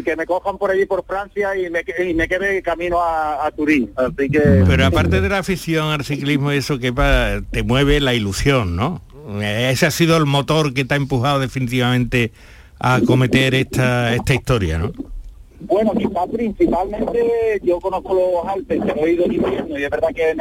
que 0.04 0.16
me 0.16 0.26
cojan 0.26 0.58
por 0.58 0.70
allí 0.70 0.86
por 0.86 1.04
Francia 1.04 1.56
y 1.56 1.70
me, 1.70 1.84
y 2.08 2.14
me 2.14 2.28
quede 2.28 2.62
camino 2.62 2.98
a, 3.00 3.50
Turín. 3.56 3.92
Así 3.96 4.28
que... 4.28 4.40
Pero 4.66 4.86
aparte 4.86 5.20
de 5.20 5.28
la 5.28 5.38
afición 5.38 5.88
al 5.88 6.04
ciclismo, 6.04 6.50
eso 6.50 6.78
que 6.78 6.92
te 7.50 7.62
mueve 7.62 8.00
la 8.00 8.14
ilusión, 8.14 8.76
¿no? 8.76 9.02
Ese 9.40 9.86
ha 9.86 9.90
sido 9.90 10.16
el 10.16 10.26
motor 10.26 10.72
que 10.74 10.84
te 10.84 10.94
ha 10.94 10.96
empujado 10.96 11.40
definitivamente 11.40 12.32
a 12.78 13.00
cometer 13.06 13.54
esta, 13.54 14.14
esta 14.14 14.34
historia, 14.34 14.78
¿no? 14.78 14.92
Bueno, 15.60 15.92
quizás 15.92 16.28
principalmente 16.30 17.60
yo 17.62 17.80
conozco 17.80 18.14
los 18.14 18.46
Alpes, 18.46 18.78
pero 18.84 19.06
he 19.06 19.12
ido 19.12 19.24
en 19.24 19.34
invierno 19.34 19.78
y 19.78 19.84
es 19.84 19.90
verdad 19.90 20.08
que 20.14 20.36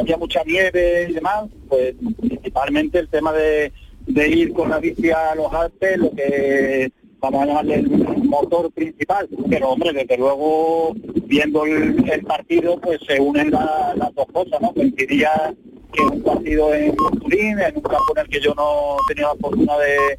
había 0.00 0.16
mucha 0.16 0.42
nieve 0.44 1.06
y 1.08 1.12
demás, 1.12 1.44
pues 1.68 1.94
principalmente 2.20 2.98
el 2.98 3.08
tema 3.08 3.32
de, 3.32 3.72
de 4.06 4.28
ir 4.28 4.52
con 4.52 4.70
la 4.70 4.78
bici 4.78 5.10
a 5.10 5.36
los 5.36 5.52
Alpes, 5.52 5.98
lo 5.98 6.10
que 6.10 6.90
vamos 7.20 7.42
a 7.42 7.46
llamarle 7.46 7.74
el 7.74 8.24
motor 8.24 8.70
principal, 8.72 9.28
pero 9.48 9.70
hombre, 9.70 9.92
desde 9.92 10.16
luego, 10.16 10.94
viendo 11.26 11.64
el, 11.66 12.24
partido, 12.26 12.80
pues 12.80 13.00
se 13.06 13.20
unen 13.20 13.50
las 13.50 14.14
dos 14.14 14.26
cosas, 14.32 14.60
¿no? 14.60 14.72
Coincidía 14.72 15.54
que 15.92 16.02
un 16.02 16.22
partido 16.22 16.74
en 16.74 16.94
Turín, 17.20 17.58
en 17.58 17.76
un 17.76 17.82
campo 17.82 18.12
en 18.16 18.22
el 18.22 18.28
que 18.28 18.40
yo 18.40 18.54
no 18.54 18.96
tenía 19.08 19.28
la 19.28 19.34
fortuna 19.34 19.74
de, 19.78 20.18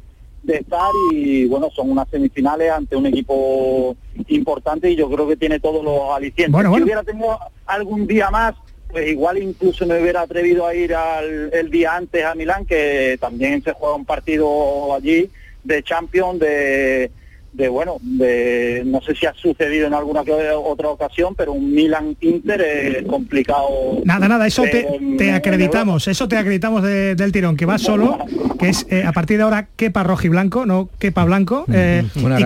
estar 0.54 0.90
y 1.12 1.46
bueno, 1.46 1.70
son 1.70 1.90
unas 1.90 2.08
semifinales 2.08 2.70
ante 2.70 2.96
un 2.96 3.06
equipo 3.06 3.96
importante 4.28 4.90
y 4.90 4.96
yo 4.96 5.08
creo 5.08 5.26
que 5.28 5.36
tiene 5.36 5.60
todos 5.60 5.84
los 5.84 6.10
alicientes. 6.10 6.60
Si 6.60 6.82
hubiera 6.82 7.02
tenido 7.04 7.38
algún 7.66 8.06
día 8.06 8.30
más, 8.30 8.54
pues 8.90 9.08
igual 9.08 9.38
incluso 9.38 9.86
me 9.86 10.00
hubiera 10.00 10.22
atrevido 10.22 10.66
a 10.66 10.74
ir 10.74 10.94
al, 10.94 11.50
el 11.52 11.70
día 11.70 11.96
antes 11.96 12.24
a 12.24 12.34
Milán, 12.34 12.66
que 12.66 13.16
también 13.20 13.62
se 13.62 13.72
juega 13.72 13.94
un 13.94 14.04
partido 14.04 14.94
allí 14.94 15.30
de 15.64 15.82
Champions 15.82 16.40
de, 16.40 17.10
de 17.52 17.68
bueno, 17.68 17.98
de, 18.00 18.82
no 18.86 19.02
sé 19.02 19.14
si 19.14 19.26
ha 19.26 19.34
sucedido 19.34 19.86
en 19.86 19.92
alguna 19.92 20.22
otra 20.64 20.88
ocasión, 20.88 21.34
pero 21.34 21.52
un 21.52 21.72
Milan 21.72 22.16
Inter 22.20 22.60
es 22.62 23.06
complicado. 23.06 24.00
Nada, 24.04 24.26
nada, 24.26 24.46
eso 24.46 24.64
te, 24.64 25.32
acreditamos, 25.32 26.08
eso 26.08 26.28
te 26.28 26.36
acreditamos 26.38 26.82
del 26.82 27.32
tirón, 27.32 27.56
que 27.56 27.66
va 27.66 27.78
solo, 27.78 28.18
que 28.58 28.70
es 28.70 28.86
eh, 28.88 29.04
a 29.04 29.12
partir 29.12 29.36
de 29.36 29.42
ahora 29.42 29.68
quepa 29.76 30.02
rojo 30.02 30.26
y 30.26 30.30
blanco, 30.30 30.64
no 30.64 30.88
quepa 30.98 31.24
blanco. 31.24 31.66
Eh, 31.72 32.04
bueno, 32.16 32.36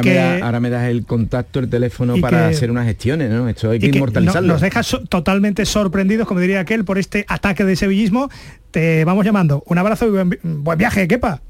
ahora, 0.43 0.61
me 0.61 0.71
das 0.71 0.89
el 0.89 1.07
contacto, 1.07 1.61
el 1.61 1.71
teléfono 1.71 2.17
para 2.21 2.49
hacer 2.49 2.71
unas 2.71 2.87
gestiones, 2.87 3.31
¿no? 3.31 3.49
Esto 3.49 3.71
hay 3.71 3.79
que 3.79 3.87
inmortalizarlo. 3.87 4.55
nos 4.55 4.61
dejas 4.61 4.97
totalmente 5.09 5.65
sorprendidos, 5.67 6.27
como 6.27 6.41
diría 6.41 6.61
aquel, 6.61 6.85
por 6.85 6.99
este 6.99 7.25
ataque 7.29 7.65
de 7.65 7.77
sevillismo. 7.77 8.29
Te 8.73 9.05
vamos 9.05 9.25
llamando. 9.25 9.63
Un 9.67 9.79
abrazo 9.79 10.07
y 10.07 10.11
buen, 10.11 10.39
buen 10.43 10.79
viaje, 10.79 11.07
quepa. 11.07 11.41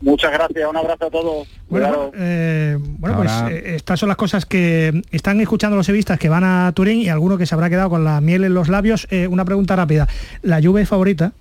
Muchas 0.00 0.32
gracias, 0.32 0.68
un 0.68 0.76
abrazo 0.76 1.06
a 1.06 1.10
todos. 1.10 1.48
Bueno, 1.68 2.10
eh, 2.14 2.76
bueno 2.98 3.16
pues 3.16 3.32
eh, 3.50 3.76
estas 3.76 3.98
son 3.98 4.08
las 4.08 4.18
cosas 4.18 4.44
que 4.44 5.02
están 5.10 5.40
escuchando 5.40 5.76
los 5.76 5.86
sevistas 5.86 6.18
que 6.18 6.28
van 6.28 6.44
a 6.44 6.72
Turín 6.74 7.00
y 7.00 7.08
alguno 7.08 7.38
que 7.38 7.46
se 7.46 7.54
habrá 7.54 7.70
quedado 7.70 7.90
con 7.90 8.04
la 8.04 8.20
miel 8.20 8.44
en 8.44 8.54
los 8.54 8.68
labios. 8.68 9.06
Eh, 9.10 9.26
una 9.26 9.44
pregunta 9.44 9.76
rápida. 9.76 10.06
¿La 10.42 10.60
lluvia 10.60 10.84
favorita? 10.86 11.32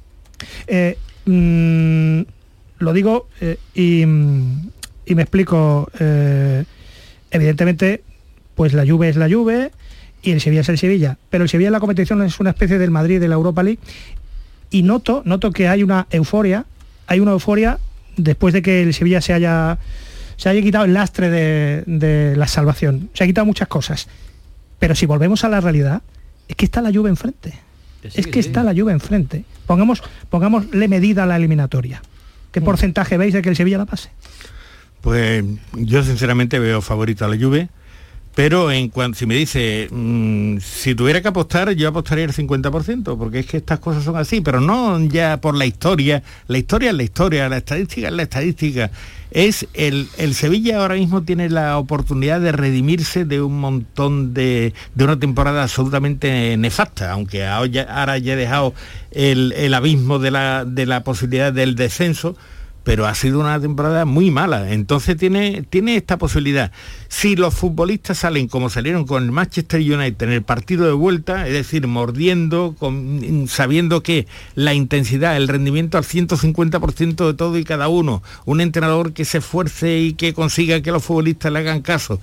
Mm, 1.25 2.21
lo 2.79 2.93
digo 2.93 3.27
y, 3.73 4.05
me 4.05 5.21
explico. 5.21 5.89
evidentemente, 7.31 8.03
pues 8.55 8.73
la 8.73 8.85
lluvia 8.85 9.09
es 9.09 9.17
la 9.17 9.27
lluvia 9.27 9.71
y 10.21 10.31
el 10.31 10.41
Sevilla 10.41 10.61
es 10.61 10.69
el 10.69 10.77
Sevilla. 10.77 11.17
Pero 11.29 11.43
el 11.43 11.49
Sevilla 11.49 11.67
en 11.67 11.73
la 11.73 11.79
competición 11.79 12.21
es 12.23 12.39
una 12.39 12.51
especie 12.51 12.77
del 12.77 12.91
Madrid 12.91 13.19
de 13.19 13.27
la 13.27 13.35
Europa 13.35 13.61
League 13.61 13.79
y 14.69 14.83
noto, 14.83 15.21
noto 15.25 15.51
que 15.51 15.67
hay 15.67 15.83
una 15.83 16.07
euforia, 16.09 16.65
hay 17.07 17.19
una 17.19 17.31
euforia 17.31 17.77
después 18.17 18.54
de 18.54 18.62
que 18.62 18.84
el 18.84 18.93
Sevilla 18.93 19.21
se 19.21 19.34
haya, 19.34 19.78
se 20.38 20.49
haya 20.49 20.62
quitado 20.62 20.86
el 20.86 20.93
lastre 20.93 21.30
de, 21.30 22.34
la 22.36 22.47
salvación. 22.47 23.10
Se 23.13 23.23
ha 23.23 23.28
quitado 23.28 23.45
muchas 23.45 23.67
cosas. 23.67 24.08
Pero 24.80 24.95
si 24.95 25.06
volvemos 25.06 25.43
a 25.43 25.49
la 25.49 25.62
realidad, 25.62 26.02
es 26.47 26.56
que 26.56 26.65
está 26.65 26.82
la 26.82 26.89
lluvia 26.89 27.10
enfrente. 27.10 27.54
es 28.04 28.28
que 28.28 28.39
está 28.39 28.63
la 28.63 28.73
lluvia 28.73 28.93
enfrente. 28.93 29.45
Pongamos, 29.65 30.04
pongámosle 30.30 30.88
medida 30.88 31.23
a 31.23 31.26
la 31.26 31.38
eliminatoria. 31.38 32.02
¿Qué 32.52 32.62
mm. 32.62 32.65
porcentaje 32.65 33.17
veis 33.17 33.34
de 33.34 33.41
que 33.41 33.49
el 33.49 33.56
Sevilla 33.56 33.78
la 33.78 33.86
pase? 33.86 34.10
Pues 35.02 35.43
yo 35.73 36.04
sinceramente 36.04 36.60
veo 36.60 36.82
favorito 36.82 37.26
a 37.26 37.28
la 37.28 37.38
Juve 37.38 37.69
pero 38.35 38.71
en 38.71 38.89
cuanto, 38.89 39.19
si 39.19 39.25
me 39.27 39.35
dice, 39.35 39.87
mm, 39.91 40.57
si 40.59 40.95
tuviera 40.95 41.21
que 41.21 41.27
apostar, 41.27 41.71
yo 41.71 41.89
apostaría 41.89 42.25
el 42.25 42.33
50%, 42.33 43.15
porque 43.17 43.39
es 43.39 43.45
que 43.45 43.57
estas 43.57 43.79
cosas 43.79 44.03
son 44.03 44.17
así, 44.17 44.41
pero 44.41 44.59
no 44.59 44.99
ya 45.05 45.37
por 45.39 45.55
la 45.55 45.65
historia. 45.67 46.23
La 46.47 46.57
historia 46.57 46.89
es 46.89 46.95
la 46.95 47.03
historia, 47.03 47.47
la 47.47 47.57
estadística 47.57 48.07
es 48.07 48.13
la 48.13 48.23
estadística. 48.23 48.91
Es 49.29 49.67
el, 49.73 50.07
el 50.17 50.33
Sevilla 50.33 50.79
ahora 50.79 50.95
mismo 50.95 51.23
tiene 51.23 51.49
la 51.49 51.77
oportunidad 51.77 52.41
de 52.41 52.51
redimirse 52.51 53.25
de 53.25 53.41
un 53.41 53.59
montón 53.59 54.33
de, 54.33 54.73
de 54.95 55.03
una 55.03 55.19
temporada 55.19 55.63
absolutamente 55.63 56.57
nefasta, 56.57 57.11
aunque 57.11 57.45
ahora 57.45 58.13
haya 58.13 58.35
dejado 58.35 58.73
el, 59.11 59.53
el 59.57 59.73
abismo 59.75 60.17
de 60.17 60.31
la, 60.31 60.65
de 60.65 60.85
la 60.87 61.03
posibilidad 61.03 61.53
del 61.53 61.75
descenso 61.75 62.35
pero 62.83 63.05
ha 63.05 63.15
sido 63.15 63.39
una 63.39 63.59
temporada 63.59 64.05
muy 64.05 64.31
mala. 64.31 64.71
Entonces 64.71 65.17
tiene, 65.17 65.63
tiene 65.69 65.95
esta 65.95 66.17
posibilidad. 66.17 66.71
Si 67.07 67.35
los 67.35 67.53
futbolistas 67.53 68.19
salen 68.19 68.47
como 68.47 68.69
salieron 68.69 69.05
con 69.05 69.23
el 69.23 69.31
Manchester 69.31 69.79
United 69.79 70.27
en 70.27 70.33
el 70.33 70.43
partido 70.43 70.85
de 70.85 70.93
vuelta, 70.93 71.47
es 71.47 71.53
decir, 71.53 71.87
mordiendo, 71.87 72.75
sabiendo 73.47 74.03
que 74.03 74.27
la 74.55 74.73
intensidad, 74.73 75.37
el 75.37 75.47
rendimiento 75.47 75.97
al 75.97 76.03
150% 76.03 77.27
de 77.27 77.33
todo 77.33 77.57
y 77.57 77.63
cada 77.63 77.87
uno, 77.87 78.21
un 78.45 78.61
entrenador 78.61 79.13
que 79.13 79.25
se 79.25 79.39
esfuerce 79.39 79.99
y 79.99 80.13
que 80.13 80.33
consiga 80.33 80.81
que 80.81 80.91
los 80.91 81.03
futbolistas 81.03 81.51
le 81.51 81.59
hagan 81.59 81.81
caso 81.81 82.19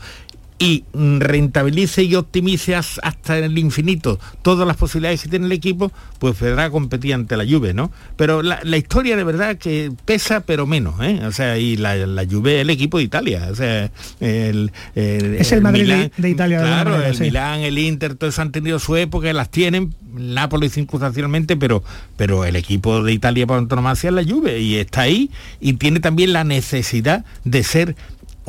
y 0.60 0.84
rentabilice 0.92 2.04
y 2.04 2.14
optimice 2.14 2.76
hasta 2.76 3.38
el 3.38 3.56
infinito 3.56 4.20
todas 4.42 4.68
las 4.68 4.76
posibilidades 4.76 5.22
que 5.22 5.30
tiene 5.30 5.46
el 5.46 5.52
equipo, 5.52 5.90
pues 6.18 6.36
podrá 6.36 6.68
competir 6.68 7.14
ante 7.14 7.34
la 7.38 7.46
Juve, 7.46 7.72
¿no? 7.72 7.90
Pero 8.16 8.42
la, 8.42 8.76
historia 8.76 9.16
de 9.16 9.24
verdad 9.24 9.56
que 9.56 9.90
pesa, 10.04 10.40
pero 10.40 10.66
menos, 10.66 11.00
¿eh? 11.00 11.22
O 11.24 11.32
sea, 11.32 11.56
y 11.56 11.78
la, 11.78 11.96
la 11.96 12.26
Juve 12.26 12.60
el 12.60 12.68
equipo 12.68 12.98
de 12.98 13.04
Italia, 13.04 13.48
o 13.50 13.54
sea, 13.54 13.90
el, 14.20 14.70
es 14.94 15.50
el, 15.50 15.62
Madrid 15.62 16.10
de 16.18 16.28
Italia. 16.28 16.60
Claro, 16.60 17.02
el 17.02 17.18
Milán, 17.18 17.60
el 17.60 17.78
Inter, 17.78 18.14
todos 18.14 18.38
han 18.38 18.52
tenido 18.52 18.78
su 18.78 18.96
época, 18.96 19.32
las 19.32 19.50
tienen, 19.50 19.94
Nápoles 20.12 20.72
circunstancialmente, 20.72 21.56
pero, 21.56 21.84
pero 22.16 22.44
el 22.44 22.56
equipo 22.56 23.02
de 23.02 23.12
Italia 23.12 23.46
por 23.46 23.58
antonomasia 23.58 24.08
es 24.08 24.14
la 24.14 24.24
Juve 24.24 24.58
y 24.58 24.76
está 24.76 25.02
ahí 25.02 25.30
y 25.60 25.74
tiene 25.74 26.00
también 26.00 26.32
la 26.32 26.42
necesidad 26.44 27.24
de 27.44 27.62
ser 27.62 27.96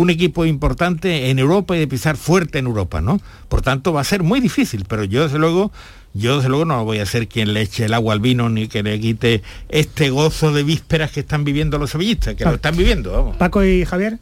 un 0.01 0.09
equipo 0.09 0.45
importante 0.45 1.29
en 1.29 1.39
Europa 1.39 1.75
y 1.75 1.79
de 1.79 1.87
pisar 1.87 2.17
fuerte 2.17 2.59
en 2.59 2.65
Europa, 2.65 3.01
¿no? 3.01 3.21
Por 3.47 3.61
tanto, 3.61 3.93
va 3.93 4.01
a 4.01 4.03
ser 4.03 4.23
muy 4.23 4.39
difícil, 4.39 4.85
pero 4.87 5.03
yo 5.03 5.23
desde 5.23 5.37
luego, 5.37 5.71
yo 6.13 6.37
desde 6.37 6.49
luego 6.49 6.65
no 6.65 6.83
voy 6.83 6.99
a 6.99 7.05
ser 7.05 7.27
quien 7.27 7.53
le 7.53 7.61
eche 7.61 7.85
el 7.85 7.93
agua 7.93 8.13
al 8.13 8.19
vino 8.19 8.49
ni 8.49 8.67
que 8.67 8.83
le 8.83 8.99
quite 8.99 9.43
este 9.69 10.09
gozo 10.09 10.51
de 10.51 10.63
vísperas 10.63 11.11
que 11.11 11.21
están 11.21 11.43
viviendo 11.43 11.77
los 11.77 11.91
sevillistas, 11.91 12.35
que 12.35 12.43
lo 12.43 12.55
están 12.55 12.75
viviendo, 12.75 13.11
vamos. 13.11 13.37
Paco 13.37 13.63
y 13.63 13.85
Javier. 13.85 14.17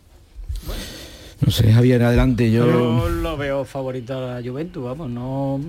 No 1.42 1.52
sé, 1.52 1.72
Javier, 1.72 2.04
adelante. 2.04 2.52
Yo... 2.52 2.68
yo 2.68 3.10
lo 3.10 3.38
veo 3.38 3.64
favorito 3.64 4.18
a 4.18 4.36
la 4.36 4.48
Juventus, 4.48 4.84
vamos, 4.84 5.10
no 5.10 5.60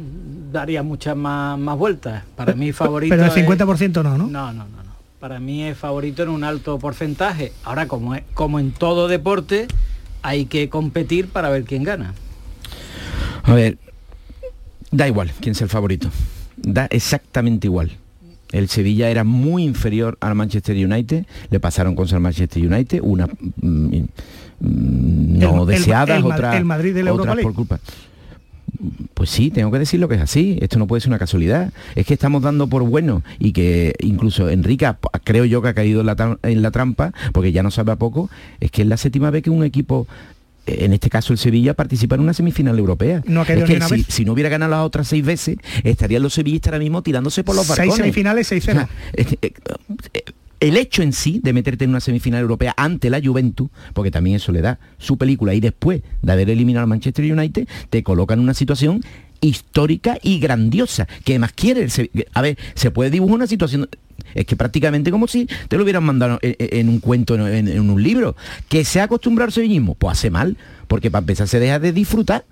daría 0.51 0.83
muchas 0.83 1.17
más, 1.17 1.59
más 1.59 1.79
vueltas. 1.79 2.25
Para 2.35 2.55
mí 2.55 2.73
favorito. 2.73 3.15
Pero 3.15 3.33
el 3.33 3.47
50% 3.47 4.03
no, 4.03 4.19
¿no? 4.19 4.27
No, 4.27 4.53
no, 4.53 4.53
no, 4.53 4.65
no. 4.65 4.91
Para 5.21 5.39
mí 5.39 5.63
es 5.65 5.77
favorito 5.77 6.23
en 6.23 6.31
un 6.31 6.43
alto 6.43 6.79
porcentaje. 6.79 7.53
Ahora, 7.63 7.87
como, 7.87 8.15
es, 8.15 8.23
como 8.35 8.59
en 8.59 8.73
todo 8.73 9.07
deporte, 9.07 9.69
hay 10.23 10.47
que 10.47 10.69
competir 10.69 11.29
para 11.29 11.51
ver 11.51 11.65
quién 11.65 11.85
gana. 11.85 12.15
A 13.43 13.55
ver, 13.55 13.79
da 14.91 15.09
igual 15.09 15.33
quién 15.41 15.53
es 15.53 15.63
el 15.63 15.69
favorito. 15.69 16.09
Da 16.57 16.87
exactamente 16.91 17.67
igual. 17.67 17.93
El 18.53 18.69
Sevilla 18.69 19.11
era 19.11 19.25
muy 19.25 19.63
inferior 19.63 20.19
al 20.21 20.35
Manchester 20.35 20.77
United, 20.77 21.25
le 21.51 21.61
pasaron 21.61 21.95
con 21.95 22.09
el 22.09 22.21
Manchester 22.21 22.67
United, 22.67 23.01
una 23.03 23.27
mm, 23.27 23.61
mm, 23.61 24.05
no 24.61 25.65
deseada, 25.65 26.25
otra, 26.25 26.57
el 26.57 26.65
Madrid 26.65 26.95
de 26.95 27.05
la 27.05 27.13
otra 27.13 27.37
por 27.37 27.55
culpa. 27.55 27.79
Pues 29.15 29.31
sí, 29.31 29.51
tengo 29.51 29.71
que 29.71 29.79
decir 29.79 30.01
lo 30.01 30.09
que 30.09 30.15
es 30.15 30.21
así. 30.21 30.59
Esto 30.61 30.79
no 30.79 30.87
puede 30.87 31.01
ser 31.01 31.11
una 31.11 31.19
casualidad. 31.19 31.73
Es 31.95 32.07
que 32.07 32.15
estamos 32.15 32.43
dando 32.43 32.67
por 32.69 32.83
bueno 32.83 33.23
y 33.39 33.53
que 33.53 33.95
incluso 34.01 34.49
Enrique, 34.49 34.91
creo 35.25 35.45
yo 35.45 35.63
que 35.63 35.69
ha 35.69 35.75
caído 35.75 36.01
en 36.01 36.63
la, 36.63 36.71
trampa, 36.71 37.13
porque 37.33 37.53
ya 37.53 37.63
no 37.63 37.71
sabe 37.71 37.93
a 37.93 37.97
poco, 37.97 38.31
es 38.61 38.71
que 38.71 38.83
es 38.83 38.89
la 38.89 38.97
séptima 38.97 39.31
vez 39.31 39.43
que 39.43 39.51
un 39.51 39.65
equipo 39.65 40.07
en 40.67 40.93
este 40.93 41.11
caso 41.11 41.33
el 41.33 41.39
Sevilla 41.39 41.75
participa 41.75 42.15
en 42.15 42.21
una 42.21 42.33
semifinal 42.33 42.79
europea. 42.79 43.23
No 43.27 43.43
es 43.43 43.49
que 43.49 44.05
si, 44.09 44.25
no 44.25 44.33
hubiera 44.33 44.49
ganado 44.49 44.71
las 44.71 44.81
otras 44.81 45.09
seis 45.09 45.25
veces, 45.25 45.57
estarían 45.83 46.23
los 46.23 46.35
sevillistas 46.35 46.73
ahora 46.73 46.83
mismo 46.83 47.03
tirándose 47.03 47.43
por 47.43 47.57
los 47.57 47.67
barcones. 47.67 47.95
Seis 47.95 48.03
semifinales, 48.03 48.47
seis 48.47 48.65
cenas 48.65 48.89
el 50.61 50.77
hecho 50.77 51.03
en 51.03 51.13
sí 51.13 51.41
de 51.43 51.53
meterte 51.53 51.85
en 51.85 51.91
una 51.91 52.01
semifinal 52.01 52.43
europea 52.43 52.75
ante 52.77 53.11
la 53.11 53.21
Juventus, 53.23 53.69
porque 53.95 54.11
también 54.11 54.37
eso 54.37 54.53
le 54.53 54.61
da 54.61 54.79
su 54.99 55.17
película, 55.17 55.55
y 55.55 55.61
después 55.61 56.03
de 56.23 56.33
haber 56.33 56.51
eliminado 56.51 56.85
al 56.85 56.89
Manchester 56.89 57.33
United, 57.33 57.67
te 57.89 58.03
coloca 58.03 58.35
en 58.35 58.41
una 58.41 58.55
situación 58.55 59.03
histórica 59.41 60.19
y 60.23 60.39
grandiosa. 60.39 61.09
¿Qué 61.25 61.39
más 61.39 61.53
quiere? 61.53 61.89
A 62.35 62.43
ver, 62.43 62.59
se 62.75 62.91
puede 62.91 63.11
dibujar 63.11 63.37
una 63.37 63.47
situación... 63.47 63.89
Es 64.35 64.45
que 64.45 64.55
prácticamente 64.55 65.11
como 65.11 65.27
si 65.27 65.49
te 65.69 65.77
lo 65.77 65.83
hubieran 65.83 66.05
mandado 66.05 66.39
en, 66.43 66.89
un 66.89 67.01
cuento, 67.01 67.35
en, 67.49 67.81
un 67.81 68.03
libro. 68.03 68.37
¿Que 68.69 68.85
se 68.85 69.01
ha 69.01 69.05
acostumbrado 69.05 69.47
al 69.47 69.53
sevillismo? 69.53 69.95
Pues 69.95 70.19
hace 70.19 70.31
mal, 70.31 70.57
porque 70.87 71.11
para 71.11 71.23
empezar 71.23 71.49
se 71.49 71.59
deja 71.59 71.81
de 71.81 71.93
disfrutar 71.93 72.45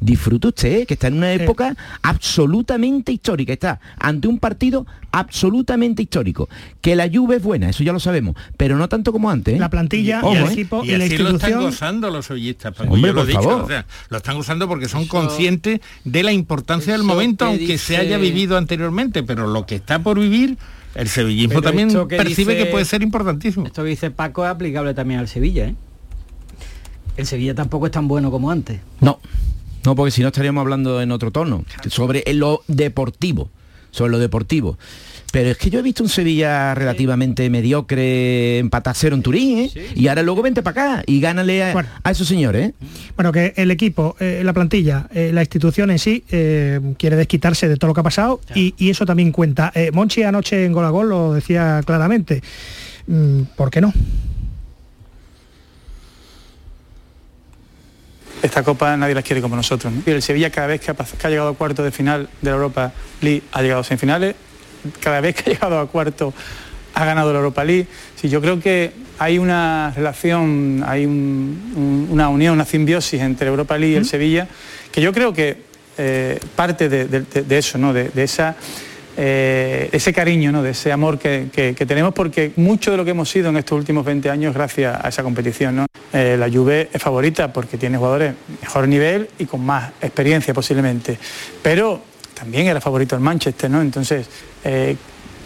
disfrute 0.00 0.48
usted, 0.48 0.80
¿eh? 0.80 0.86
que 0.86 0.94
está 0.94 1.08
en 1.08 1.18
una 1.18 1.32
época 1.32 1.76
absolutamente 2.02 3.12
histórica, 3.12 3.52
está 3.52 3.80
ante 3.98 4.28
un 4.28 4.38
partido 4.38 4.86
absolutamente 5.12 6.02
histórico. 6.02 6.48
Que 6.80 6.96
la 6.96 7.06
lluvia 7.06 7.38
es 7.38 7.42
buena, 7.42 7.70
eso 7.70 7.82
ya 7.82 7.92
lo 7.92 8.00
sabemos, 8.00 8.36
pero 8.56 8.76
no 8.76 8.88
tanto 8.88 9.12
como 9.12 9.30
antes. 9.30 9.54
¿eh? 9.54 9.58
La 9.58 9.70
plantilla, 9.70 10.20
y, 10.22 10.36
el 10.36 10.44
¿eh? 10.44 10.52
equipo 10.52 10.84
y, 10.84 10.88
la 10.96 11.06
institución. 11.06 11.32
lo 11.32 11.36
están 11.36 11.62
gozando 11.62 12.10
los 12.10 12.30
hoyistas, 12.30 12.74
Hombre, 12.80 13.12
lo, 13.12 13.24
dicho, 13.24 13.66
lo 14.08 14.16
están 14.16 14.36
gozando 14.36 14.68
porque 14.68 14.88
son 14.88 15.06
conscientes 15.06 15.80
de 16.04 16.22
la 16.22 16.32
importancia 16.32 16.92
del 16.92 17.02
momento, 17.02 17.46
aunque 17.46 17.78
se 17.78 17.96
haya 17.96 18.18
vivido 18.18 18.56
anteriormente, 18.56 19.22
pero 19.22 19.46
lo 19.46 19.66
que 19.66 19.76
está 19.76 19.98
por 19.98 20.18
vivir 20.18 20.56
el 20.94 21.08
sevillismo 21.08 21.60
también 21.60 21.90
percibe 22.08 22.56
que 22.56 22.66
puede 22.66 22.84
ser 22.84 23.02
importantísimo. 23.02 23.66
Esto 23.66 23.82
que 23.82 23.90
dice 23.90 24.10
Paco 24.10 24.44
es 24.44 24.50
aplicable 24.50 24.94
también 24.94 25.20
al 25.20 25.28
Sevilla, 25.28 25.66
¿eh? 25.66 25.74
El 27.16 27.26
Sevilla 27.26 27.54
tampoco 27.54 27.86
es 27.86 27.92
tan 27.92 28.08
bueno 28.08 28.30
como 28.30 28.50
antes. 28.50 28.80
No, 29.00 29.20
no, 29.86 29.94
porque 29.94 30.10
si 30.10 30.20
no 30.20 30.28
estaríamos 30.28 30.62
hablando 30.62 31.00
en 31.00 31.12
otro 31.12 31.30
tono, 31.30 31.64
sobre 31.88 32.24
lo 32.34 32.62
deportivo, 32.66 33.48
sobre 33.92 34.10
lo 34.10 34.18
deportivo. 34.18 34.76
Pero 35.30 35.50
es 35.50 35.58
que 35.58 35.70
yo 35.70 35.78
he 35.78 35.82
visto 35.82 36.02
un 36.02 36.08
Sevilla 36.08 36.74
relativamente 36.74 37.48
mediocre, 37.50 38.58
empatar 38.58 38.96
cero 38.96 39.14
en 39.14 39.22
Turín, 39.22 39.58
¿eh? 39.58 39.70
y 39.94 40.08
ahora 40.08 40.22
luego 40.22 40.42
vente 40.42 40.62
para 40.62 40.94
acá 40.94 41.02
y 41.06 41.20
gánale 41.20 41.62
a, 41.62 42.10
esos 42.10 42.26
señores. 42.26 42.70
¿eh? 42.70 42.74
Bueno, 43.14 43.30
que 43.30 43.52
el 43.56 43.70
equipo, 43.70 44.16
eh, 44.18 44.42
la 44.44 44.52
plantilla, 44.52 45.08
la 45.12 45.42
institución 45.42 45.92
en 45.92 46.00
sí 46.00 46.24
quiere 46.26 47.16
desquitarse 47.16 47.68
de 47.68 47.76
todo 47.76 47.88
lo 47.88 47.94
que 47.94 48.00
ha 48.00 48.04
pasado 48.04 48.40
y, 48.54 48.74
eso 48.90 49.06
también 49.06 49.30
cuenta. 49.30 49.72
Monchi 49.92 50.24
anoche 50.24 50.64
en 50.64 50.72
Gol 50.72 50.84
a 50.84 50.90
Gol 50.90 51.10
lo 51.10 51.34
decía 51.34 51.80
claramente. 51.84 52.42
Mm, 53.06 53.42
¿Por 53.54 53.70
qué 53.70 53.80
no? 53.80 53.92
Esta 58.46 58.62
copa 58.62 58.96
nadie 58.96 59.14
la 59.14 59.22
quiere 59.22 59.42
como 59.42 59.56
nosotros. 59.56 59.92
Y 60.04 60.10
el 60.10 60.22
Sevilla 60.22 60.50
cada 60.50 60.68
vez 60.68 60.80
que 60.80 60.90
ha, 60.90 61.28
llegado 61.28 61.50
a 61.50 61.54
cuarto 61.54 61.82
de 61.82 61.90
final 61.90 62.28
de 62.40 62.50
la 62.50 62.56
Europa 62.56 62.92
League 63.20 63.42
ha 63.52 63.62
llegado 63.62 63.80
a 63.80 63.84
semifinales, 63.84 64.34
cada 65.00 65.20
vez 65.20 65.34
que 65.34 65.50
ha 65.50 65.52
llegado 65.52 65.78
a 65.78 65.86
cuarto 65.86 66.32
ha 66.94 67.04
ganado 67.04 67.32
la 67.32 67.40
Europa 67.40 67.62
League. 67.62 67.86
Sí, 68.14 68.28
yo 68.30 68.40
creo 68.40 68.58
que 68.58 68.92
hay 69.18 69.38
una 69.38 69.92
relación, 69.94 70.82
hay 70.86 71.04
una 71.04 72.28
unión, 72.30 72.54
una 72.54 72.64
simbiosis 72.64 73.20
entre 73.20 73.48
Europa 73.48 73.76
League 73.76 73.94
y 73.94 73.98
el 73.98 74.06
Sevilla, 74.06 74.48
que 74.90 75.02
yo 75.02 75.12
creo 75.12 75.32
que 75.34 75.58
eh, 75.98 76.38
parte 76.54 76.88
de, 76.88 77.58
eso, 77.58 77.78
¿no? 77.78 77.92
de, 77.92 78.10
esa 78.16 78.56
eh, 79.16 79.88
ese 79.92 80.12
cariño, 80.12 80.52
¿no? 80.52 80.62
de 80.62 80.70
ese 80.70 80.92
amor 80.92 81.18
que, 81.18 81.74
tenemos, 81.86 82.12
porque 82.12 82.52
mucho 82.56 82.90
de 82.90 82.96
lo 82.96 83.04
que 83.04 83.12
hemos 83.12 83.30
sido 83.30 83.48
en 83.48 83.56
estos 83.56 83.78
últimos 83.78 84.04
20 84.04 84.28
años 84.28 84.54
gracias 84.54 85.02
a 85.02 85.08
esa 85.08 85.22
competición. 85.22 85.76
¿no? 85.76 85.86
Eh, 86.12 86.36
la 86.38 86.50
Juve 86.50 86.90
es 86.92 87.02
favorita 87.02 87.52
porque 87.52 87.78
tiene 87.78 87.96
jugadores 87.96 88.34
mejor 88.60 88.88
nivel 88.88 89.28
y 89.38 89.46
con 89.46 89.64
más 89.64 89.92
experiencia 90.00 90.52
posiblemente, 90.52 91.18
pero 91.62 92.02
también 92.34 92.66
era 92.66 92.80
favorito 92.80 93.16
el 93.16 93.22
Manchester, 93.22 93.70
¿no? 93.70 93.80
Entonces, 93.80 94.28
eh, 94.62 94.94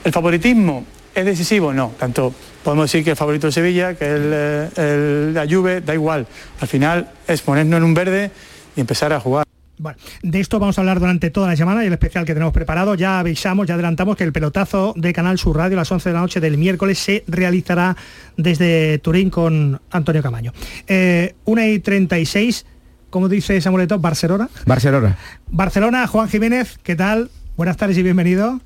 ¿el 0.02 0.12
favoritismo 0.12 0.84
es 1.14 1.24
decisivo? 1.24 1.72
No, 1.72 1.92
tanto 1.96 2.34
podemos 2.64 2.90
decir 2.90 3.04
que 3.04 3.10
el 3.10 3.16
favorito 3.16 3.48
es 3.48 3.54
Sevilla, 3.54 3.94
que 3.94 4.06
el, 4.06 5.32
la 5.32 5.46
Juve, 5.48 5.80
da 5.80 5.94
igual. 5.94 6.26
Al 6.60 6.68
final 6.68 7.10
es 7.28 7.40
ponernos 7.42 7.78
en 7.78 7.84
un 7.84 7.94
verde 7.94 8.30
y 8.74 8.80
empezar 8.80 9.12
a 9.12 9.20
jugar. 9.20 9.46
Bueno, 9.80 9.98
de 10.22 10.40
esto 10.40 10.58
vamos 10.58 10.76
a 10.76 10.82
hablar 10.82 11.00
durante 11.00 11.30
toda 11.30 11.48
la 11.48 11.56
semana 11.56 11.82
y 11.82 11.86
el 11.86 11.92
especial 11.94 12.26
que 12.26 12.34
tenemos 12.34 12.52
preparado. 12.52 12.96
Ya 12.96 13.18
avisamos, 13.18 13.66
ya 13.66 13.74
adelantamos 13.74 14.14
que 14.14 14.24
el 14.24 14.32
pelotazo 14.32 14.92
de 14.94 15.14
Canal 15.14 15.38
Sur 15.38 15.56
Radio 15.56 15.78
a 15.78 15.80
las 15.80 15.90
11 15.90 16.10
de 16.10 16.12
la 16.12 16.20
noche 16.20 16.38
del 16.38 16.58
miércoles 16.58 16.98
se 16.98 17.24
realizará 17.26 17.96
desde 18.36 18.98
Turín 18.98 19.30
con 19.30 19.80
Antonio 19.90 20.22
Camaño. 20.22 20.52
Eh, 20.86 21.34
1 21.46 21.64
y 21.64 21.78
36, 21.78 22.66
como 23.08 23.30
dice 23.30 23.58
Samuelito, 23.62 23.98
Barcelona. 23.98 24.50
Barcelona. 24.66 25.16
Barcelona, 25.46 26.06
Juan 26.06 26.28
Jiménez, 26.28 26.78
¿qué 26.82 26.94
tal? 26.94 27.30
Buenas 27.56 27.78
tardes 27.78 27.96
y 27.96 28.02
bienvenido. 28.02 28.60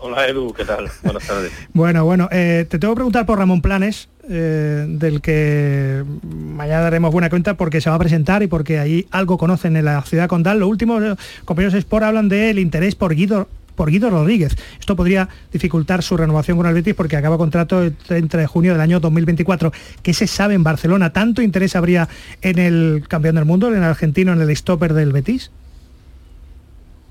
Hola 0.00 0.28
Edu, 0.28 0.52
¿qué 0.52 0.64
tal? 0.64 0.88
Buenas 1.02 1.26
tardes. 1.26 1.50
bueno, 1.72 2.04
bueno, 2.04 2.28
eh, 2.30 2.64
te 2.68 2.78
tengo 2.78 2.94
que 2.94 2.98
preguntar 2.98 3.26
por 3.26 3.38
Ramón 3.38 3.60
Planes, 3.60 4.08
eh, 4.28 4.86
del 4.88 5.20
que 5.20 6.04
mañana 6.24 6.82
daremos 6.82 7.12
buena 7.12 7.30
cuenta 7.30 7.54
porque 7.54 7.80
se 7.80 7.90
va 7.90 7.96
a 7.96 7.98
presentar 7.98 8.42
y 8.42 8.46
porque 8.46 8.78
ahí 8.78 9.06
algo 9.10 9.38
conocen 9.38 9.76
en 9.76 9.84
la 9.84 10.02
ciudad 10.02 10.28
condal. 10.28 10.58
Lo 10.60 10.68
último, 10.68 10.98
los 10.98 11.18
compañeros 11.44 11.74
Sport 11.74 12.04
hablan 12.04 12.28
del 12.28 12.58
interés 12.58 12.94
por 12.94 13.14
Guido 13.14 13.48
por 13.76 13.90
Guido 13.90 14.10
Rodríguez. 14.10 14.56
Esto 14.80 14.96
podría 14.96 15.28
dificultar 15.52 16.02
su 16.02 16.16
renovación 16.16 16.56
con 16.56 16.66
el 16.66 16.74
Betis 16.74 16.94
porque 16.94 17.16
acaba 17.16 17.38
contrato 17.38 17.82
el 17.82 17.94
30 17.94 18.38
de 18.38 18.46
junio 18.46 18.72
del 18.72 18.80
año 18.80 18.98
2024. 19.00 19.70
¿Qué 20.02 20.14
se 20.14 20.26
sabe 20.26 20.54
en 20.54 20.64
Barcelona? 20.64 21.12
¿Tanto 21.12 21.42
interés 21.42 21.76
habría 21.76 22.08
en 22.40 22.58
el 22.58 23.04
campeón 23.06 23.36
del 23.36 23.44
mundo, 23.44 23.68
en 23.68 23.76
el 23.76 23.84
argentino, 23.84 24.32
en 24.32 24.40
el 24.40 24.56
stopper 24.56 24.94
del 24.94 25.12
Betis? 25.12 25.50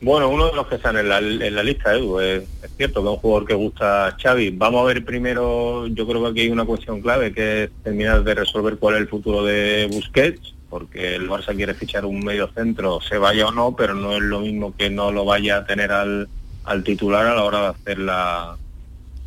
Bueno, 0.01 0.29
uno 0.29 0.47
de 0.47 0.55
los 0.55 0.67
que 0.67 0.75
están 0.75 0.97
en 0.97 1.08
la, 1.08 1.21
lista, 1.21 1.95
Edu, 1.95 2.19
es, 2.19 2.43
cierto 2.75 3.01
que 3.01 3.08
es 3.08 3.13
un 3.13 3.17
jugador 3.17 3.47
que 3.47 3.53
gusta 3.53 4.15
Xavi. 4.21 4.49
Vamos 4.51 4.81
a 4.81 4.88
ver 4.88 5.05
primero, 5.05 5.88
yo 5.88 6.05
creo 6.05 6.21
que 6.23 6.29
aquí 6.29 6.41
hay 6.41 6.49
una 6.49 6.65
cuestión 6.65 7.01
clave, 7.01 7.34
que 7.34 7.63
es 7.63 7.71
terminar 7.81 8.23
de 8.23 8.36
resolver 8.36 8.77
cuál 8.77 8.95
es 8.95 9.01
el 9.01 9.08
futuro 9.08 9.45
de 9.45 9.88
Busquets, 9.89 10.53
porque 10.69 11.15
el 11.15 11.29
Barça 11.29 11.55
quiere 11.55 11.73
fichar 11.73 12.05
un 12.05 12.19
medio 12.19 12.49
centro, 12.49 12.99
se 12.99 13.17
vaya 13.17 13.47
o 13.47 13.51
no, 13.51 13.73
pero 13.75 13.93
no 13.95 14.12
es 14.13 14.21
lo 14.21 14.41
mismo 14.41 14.75
que 14.75 14.89
no 14.89 15.12
lo 15.13 15.23
vaya 15.23 15.58
a 15.58 15.65
tener 15.65 15.91
al, 15.93 16.27
titular 16.84 17.25
a 17.25 17.36
la 17.36 17.43
hora 17.43 17.62
de 17.62 17.67
hacer 17.67 18.00
la, 18.00 18.58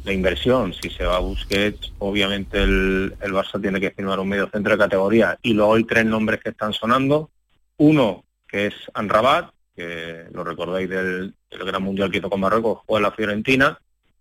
inversión. 0.04 0.72
Si 0.72 0.88
se 0.90 1.04
va 1.04 1.16
a 1.16 1.20
Busquets, 1.20 1.92
obviamente 1.98 2.62
el, 2.62 3.14
el 3.20 3.32
Barça 3.32 3.60
tiene 3.60 3.80
que 3.80 3.90
firmar 3.90 4.20
un 4.20 4.28
medio 4.28 4.48
centro 4.48 4.72
de 4.72 4.78
categoría. 4.78 5.38
Y 5.42 5.54
luego 5.54 5.74
hay 5.74 5.84
tres 5.84 6.06
nombres 6.06 6.40
que 6.40 6.50
están 6.50 6.72
sonando, 6.72 7.30
Uno, 7.76 8.24
que 8.46 8.68
es 8.68 8.74
Anrabat, 8.94 9.50
que 9.78 10.24
lo 10.32 10.42
recordáis 10.42 10.88
del, 10.88 11.34
Gran 11.50 11.82
Mundial 11.82 12.10
que 12.10 12.18
hizo 12.18 12.28
con 12.28 12.40
Marruecos, 12.40 12.80
juega 12.84 13.08
la 13.08 13.14
Fiorentina, 13.14 13.78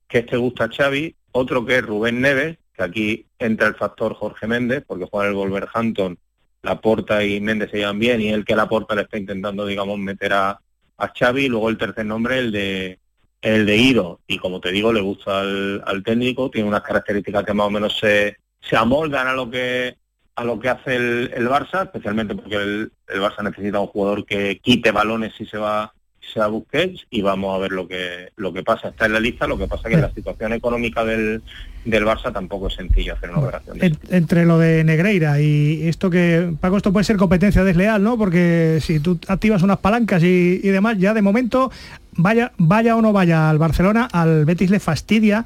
que 0.07 0.19
este 0.19 0.37
gusta 0.37 0.65
a 0.65 0.69
Xavi. 0.69 1.15
Otro 1.31 1.65
que 1.65 1.77
es 1.77 1.85
Rubén 1.85 2.21
Neves, 2.21 2.57
que 2.73 2.83
aquí 2.83 3.25
entra 3.39 3.67
el 3.67 3.75
factor 3.75 4.13
Jorge 4.13 4.45
Méndez, 4.45 4.83
porque 4.85 5.07
juega 5.09 5.29
el 5.29 5.35
Wolverhampton, 5.35 6.17
Laporta 6.61 7.23
y 7.23 7.41
Méndez 7.41 7.71
se 7.71 7.77
llevan 7.77 7.97
bien, 7.97 8.21
y 8.21 8.29
el 8.29 8.45
que 8.45 8.55
Laporta 8.55 8.93
le 8.93 9.01
está 9.01 9.17
intentando, 9.17 9.65
digamos, 9.65 9.97
meter 9.97 10.33
a, 10.33 10.59
a 10.97 11.13
Xavi. 11.13 11.47
Luego 11.47 11.69
el 11.69 11.77
tercer 11.77 12.05
nombre, 12.05 12.37
el 12.37 12.51
de 12.51 12.99
el 13.41 13.65
de 13.65 13.77
Ido, 13.77 14.21
y 14.27 14.37
como 14.37 14.59
te 14.59 14.71
digo, 14.71 14.91
le 14.93 15.01
gusta 15.01 15.39
al, 15.39 16.03
técnico, 16.03 16.49
tiene 16.49 16.67
unas 16.67 16.81
características 16.81 17.43
que 17.45 17.53
más 17.53 17.67
o 17.67 17.71
menos 17.71 17.97
se, 17.97 18.37
se 18.59 18.75
amoldan 18.75 19.27
a 19.27 19.33
lo 19.33 19.49
que 19.49 19.95
a 20.37 20.43
lo 20.43 20.59
que 20.59 20.69
hace 20.69 20.95
el, 20.95 21.49
Barça, 21.49 21.83
especialmente 21.83 22.35
porque 22.35 22.55
el, 22.55 22.91
el, 23.07 23.19
Barça 23.19 23.43
necesita 23.43 23.79
un 23.79 23.87
jugador 23.87 24.23
que 24.23 24.59
quite 24.59 24.91
balones 24.91 25.33
si 25.35 25.45
se 25.47 25.57
va 25.57 25.91
se 26.31 26.39
va 26.39 26.45
a 26.45 26.49
Busquets 26.49 27.07
y 27.09 27.21
vamos 27.21 27.55
a 27.55 27.57
ver 27.57 27.71
lo 27.71 27.87
que 27.87 28.29
lo 28.35 28.53
que 28.53 28.61
pasa. 28.61 28.89
Está 28.89 29.07
en 29.07 29.13
la 29.13 29.19
lista, 29.19 29.47
lo 29.47 29.57
que 29.57 29.67
pasa 29.67 29.89
que 29.89 29.97
la 29.97 30.11
situación 30.13 30.53
económica 30.53 31.03
del, 31.03 31.41
del 31.85 32.05
Barça 32.05 32.31
tampoco 32.31 32.67
es 32.67 32.75
sencillo 32.75 33.13
hacer 33.13 33.31
una 33.31 33.39
operación. 33.39 33.79
entre 34.09 34.45
lo 34.45 34.59
de 34.59 34.83
Negreira 34.83 35.41
y 35.41 35.87
esto 35.87 36.09
que, 36.11 36.53
Paco, 36.59 36.77
esto 36.77 36.93
puede 36.93 37.05
ser 37.05 37.17
competencia 37.17 37.63
desleal, 37.63 38.03
¿no? 38.03 38.17
Porque 38.17 38.77
si 38.81 38.99
tú 38.99 39.19
activas 39.27 39.63
unas 39.63 39.79
palancas 39.79 40.21
y, 40.21 40.59
y 40.61 40.67
demás, 40.67 40.99
ya 40.99 41.15
de 41.15 41.23
momento 41.23 41.71
vaya, 42.11 42.51
vaya 42.57 42.95
o 42.95 43.01
no 43.01 43.11
vaya 43.11 43.49
al 43.49 43.57
Barcelona, 43.57 44.07
al 44.11 44.45
Betis 44.45 44.69
le 44.69 44.79
fastidia. 44.79 45.45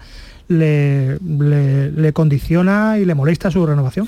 Le, 0.51 1.17
le, 1.19 2.13
condiciona 2.13 2.97
y 2.99 3.05
le 3.05 3.15
molesta 3.15 3.49
su 3.49 3.65
renovación. 3.65 4.07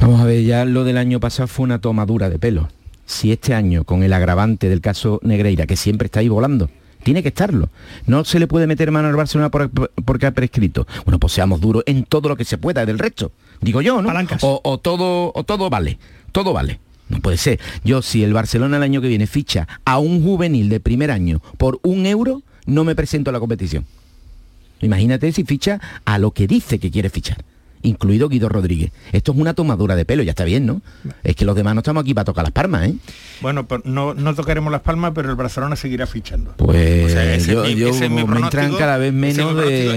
Vamos 0.00 0.20
a 0.20 0.24
ver, 0.24 0.42
ya 0.42 0.64
lo 0.64 0.84
del 0.84 0.96
año 0.96 1.20
pasado 1.20 1.48
fue 1.48 1.64
una 1.64 1.80
tomadura 1.80 2.30
de 2.30 2.38
pelo. 2.38 2.68
Si 3.04 3.30
este 3.30 3.54
año, 3.54 3.84
con 3.84 4.02
el 4.02 4.12
agravante 4.12 4.68
del 4.68 4.80
caso 4.80 5.20
Negreira, 5.22 5.66
que 5.66 5.76
siempre 5.76 6.06
está 6.06 6.20
ahí 6.20 6.28
volando, 6.28 6.70
tiene 7.02 7.22
que 7.22 7.28
estarlo. 7.28 7.68
No 8.06 8.24
se 8.24 8.40
le 8.40 8.48
puede 8.48 8.66
meter 8.66 8.90
mano 8.90 9.08
al 9.08 9.14
Barcelona 9.14 9.50
porque 9.50 10.26
ha 10.26 10.32
prescrito. 10.32 10.86
Bueno, 11.04 11.20
pues 11.20 11.34
seamos 11.34 11.60
duros 11.60 11.84
en 11.86 12.04
todo 12.04 12.28
lo 12.28 12.36
que 12.36 12.44
se 12.44 12.58
pueda 12.58 12.84
del 12.84 12.98
resto. 12.98 13.30
Digo 13.60 13.80
yo, 13.80 14.02
¿no? 14.02 14.12
O, 14.40 14.60
o, 14.64 14.78
todo, 14.78 15.30
o 15.34 15.44
todo 15.44 15.70
vale. 15.70 15.98
Todo 16.32 16.52
vale. 16.52 16.80
No 17.08 17.20
puede 17.20 17.36
ser. 17.36 17.60
Yo, 17.84 18.02
si 18.02 18.24
el 18.24 18.32
Barcelona 18.32 18.78
el 18.78 18.82
año 18.82 19.00
que 19.00 19.08
viene 19.08 19.26
ficha 19.26 19.68
a 19.84 19.98
un 19.98 20.22
juvenil 20.22 20.68
de 20.68 20.80
primer 20.80 21.10
año 21.10 21.40
por 21.58 21.78
un 21.82 22.06
euro, 22.06 22.42
no 22.66 22.82
me 22.82 22.96
presento 22.96 23.30
a 23.30 23.32
la 23.32 23.38
competición. 23.38 23.84
Imagínate 24.80 25.32
si 25.32 25.44
ficha 25.44 25.80
a 26.04 26.18
lo 26.18 26.32
que 26.32 26.46
dice 26.46 26.78
que 26.78 26.90
quiere 26.90 27.10
fichar 27.10 27.38
incluido 27.82 28.28
Guido 28.28 28.48
Rodríguez. 28.48 28.90
Esto 29.12 29.32
es 29.32 29.38
una 29.38 29.54
tomadura 29.54 29.96
de 29.96 30.04
pelo, 30.04 30.22
ya 30.22 30.30
está 30.30 30.44
bien, 30.44 30.66
¿no? 30.66 30.82
Es 31.22 31.36
que 31.36 31.44
los 31.44 31.56
demás 31.56 31.74
no 31.74 31.80
estamos 31.80 32.02
aquí 32.02 32.14
para 32.14 32.24
tocar 32.24 32.44
las 32.44 32.52
palmas, 32.52 32.88
¿eh? 32.88 32.94
Bueno, 33.40 33.66
pues 33.66 33.84
no, 33.84 34.14
tocaremos 34.34 34.72
las 34.72 34.82
palmas, 34.82 35.12
pero 35.14 35.30
el 35.30 35.36
Barcelona 35.36 35.76
seguirá 35.76 36.06
fichando. 36.06 36.54
Pues 36.56 37.46
yo, 37.46 37.62
me 38.10 38.22
entran 38.22 38.74
cada 38.74 38.98
vez 38.98 39.12
menos 39.12 39.56
de... 39.56 39.96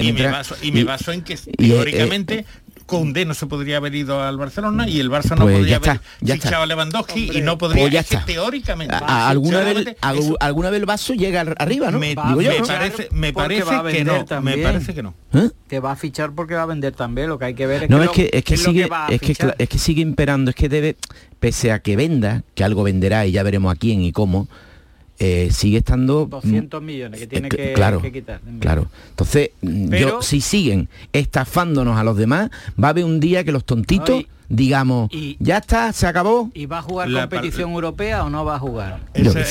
Y 0.62 0.72
me, 0.72 0.84
baso, 0.84 1.12
en 1.12 1.24
que 1.24 1.36
teóricamente 1.36 2.46
Conde 2.90 3.24
no 3.24 3.34
se 3.34 3.46
podría 3.46 3.78
haber 3.78 3.94
ido 3.94 4.22
al 4.22 4.38
Barcelona 4.38 4.90
y 4.90 5.00
el 5.00 5.10
Barça 5.10 5.38
no 5.38 5.44
pues 5.44 5.58
podría 5.58 5.76
haber 5.78 6.00
fichado 6.26 6.64
a 6.64 6.66
Lewandowski 6.66 7.38
y 7.38 7.42
no 7.42 7.58
podría 7.58 7.90
pues 7.90 8.10
ya 8.10 8.26
teóricamente 8.26 8.96
alguna 8.96 9.60
vez 9.60 9.96
alguna 10.40 10.70
vez 10.72 10.80
el 10.80 10.86
vaso 10.86 11.14
llega 11.14 11.42
arriba 11.42 11.92
no 11.92 12.00
me, 12.00 12.16
parece 12.16 13.10
me 13.12 13.32
parece 13.32 13.82
que 13.92 14.04
no 14.04 14.42
me 14.42 14.58
parece 14.58 14.94
que 14.94 15.04
no. 15.04 15.14
¿Eh? 15.34 15.50
que 15.68 15.80
va 15.80 15.92
a 15.92 15.96
fichar 15.96 16.32
porque 16.32 16.56
va 16.56 16.64
a 16.64 16.66
vender 16.66 16.94
también 16.94 17.30
lo 17.30 17.38
que 17.38 17.46
hay 17.46 17.54
que 17.54 17.68
ver 17.68 17.84
es 17.84 17.90
no 17.90 18.00
que 18.12 18.30
es 18.32 18.32
que 18.32 18.38
es 18.40 18.44
que 18.44 18.58
sigue 18.58 18.90
es 19.10 19.22
que, 19.22 19.36
es 19.58 19.70
que 19.70 19.78
sigue 19.78 20.02
imperando 20.02 20.50
es 20.50 20.56
que 20.56 20.68
debe 20.68 20.96
pese 21.40 21.72
a 21.72 21.80
que 21.80 21.96
venda 21.96 22.44
que 22.56 22.64
algo 22.64 22.84
venderá 22.84 23.28
y 23.28 23.32
ya 23.32 23.44
veremos 23.44 23.72
a 23.72 23.76
quién 23.78 24.02
y 24.02 24.12
cómo 24.12 24.48
eh, 25.20 25.50
sigue 25.52 25.80
estando 25.80 26.26
200 26.26 26.82
millones 26.82 27.20
que 27.20 27.28
tiene 27.28 27.50
que, 27.50 27.74
claro, 27.74 28.02
quitar 28.02 28.40
claro. 28.60 28.88
Entonces 29.10 29.52
yo 29.62 30.22
si 30.22 30.42
siguen 30.42 30.88
estafándonos 31.14 31.98
a 31.98 32.04
los 32.04 32.18
demás 32.18 32.50
va 32.82 32.88
a 32.88 32.92
haber 32.92 33.04
un 33.04 33.20
día 33.20 33.44
que 33.44 33.52
los 33.52 33.66
tontitos 33.66 34.24
digamos 34.48 35.12
ya 35.40 35.58
está 35.58 35.94
se 35.94 36.08
acabó 36.08 36.50
y 36.54 36.66
va 36.66 36.80
a 36.80 36.82
jugar 36.82 37.12
competición 37.12 37.72
europea 37.72 38.24
o 38.24 38.30
no 38.30 38.46
va 38.46 38.56
a 38.56 38.60
jugar 38.60 39.02
esa, 39.14 39.42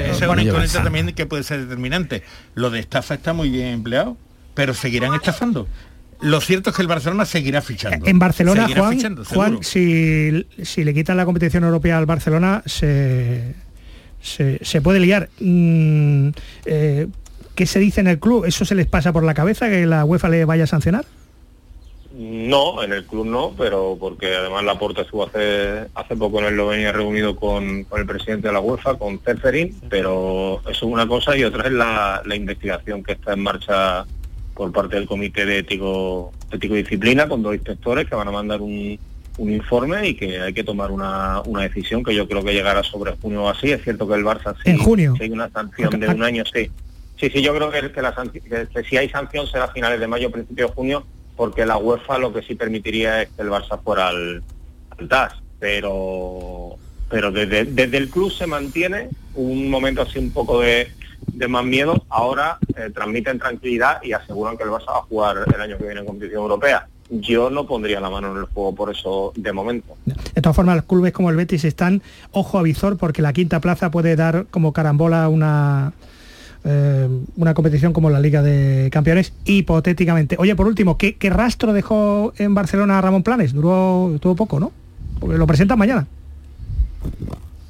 es 0.00 0.22
una 0.22 0.42
incógnita 0.42 0.82
también 0.82 1.12
que 1.12 1.26
puede 1.26 1.42
ser 1.42 1.60
determinante. 1.60 2.22
Lo 2.54 2.70
de 2.70 2.80
estafa 2.80 3.14
está 3.14 3.32
muy 3.32 3.50
bien 3.50 3.68
empleado 3.68 4.16
pero 4.54 4.74
seguirán 4.74 5.14
estafando. 5.14 5.68
Lo 6.20 6.40
cierto 6.40 6.70
es 6.70 6.76
que 6.76 6.82
el 6.82 6.88
Barcelona 6.88 7.24
seguirá 7.24 7.62
fichando. 7.62 8.06
En 8.06 8.18
Barcelona, 8.18 8.68
Juan, 9.32 9.58
si, 9.62 10.46
si, 10.62 10.84
le 10.84 10.92
quitan 10.92 11.16
la 11.16 11.24
competición 11.24 11.64
europea 11.64 11.96
al 11.96 12.04
Barcelona, 12.04 12.62
se, 12.66 13.54
se, 14.20 14.80
puede 14.80 15.00
liar. 15.00 15.28
Mm, 15.40 16.28
eh, 16.66 17.06
¿Qué 17.54 17.66
se 17.66 17.78
dice 17.78 18.00
en 18.00 18.06
el 18.06 18.18
club? 18.18 18.44
¿Eso 18.44 18.64
se 18.64 18.74
les 18.74 18.86
pasa 18.86 19.12
por 19.12 19.24
la 19.24 19.34
cabeza 19.34 19.68
que 19.68 19.86
la 19.86 20.04
UEFA 20.04 20.28
le 20.28 20.44
vaya 20.44 20.64
a 20.64 20.66
sancionar? 20.66 21.04
No, 22.12 22.82
en 22.82 22.92
el 22.92 23.06
club 23.06 23.26
no, 23.26 23.54
pero 23.56 23.96
porque 23.98 24.34
además 24.34 24.64
la 24.64 24.78
puerta 24.78 25.02
estuvo 25.02 25.26
hace, 25.26 25.86
hace 25.94 26.16
poco 26.16 26.40
en 26.40 26.46
el 26.46 26.56
venía 26.56 26.92
reunido 26.92 27.36
con, 27.36 27.86
el 27.96 28.06
presidente 28.06 28.48
de 28.48 28.52
la 28.52 28.60
UEFA, 28.60 28.98
con 28.98 29.20
Ceferín, 29.20 29.74
pero 29.88 30.60
eso 30.62 30.70
es 30.70 30.82
una 30.82 31.06
cosa 31.06 31.36
y 31.36 31.44
otra 31.44 31.66
es 31.66 31.72
la, 31.72 32.22
la 32.24 32.34
investigación 32.34 33.02
que 33.02 33.12
está 33.12 33.32
en 33.32 33.40
marcha 33.40 34.04
por 34.54 34.72
parte 34.72 34.96
del 34.96 35.06
Comité 35.06 35.46
de 35.46 35.58
Ético, 35.58 36.32
Ético 36.50 36.74
y 36.74 36.82
Disciplina 36.82 37.28
con 37.28 37.42
dos 37.42 37.54
inspectores 37.54 38.08
que 38.08 38.16
van 38.16 38.28
a 38.28 38.32
mandar 38.32 38.60
un, 38.60 38.98
un 39.40 39.50
informe 39.50 40.06
y 40.06 40.14
que 40.14 40.38
hay 40.38 40.52
que 40.52 40.62
tomar 40.62 40.90
una, 40.90 41.40
una, 41.46 41.62
decisión 41.62 42.04
que 42.04 42.14
yo 42.14 42.28
creo 42.28 42.44
que 42.44 42.52
llegará 42.52 42.82
sobre 42.82 43.16
junio 43.16 43.44
o 43.44 43.48
así. 43.48 43.72
Es 43.72 43.82
cierto 43.82 44.06
que 44.06 44.14
el 44.14 44.24
Barça 44.24 44.54
sí, 44.62 44.70
en 44.70 44.78
junio. 44.78 45.14
hay 45.18 45.30
una 45.30 45.48
sanción 45.48 45.98
de 45.98 46.08
un 46.08 46.22
año, 46.22 46.44
sí. 46.44 46.70
Sí, 47.18 47.30
sí, 47.30 47.42
yo 47.42 47.54
creo 47.54 47.70
que, 47.70 47.90
que, 47.90 48.02
la, 48.02 48.14
que, 48.14 48.84
si 48.84 48.98
hay 48.98 49.08
sanción 49.08 49.46
será 49.46 49.64
a 49.64 49.72
finales 49.72 49.98
de 49.98 50.06
mayo, 50.06 50.30
principio 50.30 50.66
de 50.68 50.74
junio, 50.74 51.06
porque 51.36 51.64
la 51.64 51.78
UEFA 51.78 52.18
lo 52.18 52.34
que 52.34 52.42
sí 52.42 52.54
permitiría 52.54 53.22
es 53.22 53.30
que 53.30 53.40
el 53.40 53.48
Barça 53.48 53.82
fuera 53.82 54.08
al, 54.08 54.42
TAS. 55.08 55.34
Pero 55.58 56.76
pero 57.08 57.32
desde, 57.32 57.64
desde, 57.64 57.96
el 57.96 58.08
club 58.08 58.30
se 58.30 58.46
mantiene 58.46 59.08
un 59.34 59.70
momento 59.70 60.02
así 60.02 60.18
un 60.18 60.32
poco 60.32 60.60
de, 60.60 60.92
de 61.26 61.48
más 61.48 61.64
miedo. 61.64 62.04
Ahora 62.10 62.58
eh, 62.76 62.90
transmiten 62.94 63.38
tranquilidad 63.38 64.02
y 64.02 64.12
aseguran 64.12 64.58
que 64.58 64.64
el 64.64 64.70
Barça 64.70 64.88
va 64.88 64.98
a 64.98 65.02
jugar 65.02 65.36
el 65.46 65.60
año 65.60 65.78
que 65.78 65.84
viene 65.84 66.00
en 66.00 66.06
competición 66.06 66.42
europea 66.42 66.86
yo 67.10 67.50
no 67.50 67.66
pondría 67.66 68.00
la 68.00 68.08
mano 68.08 68.32
en 68.32 68.38
el 68.38 68.44
juego 68.44 68.74
por 68.74 68.90
eso 68.90 69.32
de 69.36 69.52
momento. 69.52 69.96
De 70.06 70.40
todas 70.40 70.54
formas, 70.54 70.76
los 70.76 70.84
clubes 70.84 71.12
como 71.12 71.30
el 71.30 71.36
Betis 71.36 71.64
están 71.64 72.02
ojo 72.32 72.58
a 72.58 72.62
visor 72.62 72.96
porque 72.96 73.22
la 73.22 73.32
quinta 73.32 73.60
plaza 73.60 73.90
puede 73.90 74.16
dar 74.16 74.46
como 74.50 74.72
carambola 74.72 75.28
una 75.28 75.92
eh, 76.64 77.08
una 77.36 77.54
competición 77.54 77.92
como 77.92 78.10
la 78.10 78.20
Liga 78.20 78.42
de 78.42 78.90
Campeones, 78.92 79.32
hipotéticamente. 79.44 80.36
Oye, 80.38 80.54
por 80.54 80.66
último, 80.66 80.98
¿qué, 80.98 81.16
rastro 81.30 81.72
dejó 81.72 82.32
en 82.36 82.54
Barcelona 82.54 83.00
Ramón 83.00 83.22
Planes? 83.22 83.52
Duró, 83.52 84.16
tuvo 84.20 84.36
poco, 84.36 84.60
¿no? 84.60 84.72
Porque 85.18 85.38
lo 85.38 85.46
presentan 85.46 85.78
mañana. 85.78 86.06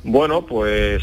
Bueno, 0.03 0.45
pues 0.45 1.03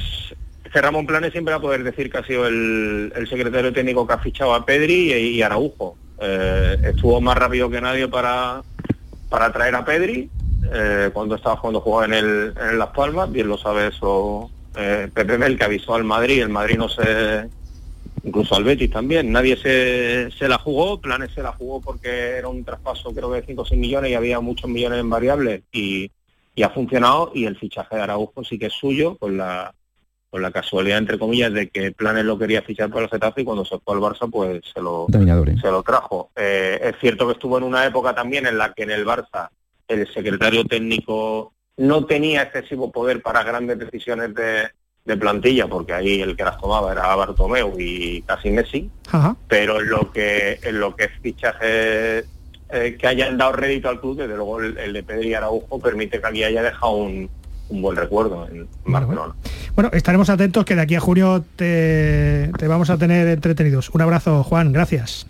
que 0.72 0.82
Ramón 0.82 1.08
Planes 1.08 1.32
siempre 1.32 1.54
va 1.54 1.60
a 1.60 1.62
poder 1.62 1.84
decir 1.84 2.12
que 2.12 2.18
ha 2.18 2.26
sido 2.26 2.46
el, 2.46 3.12
secretario 3.30 3.72
técnico 3.72 4.06
que 4.06 4.14
ha 4.14 4.20
fichado 4.20 4.54
a 4.54 4.66
Pedri 4.66 5.14
y 5.14 5.42
Araujo 5.42 5.96
eh, 6.20 6.78
estuvo 6.84 7.22
más 7.22 7.38
rápido 7.38 7.70
que 7.70 7.82
nadie 7.82 8.07
para, 8.07 8.61
para 9.30 9.51
traer 9.51 9.76
a 9.76 9.86
Pedri 9.86 10.30
eh, 10.74 11.09
cuando 11.13 11.36
estaba 11.36 11.59
cuando 11.61 11.82
jugaba 11.82 12.05
en, 12.05 12.13
el, 12.13 12.53
en 12.70 12.80
Las 12.80 12.89
Palmas, 12.89 13.32
bien 13.32 13.47
lo 13.47 13.57
sabe 13.57 13.88
eso 13.88 14.49
eh, 14.76 15.09
Pepe 15.13 15.38
Mel 15.38 15.57
que 15.57 15.65
avisó 15.65 15.95
al 15.95 16.03
Madrid, 16.03 16.41
el 16.41 16.49
Madrid 16.49 16.78
no 16.78 16.89
se 16.89 17.47
incluso 18.24 18.55
al 18.55 18.63
Betis 18.63 18.91
también, 18.91 19.32
nadie 19.32 19.55
se, 19.55 20.30
se 20.38 20.49
la 20.49 20.57
jugó, 20.57 20.99
Planes 20.99 21.32
se 21.34 21.41
la 21.41 21.53
jugó 21.53 21.80
porque 21.80 22.38
era 22.38 22.49
un 22.49 22.65
traspaso 22.65 23.13
creo 23.13 23.32
que 23.32 23.41
de 23.41 23.47
5 23.47 23.61
o 23.61 23.65
6 23.65 23.80
millones 23.80 24.11
y 24.11 24.15
había 24.15 24.39
muchos 24.39 24.70
millones 24.70 24.99
en 24.99 25.09
variables 25.09 25.61
y, 25.72 26.11
y 26.55 26.63
ha 26.63 26.70
funcionado 26.70 27.32
y 27.34 27.45
el 27.45 27.57
fichaje 27.57 27.95
de 27.95 28.01
Araujo 28.01 28.43
sí 28.43 28.59
que 28.59 28.65
es 28.65 28.74
suyo 28.74 29.15
con 29.18 29.38
la 29.38 29.74
con 30.30 30.42
la 30.42 30.52
casualidad, 30.52 30.98
entre 30.98 31.18
comillas, 31.18 31.54
de 31.54 31.70
que 31.70 31.92
Planes 31.92 32.26
lo 32.26 32.38
quería 32.38 32.62
fichar 32.62 32.90
para 32.90 33.06
el 33.06 33.10
Getafe 33.10 33.42
y 33.42 33.46
cuando 33.46 33.64
se 33.64 33.80
fue 33.80 33.96
al 33.96 34.02
Barça, 34.02 34.30
pues 34.30 34.62
se 34.74 34.82
lo, 34.82 35.08
se 35.10 35.72
lo 35.72 35.84
trajo. 35.84 36.32
Eh, 36.36 36.80
es 36.84 36.96
cierto 37.00 37.28
que 37.28 37.34
estuvo 37.34 37.58
en 37.58 37.64
una 37.64 37.86
época 37.86 38.14
también 38.14 38.46
en 38.46 38.58
la 38.58 38.74
que 38.74 38.84
en 38.84 38.92
el 38.92 39.06
Barça 39.06 39.50
el 39.88 40.12
secretario 40.14 40.66
técnico 40.66 41.54
no 41.78 42.06
tenía 42.06 42.44
excesivo 42.44 42.92
poder 42.92 43.22
para 43.22 43.44
grandes 43.44 43.80
decisiones 43.80 44.34
de, 44.36 44.70
plantilla, 45.18 45.68
porque 45.68 45.94
ahí 45.94 46.22
el 46.22 46.36
que 46.36 46.44
las 46.44 46.58
tomaba 46.58 46.92
era 46.92 47.16
Bartomeu 47.16 47.74
y 47.80 48.22
casi 48.24 48.50
Messi, 48.50 48.90
pero 49.48 49.80
en 49.80 49.90
lo 49.90 50.12
que 50.12 50.60
en 50.62 50.82
lo 50.82 50.98
que 50.98 51.06
es 51.06 51.12
fichaje 51.22 52.26
eh, 52.70 52.98
que 53.00 53.08
hayan 53.08 53.38
dado 53.38 53.54
rédito 53.54 53.88
al 53.88 54.02
club, 54.02 54.18
desde 54.18 54.36
luego 54.36 54.60
el, 54.60 54.78
el 54.78 54.92
de 54.92 55.04
Pedri 55.04 55.34
Araujo 55.34 55.80
permite 55.80 56.20
que 56.20 56.28
aquí 56.28 56.44
haya 56.44 56.62
dejado 56.62 56.98
un, 56.98 57.30
un 57.70 57.82
buen 57.82 57.95
recuerdo 57.95 58.47
en 58.47 58.68
Barcelona. 58.86 59.36
Bueno, 59.76 59.89
estaremos 59.93 60.30
atentos 60.30 60.65
que 60.65 60.76
de 60.76 60.82
aquí 60.82 60.95
a 60.95 60.99
junio 60.99 61.43
te, 61.55 62.51
vamos 62.68 62.89
a 62.89 62.97
tener 62.97 63.28
entretenidos. 63.28 63.89
Un 63.89 64.01
abrazo, 64.01 64.43
Juan, 64.43 64.72
gracias. 64.72 65.26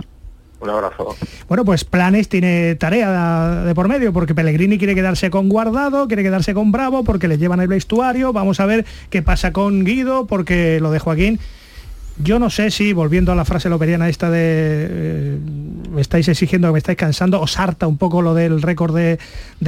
Un 0.60 0.70
abrazo. 0.70 1.16
Bueno, 1.48 1.64
pues 1.66 1.84
Planes 1.84 2.30
tiene 2.30 2.76
tarea 2.76 3.64
de 3.64 3.76
por 3.76 3.88
medio, 3.88 4.12
porque 4.12 4.34
Pellegrini 4.34 4.78
quiere 4.80 4.96
quedarse 4.96 5.30
con 5.30 5.50
Guardado, 5.50 6.08
quiere 6.08 6.24
quedarse 6.24 6.56
con 6.56 6.72
Bravo, 6.72 7.04
porque 7.04 7.28
le 7.28 7.38
llevan 7.38 7.60
el 7.60 7.68
vestuario. 7.68 8.34
Vamos 8.34 8.60
a 8.60 8.66
ver 8.66 8.86
qué 9.12 9.22
pasa 9.22 9.54
con 9.54 9.84
Guido, 9.84 10.26
porque 10.26 10.80
lo 10.80 10.90
de 10.90 11.00
Joaquín 11.00 11.40
yo 12.20 12.40
no 12.40 12.50
sé 12.50 12.72
si, 12.72 12.94
volviendo 12.94 13.32
a 13.32 13.36
la 13.36 13.46
frase 13.46 13.70
loperiana 13.70 14.10
esta 14.10 14.30
de 14.30 14.40
eh, 14.90 15.40
me 15.92 16.02
estáis 16.02 16.28
exigiendo, 16.28 16.72
me 16.72 16.80
estáis 16.80 16.98
cansando, 16.98 17.40
os 17.40 17.60
harta 17.60 17.88
un 17.88 17.98
poco 17.98 18.22
lo 18.22 18.34
del 18.34 18.62
récord 18.62 18.96
de, 18.96 19.18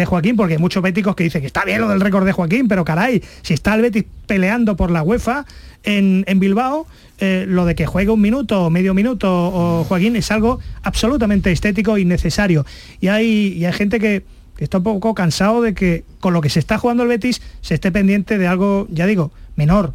Joaquín, 0.05 0.35
porque 0.35 0.53
hay 0.53 0.59
muchos 0.59 0.81
béticos 0.81 1.15
que 1.15 1.23
dicen 1.23 1.41
que 1.41 1.47
está 1.47 1.63
bien 1.63 1.81
lo 1.81 1.89
del 1.89 1.99
récord 1.99 2.25
de 2.25 2.31
Joaquín, 2.31 2.67
pero 2.67 2.83
caray, 2.85 3.23
si 3.41 3.53
está 3.53 3.75
el 3.75 3.81
Betis 3.81 4.05
peleando 4.25 4.75
por 4.75 4.91
la 4.91 5.03
UEFA 5.03 5.45
en, 5.83 6.23
Bilbao, 6.39 6.87
eh, 7.19 7.45
lo 7.47 7.65
de 7.65 7.75
que 7.75 7.85
juegue 7.85 8.09
un 8.09 8.21
minuto 8.21 8.65
o 8.65 8.69
medio 8.69 8.93
minuto 8.93 9.29
o 9.29 9.83
Joaquín 9.83 10.15
es 10.15 10.31
algo 10.31 10.59
absolutamente 10.83 11.51
estético 11.51 11.97
y 11.97 12.05
necesario. 12.05 12.65
Y 12.99 13.07
hay, 13.07 13.53
y 13.53 13.65
hay 13.65 13.73
gente 13.73 13.99
que 13.99 14.23
está 14.57 14.79
un 14.79 14.83
poco 14.83 15.13
cansado 15.13 15.61
de 15.61 15.73
que 15.73 16.03
con 16.19 16.33
lo 16.33 16.41
que 16.41 16.49
se 16.49 16.59
está 16.59 16.77
jugando 16.77 17.03
el 17.03 17.09
Betis 17.09 17.41
se 17.61 17.75
esté 17.75 17.91
pendiente 17.91 18.37
de 18.37 18.47
algo, 18.47 18.87
ya 18.89 19.05
digo, 19.05 19.31
menor, 19.55 19.93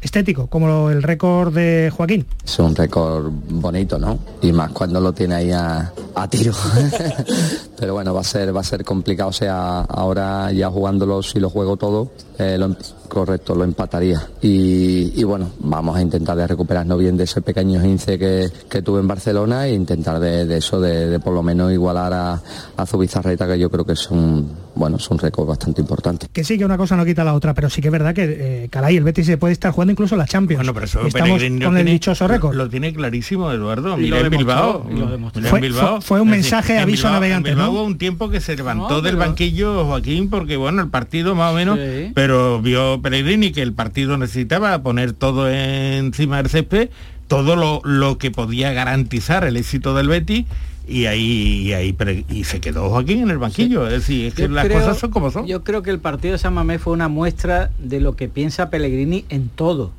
estético, 0.00 0.46
como 0.46 0.90
el 0.90 1.02
récord 1.02 1.54
de 1.54 1.92
Joaquín. 1.94 2.26
Es 2.44 2.58
un 2.58 2.74
récord 2.74 3.30
bonito, 3.30 3.98
¿no? 3.98 4.18
Y 4.42 4.52
más 4.52 4.70
cuando 4.72 5.00
lo 5.00 5.12
tiene 5.12 5.34
ahí 5.34 5.50
a, 5.52 5.92
tiro. 6.30 6.52
Pero 7.78 7.94
bueno, 7.94 8.12
va 8.12 8.20
a 8.20 8.24
ser 8.24 8.54
va 8.54 8.60
a 8.60 8.64
ser 8.64 8.84
complicado. 8.84 9.30
O 9.30 9.32
sea, 9.32 9.80
ahora 9.82 10.50
ya 10.52 10.68
jugándolo, 10.70 11.22
si 11.22 11.38
lo 11.38 11.50
juego 11.50 11.76
todo, 11.76 12.10
eh, 12.38 12.56
lo, 12.58 12.76
correcto, 13.08 13.54
lo 13.54 13.64
empataría. 13.64 14.20
Y, 14.40 15.22
bueno, 15.24 15.50
vamos 15.60 15.96
a 15.96 16.02
intentar 16.02 16.36
de 16.36 16.46
recuperarnos 16.46 16.98
bien 16.98 17.16
de 17.16 17.24
ese 17.24 17.40
pequeño 17.40 17.82
15 17.82 18.18
que, 18.18 18.82
tuve 18.82 19.00
en 19.00 19.08
Barcelona 19.08 19.66
e 19.66 19.74
intentar 19.74 20.20
de, 20.20 20.56
eso, 20.56 20.80
de, 20.80 21.18
por 21.20 21.34
lo 21.34 21.42
menos 21.42 21.72
igualar 21.72 22.12
a, 22.12 22.42
a 22.76 22.86
Zubizarreta, 22.86 23.46
que 23.46 23.58
yo 23.58 23.70
creo 23.70 23.84
que 23.84 23.92
es 23.92 24.10
un, 24.10 24.48
bueno, 24.78 24.96
es 24.96 25.10
un 25.10 25.18
récord 25.18 25.46
bastante 25.48 25.80
importante. 25.80 26.28
Que 26.32 26.44
sí, 26.44 26.56
que 26.56 26.64
una 26.64 26.76
cosa 26.76 26.96
no 26.96 27.04
quita 27.04 27.24
la 27.24 27.34
otra, 27.34 27.52
pero 27.52 27.68
sí 27.68 27.80
que 27.80 27.88
es 27.88 27.92
verdad 27.92 28.14
que, 28.14 28.64
eh, 28.64 28.68
caray, 28.70 28.96
el 28.96 29.04
Betis 29.04 29.26
se 29.26 29.36
puede 29.36 29.52
estar 29.52 29.72
jugando 29.72 29.92
incluso 29.92 30.14
la 30.16 30.26
Champions. 30.26 30.60
Bueno, 30.60 30.74
pero 30.74 30.86
eso 30.86 31.06
Estamos 31.06 31.42
con 31.42 31.76
el 31.76 31.86
dichoso 31.86 32.28
récord. 32.28 32.54
Lo, 32.54 32.68
tiene 32.68 32.94
clarísimo, 32.94 33.50
Eduardo. 33.50 33.96
Mira 33.96 34.20
en 34.20 34.30
Bilbao. 34.30 36.00
Fue, 36.00 36.20
un 36.20 36.30
mensaje, 36.30 36.78
aviso 36.78 37.10
navegante, 37.10 37.54
¿no? 37.54 37.67
Hubo 37.70 37.84
un 37.84 37.98
tiempo 37.98 38.30
que 38.30 38.40
se 38.40 38.56
levantó 38.56 39.02
del 39.02 39.16
banquillo 39.16 39.84
Joaquín 39.84 40.30
porque, 40.30 40.56
bueno, 40.56 40.82
el 40.82 40.88
partido 40.88 41.34
más 41.34 41.52
o 41.52 41.56
menos, 41.56 41.78
pero 42.14 42.60
vio 42.60 43.00
Pellegrini 43.02 43.52
que 43.52 43.62
el 43.62 43.72
partido 43.72 44.16
necesitaba 44.16 44.82
poner 44.82 45.12
todo 45.12 45.50
encima 45.50 46.38
del 46.38 46.48
césped, 46.48 46.90
todo 47.26 47.56
lo, 47.56 47.80
lo 47.84 48.18
que 48.18 48.30
podía 48.30 48.72
garantizar 48.72 49.44
el 49.44 49.56
éxito 49.56 49.94
del 49.94 50.08
Betis 50.08 50.46
y 50.88 51.04
ahí, 51.04 51.68
y 51.68 51.72
ahí 51.74 51.96
y 52.30 52.44
se 52.44 52.60
quedó 52.60 52.88
Joaquín 52.88 53.20
en 53.20 53.30
el 53.30 53.38
banquillo. 53.38 53.86
Es 53.86 53.92
decir, 53.92 54.26
es 54.26 54.34
que 54.34 54.48
las 54.48 54.66
cosas 54.68 54.98
son 54.98 55.10
como 55.10 55.30
son. 55.30 55.46
Yo 55.46 55.62
creo 55.62 55.82
que 55.82 55.90
el 55.90 55.98
partido 55.98 56.32
de 56.32 56.38
San 56.38 56.54
Mamés 56.54 56.80
fue 56.80 56.94
una 56.94 57.08
muestra 57.08 57.70
de 57.78 58.00
lo 58.00 58.16
que 58.16 58.28
piensa 58.28 58.70
Pellegrini 58.70 59.26
en 59.28 59.50
todo. 59.50 59.92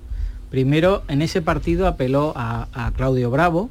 Primero, 0.50 1.04
en 1.08 1.22
ese 1.22 1.44
partido 1.44 1.86
apeló 1.88 2.34
a, 2.36 2.92
Claudio 2.98 3.30
Bravo, 3.30 3.70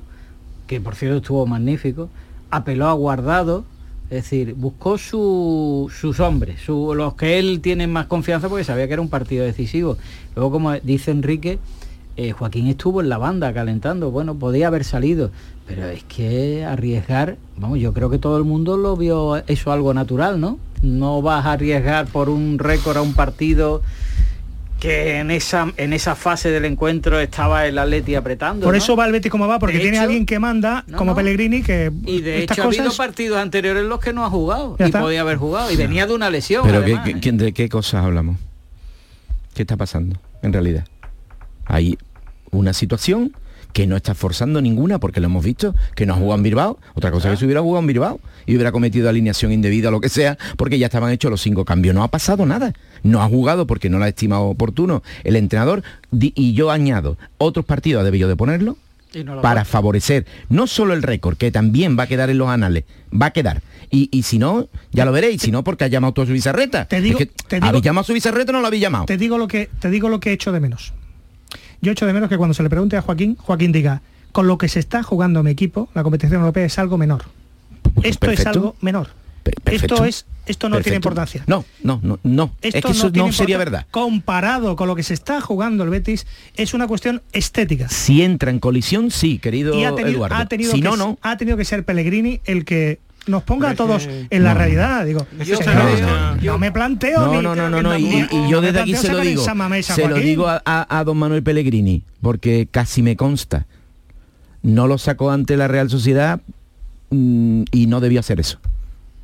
que 0.68 0.80
por 0.80 0.94
cierto 0.94 1.16
estuvo 1.18 1.44
magnífico, 1.44 2.08
apeló 2.50 2.86
a 2.86 2.92
Guardado, 2.92 3.64
es 4.10 4.22
decir, 4.22 4.54
buscó 4.54 4.96
sus 4.96 6.20
hombres, 6.20 6.66
los 6.66 7.14
que 7.14 7.38
él 7.38 7.60
tiene 7.60 7.86
más 7.86 8.06
confianza 8.06 8.48
porque 8.48 8.64
sabía 8.64 8.86
que 8.86 8.94
era 8.94 9.02
un 9.02 9.10
partido 9.10 9.44
decisivo. 9.44 9.98
Luego, 10.34 10.50
como 10.50 10.72
dice 10.72 11.10
Enrique, 11.10 11.58
eh, 12.16 12.32
Joaquín 12.32 12.66
estuvo 12.66 13.02
en 13.02 13.10
la 13.10 13.18
banda 13.18 13.52
calentando, 13.52 14.10
bueno, 14.10 14.34
podía 14.34 14.68
haber 14.68 14.84
salido, 14.84 15.30
pero 15.66 15.86
es 15.86 16.04
que 16.04 16.64
arriesgar, 16.64 17.36
vamos, 17.58 17.78
yo 17.78 17.92
creo 17.92 18.08
que 18.08 18.18
todo 18.18 18.38
el 18.38 18.44
mundo 18.44 18.76
lo 18.78 18.96
vio 18.96 19.36
eso 19.46 19.72
algo 19.72 19.92
natural, 19.92 20.40
¿no? 20.40 20.58
No 20.82 21.20
vas 21.20 21.44
a 21.44 21.52
arriesgar 21.52 22.06
por 22.06 22.30
un 22.30 22.58
récord 22.58 22.96
a 22.96 23.02
un 23.02 23.12
partido 23.12 23.82
que 24.78 25.18
en 25.18 25.30
esa 25.30 25.72
en 25.76 25.92
esa 25.92 26.14
fase 26.14 26.50
del 26.50 26.64
encuentro 26.64 27.18
estaba 27.20 27.66
el 27.66 27.78
Atleti 27.78 28.14
apretando. 28.14 28.64
Por 28.64 28.76
eso 28.76 28.96
va 28.96 29.06
el 29.06 29.12
Betis 29.12 29.30
como 29.30 29.48
va, 29.48 29.58
porque 29.58 29.78
tiene 29.78 29.98
alguien 29.98 30.24
que 30.26 30.38
manda, 30.38 30.84
como 30.96 31.14
Pellegrini, 31.14 31.62
que 31.62 31.90
y 32.06 32.20
de 32.20 32.42
hecho 32.42 32.62
ha 32.62 32.66
habido 32.66 32.92
partidos 32.92 33.38
anteriores 33.38 33.82
en 33.82 33.88
los 33.88 34.00
que 34.00 34.12
no 34.12 34.24
ha 34.24 34.30
jugado 34.30 34.76
y 34.78 34.90
podía 34.90 35.22
haber 35.22 35.36
jugado 35.36 35.70
y 35.70 35.76
venía 35.76 36.06
de 36.06 36.14
una 36.14 36.30
lesión. 36.30 36.64
Pero 36.64 36.82
¿de 36.82 37.52
qué 37.52 37.68
cosas 37.68 38.04
hablamos? 38.04 38.38
¿Qué 39.54 39.62
está 39.62 39.76
pasando 39.76 40.20
en 40.42 40.52
realidad? 40.52 40.86
Ahí 41.64 41.98
una 42.50 42.72
situación 42.72 43.32
que 43.72 43.86
no 43.86 43.96
está 43.96 44.14
forzando 44.14 44.60
ninguna, 44.60 44.98
porque 44.98 45.20
lo 45.20 45.26
hemos 45.26 45.44
visto, 45.44 45.74
que 45.94 46.06
no 46.06 46.14
ha 46.14 46.16
jugado 46.16 46.36
en 46.36 46.42
Bilbao. 46.42 46.78
Otra 46.94 47.10
cosa 47.10 47.30
que 47.30 47.36
se 47.36 47.44
hubiera 47.44 47.60
jugado 47.60 47.80
en 47.80 47.86
Bilbao 47.86 48.20
y 48.46 48.54
hubiera 48.54 48.72
cometido 48.72 49.08
alineación 49.08 49.52
indebida 49.52 49.88
o 49.88 49.92
lo 49.92 50.00
que 50.00 50.08
sea, 50.08 50.38
porque 50.56 50.78
ya 50.78 50.86
estaban 50.86 51.12
hechos 51.12 51.30
los 51.30 51.40
cinco 51.40 51.64
cambios. 51.64 51.94
No 51.94 52.02
ha 52.02 52.08
pasado 52.08 52.46
nada. 52.46 52.72
No 53.02 53.22
ha 53.22 53.28
jugado 53.28 53.66
porque 53.66 53.90
no 53.90 53.98
lo 53.98 54.04
ha 54.04 54.08
estimado 54.08 54.44
oportuno 54.44 55.02
el 55.24 55.36
entrenador. 55.36 55.82
Y 56.10 56.54
yo 56.54 56.70
añado, 56.70 57.16
otros 57.38 57.64
partidos 57.64 58.00
ha 58.00 58.04
debido 58.04 58.28
de 58.28 58.36
ponerlo 58.36 58.76
para 59.42 59.64
favorecer 59.64 60.26
no 60.48 60.66
solo 60.66 60.94
el 60.94 61.02
récord, 61.02 61.36
que 61.36 61.50
también 61.50 61.98
va 61.98 62.04
a 62.04 62.06
quedar 62.06 62.30
en 62.30 62.38
los 62.38 62.48
anales, 62.48 62.84
va 63.10 63.26
a 63.26 63.30
quedar. 63.30 63.62
Y, 63.90 64.22
si 64.22 64.38
no, 64.38 64.68
ya 64.92 65.06
lo 65.06 65.12
veréis, 65.12 65.40
si 65.40 65.50
no, 65.50 65.64
porque 65.64 65.84
ha 65.84 65.88
llamado 65.88 66.12
tú 66.12 66.22
a 66.22 66.26
su 66.26 66.32
bizarreta. 66.32 66.86
Te 66.86 67.00
digo, 67.00 67.18
te 67.48 67.56
¿Habéis 67.56 67.82
llamado 67.82 68.02
a 68.02 68.04
su 68.04 68.12
bizarreta 68.12 68.52
o 68.52 68.54
no 68.54 68.60
lo 68.60 68.66
habéis 68.66 68.82
llamado? 68.82 69.06
Te 69.06 69.16
digo 69.16 69.38
lo 69.38 69.48
que, 69.48 69.70
te 69.78 69.88
digo 69.88 70.10
lo 70.10 70.20
que 70.20 70.30
he 70.30 70.32
hecho 70.34 70.52
de 70.52 70.60
menos. 70.60 70.92
Yo 71.80 71.92
echo 71.92 72.06
de 72.06 72.12
menos 72.12 72.28
que 72.28 72.36
cuando 72.36 72.54
se 72.54 72.62
le 72.62 72.70
pregunte 72.70 72.96
a 72.96 73.02
Joaquín, 73.02 73.36
Joaquín 73.36 73.72
diga, 73.72 74.02
con 74.32 74.46
lo 74.46 74.58
que 74.58 74.68
se 74.68 74.80
está 74.80 75.02
jugando 75.02 75.42
mi 75.42 75.50
equipo, 75.50 75.88
la 75.94 76.02
competición 76.02 76.40
europea 76.40 76.64
es 76.64 76.78
algo 76.78 76.98
menor. 76.98 77.24
Esto 78.02 78.30
es 78.30 78.46
algo 78.46 78.76
menor. 78.80 79.08
Esto 79.64 80.04
es 80.04 80.26
esto 80.48 80.68
no 80.70 80.80
tiene 80.80 80.96
importancia. 80.96 81.44
No, 81.46 81.64
no, 81.82 82.00
no, 82.02 82.18
no. 82.22 82.54
Esto 82.62 82.78
es 82.78 82.84
que 82.84 82.92
eso 82.92 83.10
no, 83.10 83.32
sería 83.32 83.58
verdad. 83.58 83.86
Comparado 83.90 84.76
con 84.76 84.88
lo 84.88 84.96
que 84.96 85.02
se 85.02 85.12
está 85.12 85.40
jugando 85.40 85.84
el 85.84 85.90
Betis, 85.90 86.26
es 86.56 86.72
una 86.72 86.86
cuestión 86.86 87.22
estética. 87.32 87.88
Si 87.88 88.22
entra 88.22 88.50
en 88.50 88.58
colisión, 88.58 89.10
sí, 89.10 89.38
querido 89.38 89.74
Eduardo. 89.74 90.36
si 90.70 90.80
no, 90.80 90.96
no. 90.96 91.18
Ha 91.20 91.36
tenido 91.36 91.56
que 91.56 91.64
ser 91.64 91.84
Pellegrini 91.84 92.40
el 92.46 92.64
que 92.64 92.98
nos 93.26 93.42
ponga 93.42 93.70
a 93.70 93.74
todos 93.74 94.08
en 94.08 94.42
la 94.42 94.54
realidad. 94.54 95.04
Digo, 95.04 95.26
yo, 96.40 96.58
me 96.58 96.72
planteo. 96.72 97.40
No, 97.40 97.42
no, 97.42 97.54
no, 97.54 97.82
no, 97.82 97.98
y, 97.98 98.26
yo 98.48 98.60
desde 98.60 98.80
aquí 98.80 98.94
se 98.94 99.12
lo 99.12 99.20
digo. 99.20 99.44
Se 99.82 100.08
lo 100.08 100.16
digo 100.16 100.46
a, 100.48 101.02
don 101.04 101.18
Manuel 101.18 101.42
Pellegrini, 101.42 102.02
porque 102.20 102.68
casi 102.70 103.02
me 103.02 103.16
consta. 103.16 103.66
No 104.62 104.86
lo 104.86 104.98
sacó 104.98 105.30
ante 105.30 105.56
la 105.56 105.68
Real 105.68 105.88
Sociedad 105.88 106.40
mm, 107.10 107.62
y 107.70 107.86
no 107.86 108.00
debió 108.00 108.20
hacer 108.20 108.40
eso. 108.40 108.58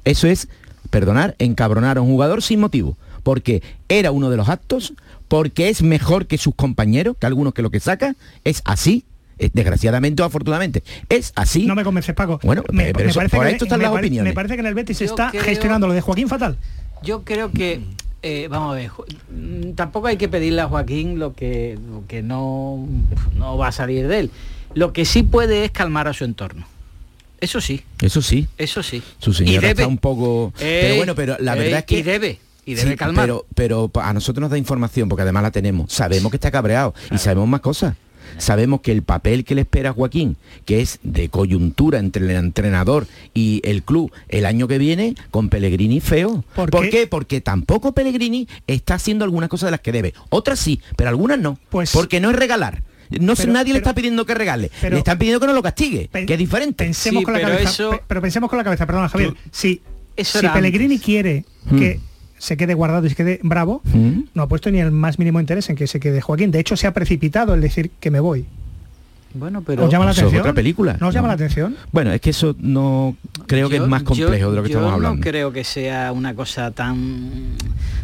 Eso 0.05 0.28
es, 0.28 0.49
perdonar, 0.90 1.34
encabronar 1.38 1.99
a 1.99 2.03
un 2.03 2.09
jugador 2.09 2.42
sin 2.42 2.61
motivo. 2.61 2.97
Porque 3.22 3.62
era 3.88 4.11
uno 4.11 4.30
de 4.30 4.36
los 4.36 4.49
actos, 4.49 4.95
porque 5.28 5.70
es 5.70 5.82
mejor 5.82 6.26
que 6.26 6.38
sus 6.38 6.55
compañeros, 6.55 7.16
que 7.18 7.26
algunos 7.26 7.55
que 7.55 7.62
lo 7.62 7.70
que 7.70 7.80
saca, 7.80 8.14
es 8.45 8.62
así, 8.64 9.05
desgraciadamente 9.39 10.22
o 10.22 10.26
afortunadamente. 10.26 10.82
Es 11.09 11.32
así. 11.37 11.66
No 11.66 11.74
me 11.74 11.85
convences, 11.85 12.14
Paco. 12.14 12.41
Bueno, 12.43 12.62
me, 12.72 12.93
parece 12.93 13.28
por 13.28 13.47
esto 13.47 13.64
están 13.64 13.80
las 13.80 13.93
opiniones. 13.93 14.30
Me 14.30 14.35
parece 14.35 14.55
que 14.55 14.61
en 14.61 14.66
el 14.66 14.74
Betis 14.74 14.99
se 14.99 15.05
está 15.05 15.30
gestionando 15.30 15.87
lo 15.87 15.95
de 15.95 16.01
Joaquín 16.01 16.28
fatal. 16.28 16.57
Yo 17.03 17.22
creo 17.22 17.51
que 17.51 17.82
eh, 18.26 18.49
vamos 18.49 18.72
a 18.72 18.76
ver, 18.76 18.91
mm, 19.30 19.72
tampoco 19.74 20.07
hay 20.07 20.16
que 20.16 20.28
pedirle 20.28 20.62
a 20.62 20.66
Joaquín 20.66 21.18
lo 21.18 21.35
que, 21.35 21.78
que 22.09 22.22
no, 22.22 22.89
no 23.37 23.59
va 23.59 23.68
a 23.68 23.72
salir 23.72 24.09
de 24.09 24.20
él. 24.20 24.30
Lo 24.72 24.95
que 24.95 25.05
sí 25.05 25.22
puede 25.22 25.66
es 25.66 25.70
calmar 25.70 26.09
a 26.09 26.14
su 26.14 26.24
entorno. 26.24 26.66
Eso 27.39 27.61
sí. 27.61 27.85
Eso 28.01 28.22
sí. 28.22 28.49
Eso 28.57 28.82
sí. 28.82 29.03
Su 29.18 29.35
señora 29.35 29.68
está 29.68 29.87
un 29.87 29.99
poco... 29.99 30.55
pero 30.59 30.97
bueno, 30.97 31.14
pero 31.14 31.37
la 31.39 31.55
verdad 31.55 31.80
es 31.80 31.85
que... 31.85 31.99
Y 31.99 32.03
debe. 32.03 32.39
Y 32.64 32.74
debe 32.74 32.97
calmar. 32.97 33.26
Pero, 33.26 33.47
pero 33.55 33.91
a 34.03 34.14
nosotros 34.14 34.41
nos 34.41 34.51
da 34.51 34.57
información, 34.57 35.11
porque 35.11 35.20
además 35.20 35.43
la 35.43 35.51
tenemos. 35.51 35.93
Sabemos 35.93 36.30
que 36.30 36.39
está 36.39 36.51
cabreado 36.51 36.95
y 37.11 37.18
sabemos 37.18 37.47
más 37.47 37.61
cosas. 37.61 37.95
Sabemos 38.39 38.80
que 38.80 38.93
el 38.93 39.03
papel 39.03 39.45
que 39.45 39.55
le 39.55 39.62
espera 39.62 39.91
a 39.91 39.93
Joaquín, 39.93 40.37
que 40.64 40.80
es 40.80 40.99
de 41.03 41.28
coyuntura 41.28 41.99
entre 41.99 42.24
el 42.24 42.30
entrenador 42.30 43.07
y 43.32 43.61
el 43.64 43.82
club 43.82 44.12
el 44.28 44.47
año 44.47 44.68
que 44.68 44.78
viene, 44.78 45.14
con 45.30 45.49
Pellegrini 45.49 46.01
feo. 46.01 46.45
¿Por, 46.55 46.89
qué? 46.89 47.07
Porque 47.07 47.41
tampoco 47.41 47.93
Pellegrini 47.93 48.49
está 48.66 48.95
haciendo 48.95 49.24
algunas 49.24 49.49
cosas 49.49 49.68
de 49.68 49.70
las 49.72 49.80
que 49.80 49.93
debe. 49.93 50.14
Otras 50.30 50.59
sí, 50.59 50.80
pero 50.97 51.11
algunas 51.11 51.39
no. 51.39 51.59
Pues, 51.70 51.93
porque 51.93 52.20
no 52.20 52.30
es 52.30 52.37
regalar. 52.37 52.82
No 53.11 53.35
nadie 53.49 53.72
le 53.72 53.78
está 53.78 53.95
pidiendo 53.95 54.24
que 54.24 54.35
regale, 54.35 54.70
le 54.82 54.99
están 54.99 55.18
pidiendo 55.18 55.39
que 55.39 55.47
no 55.47 55.53
lo 55.53 55.62
castigue, 55.62 56.09
que 56.09 56.32
es 56.32 56.39
diferente. 56.39 56.85
Pensemos 56.85 57.22
con 57.22 57.35
la 57.35 57.41
cabeza, 57.41 58.01
pero 58.07 58.20
pensemos 58.20 58.49
con 58.49 58.57
la 58.57 58.64
cabeza, 58.64 58.87
perdona 58.87 59.09
Javier. 59.09 59.35
si, 59.53 59.82
si 60.16 60.49
Pellegrini 60.49 60.99
quiere 60.99 61.45
hmm. 61.66 61.78
Se 62.45 62.59
quede 62.59 62.74
guardado 62.74 63.07
y 63.07 63.09
se 63.09 63.16
quede 63.16 63.40
bravo, 63.42 63.80
no 64.34 64.42
ha 64.42 64.49
puesto 64.49 64.70
ni 64.70 64.78
el 64.78 64.90
más 64.90 65.18
mínimo 65.18 65.40
interés 65.40 65.70
en 65.70 65.76
que 65.76 65.86
se 65.86 65.99
quede 65.99 66.20
Joaquín. 66.20 66.51
De 66.51 66.61
hecho, 66.61 66.76
se 66.76 66.86
ha 66.86 66.92
precipitado 66.92 67.55
el 67.55 67.62
decir 67.62 67.90
que 68.01 68.11
me 68.11 68.20
voy. 68.20 68.45
Bueno, 69.35 69.62
pero 69.66 69.85
¿Os 69.85 69.91
llama 69.91 70.05
la 70.07 70.12
otra 70.12 70.53
película. 70.53 70.97
¿No 71.01 71.09
os 71.09 71.14
llama 71.14 71.26
No. 71.26 71.32
la 71.32 71.35
atención? 71.35 71.76
Bueno, 71.91 72.12
es 72.12 72.20
que 72.20 72.30
eso 72.30 72.55
no 72.61 73.16
creo 73.47 73.68
que 73.68 73.76
es 73.76 73.82
más 73.87 74.05
complejo 74.05 74.30
yo- 74.30 74.51
de 74.51 74.57
lo 74.57 74.62
que 74.62 74.68
yo 74.68 74.76
estamos 74.78 74.93
hablando. 74.95 75.16
no 75.16 75.22
creo 75.22 75.53
que 75.53 75.64
sea 75.64 76.12
una 76.12 76.35
cosa 76.35 76.70
tan 76.70 77.30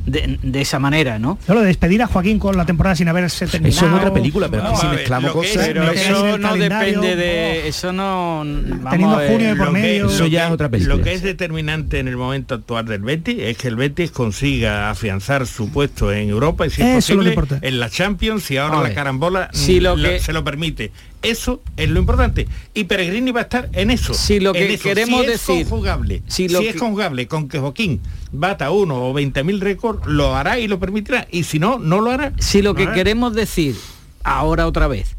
de, 0.07 0.39
de 0.43 0.61
esa 0.61 0.78
manera, 0.81 1.18
¿no? 1.18 1.39
No, 1.47 1.55
lo 1.55 1.61
de 1.61 1.68
despedir 1.68 2.03
a 2.03 2.07
Joaquín 2.09 2.39
con 2.41 2.57
la 2.57 2.64
temporada 2.66 2.97
sin 2.97 3.07
haberse 3.09 3.47
terminado. 3.47 3.76
Eso 3.76 3.87
es 3.87 3.93
otra 4.01 4.12
película, 4.12 4.49
pero 4.49 4.64
No, 4.64 4.70
es 4.70 4.74
que 4.74 4.81
si 4.81 4.87
ver, 4.89 4.97
mezclamos 4.97 5.31
es- 5.31 5.35
cosas... 5.37 5.66
Pero 5.68 5.91
eso 5.91 6.39
no 6.39 6.57
depende 6.57 7.16
de 7.16 7.68
eso 7.68 7.93
no 7.93 8.39
vamos 8.45 8.91
Teniendo 8.91 9.14
a 9.16 9.18
ver. 9.20 9.31
junio 9.33 9.49
de 9.51 9.57
por 9.57 9.66
Lo 9.68 9.72
que- 9.74 9.81
medio. 9.81 10.07
Eso 10.07 10.26
ya 10.26 10.41
que- 10.41 10.47
es 10.47 10.53
otra 10.53 10.68
película. 10.68 10.97
Lo 10.97 11.03
que 11.05 11.12
es 11.12 11.22
determinante 11.22 11.99
en 12.01 12.09
el 12.09 12.16
momento 12.16 12.57
actual 12.57 12.87
del 12.87 13.03
Betis 13.03 13.37
es 13.39 13.57
que 13.57 13.68
el 13.68 13.76
Betis 13.76 14.11
consiga 14.11 14.91
afianzar 14.91 15.47
su 15.47 15.70
puesto 15.70 16.12
en 16.12 16.28
Europa 16.28 16.66
y 16.66 16.70
si 16.70 16.83
es 16.83 16.89
Eso 17.05 17.12
es 17.12 17.18
lo 17.18 17.24
que 17.24 17.33
posible 17.37 17.68
en 17.68 17.78
la 17.78 17.89
Champions 17.89 18.51
y 18.51 18.57
ahora 18.57 18.83
la 18.83 18.95
carambola 18.95 19.49
Si 19.53 19.78
lo- 19.81 19.95
que- 19.97 20.18
se 20.18 20.33
lo 20.33 20.43
permite. 20.43 20.91
Eso 21.23 21.61
es 21.77 21.91
lo 21.91 22.01
importante. 22.01 22.49
Y 22.73 22.85
Peregrini 22.85 23.31
va 23.31 23.41
a 23.41 23.43
estar 23.43 23.68
en 23.75 23.91
eso. 23.91 24.14
Si 24.14 24.41
lo 24.41 24.53
que 24.55 24.79
queremos 24.79 25.21
si 25.21 25.27
es 25.27 25.33
decir- 25.47 25.68
conjugable, 25.68 26.23
si 26.27 26.49
si, 26.49 26.49
lo 26.55 26.61
es 26.61 26.73
que- 26.73 26.79
conjugable 26.79 27.27
con 27.29 27.49
que 27.49 27.59
Joaquín 27.59 28.01
bata 28.33 28.71
uno 28.71 29.05
o 29.07 29.12
20.000 29.12 29.61
récords, 29.61 30.07
lo 30.07 30.35
hará 30.35 30.59
y 30.59 30.66
lo 30.68 30.79
permitirá. 30.81 31.27
Y 31.31 31.45
si 31.45 31.59
no, 31.59 31.79
no 31.79 32.01
lo 32.01 32.11
hará. 32.11 32.33
Si 32.39 32.62
lo 32.62 32.71
No 32.71 32.77
que 32.77 32.83
hará. 32.85 32.95
queremos 32.95 33.35
decir 33.35 33.77
ahora 34.23 34.66
otra 34.66 34.87
vez 34.89 35.16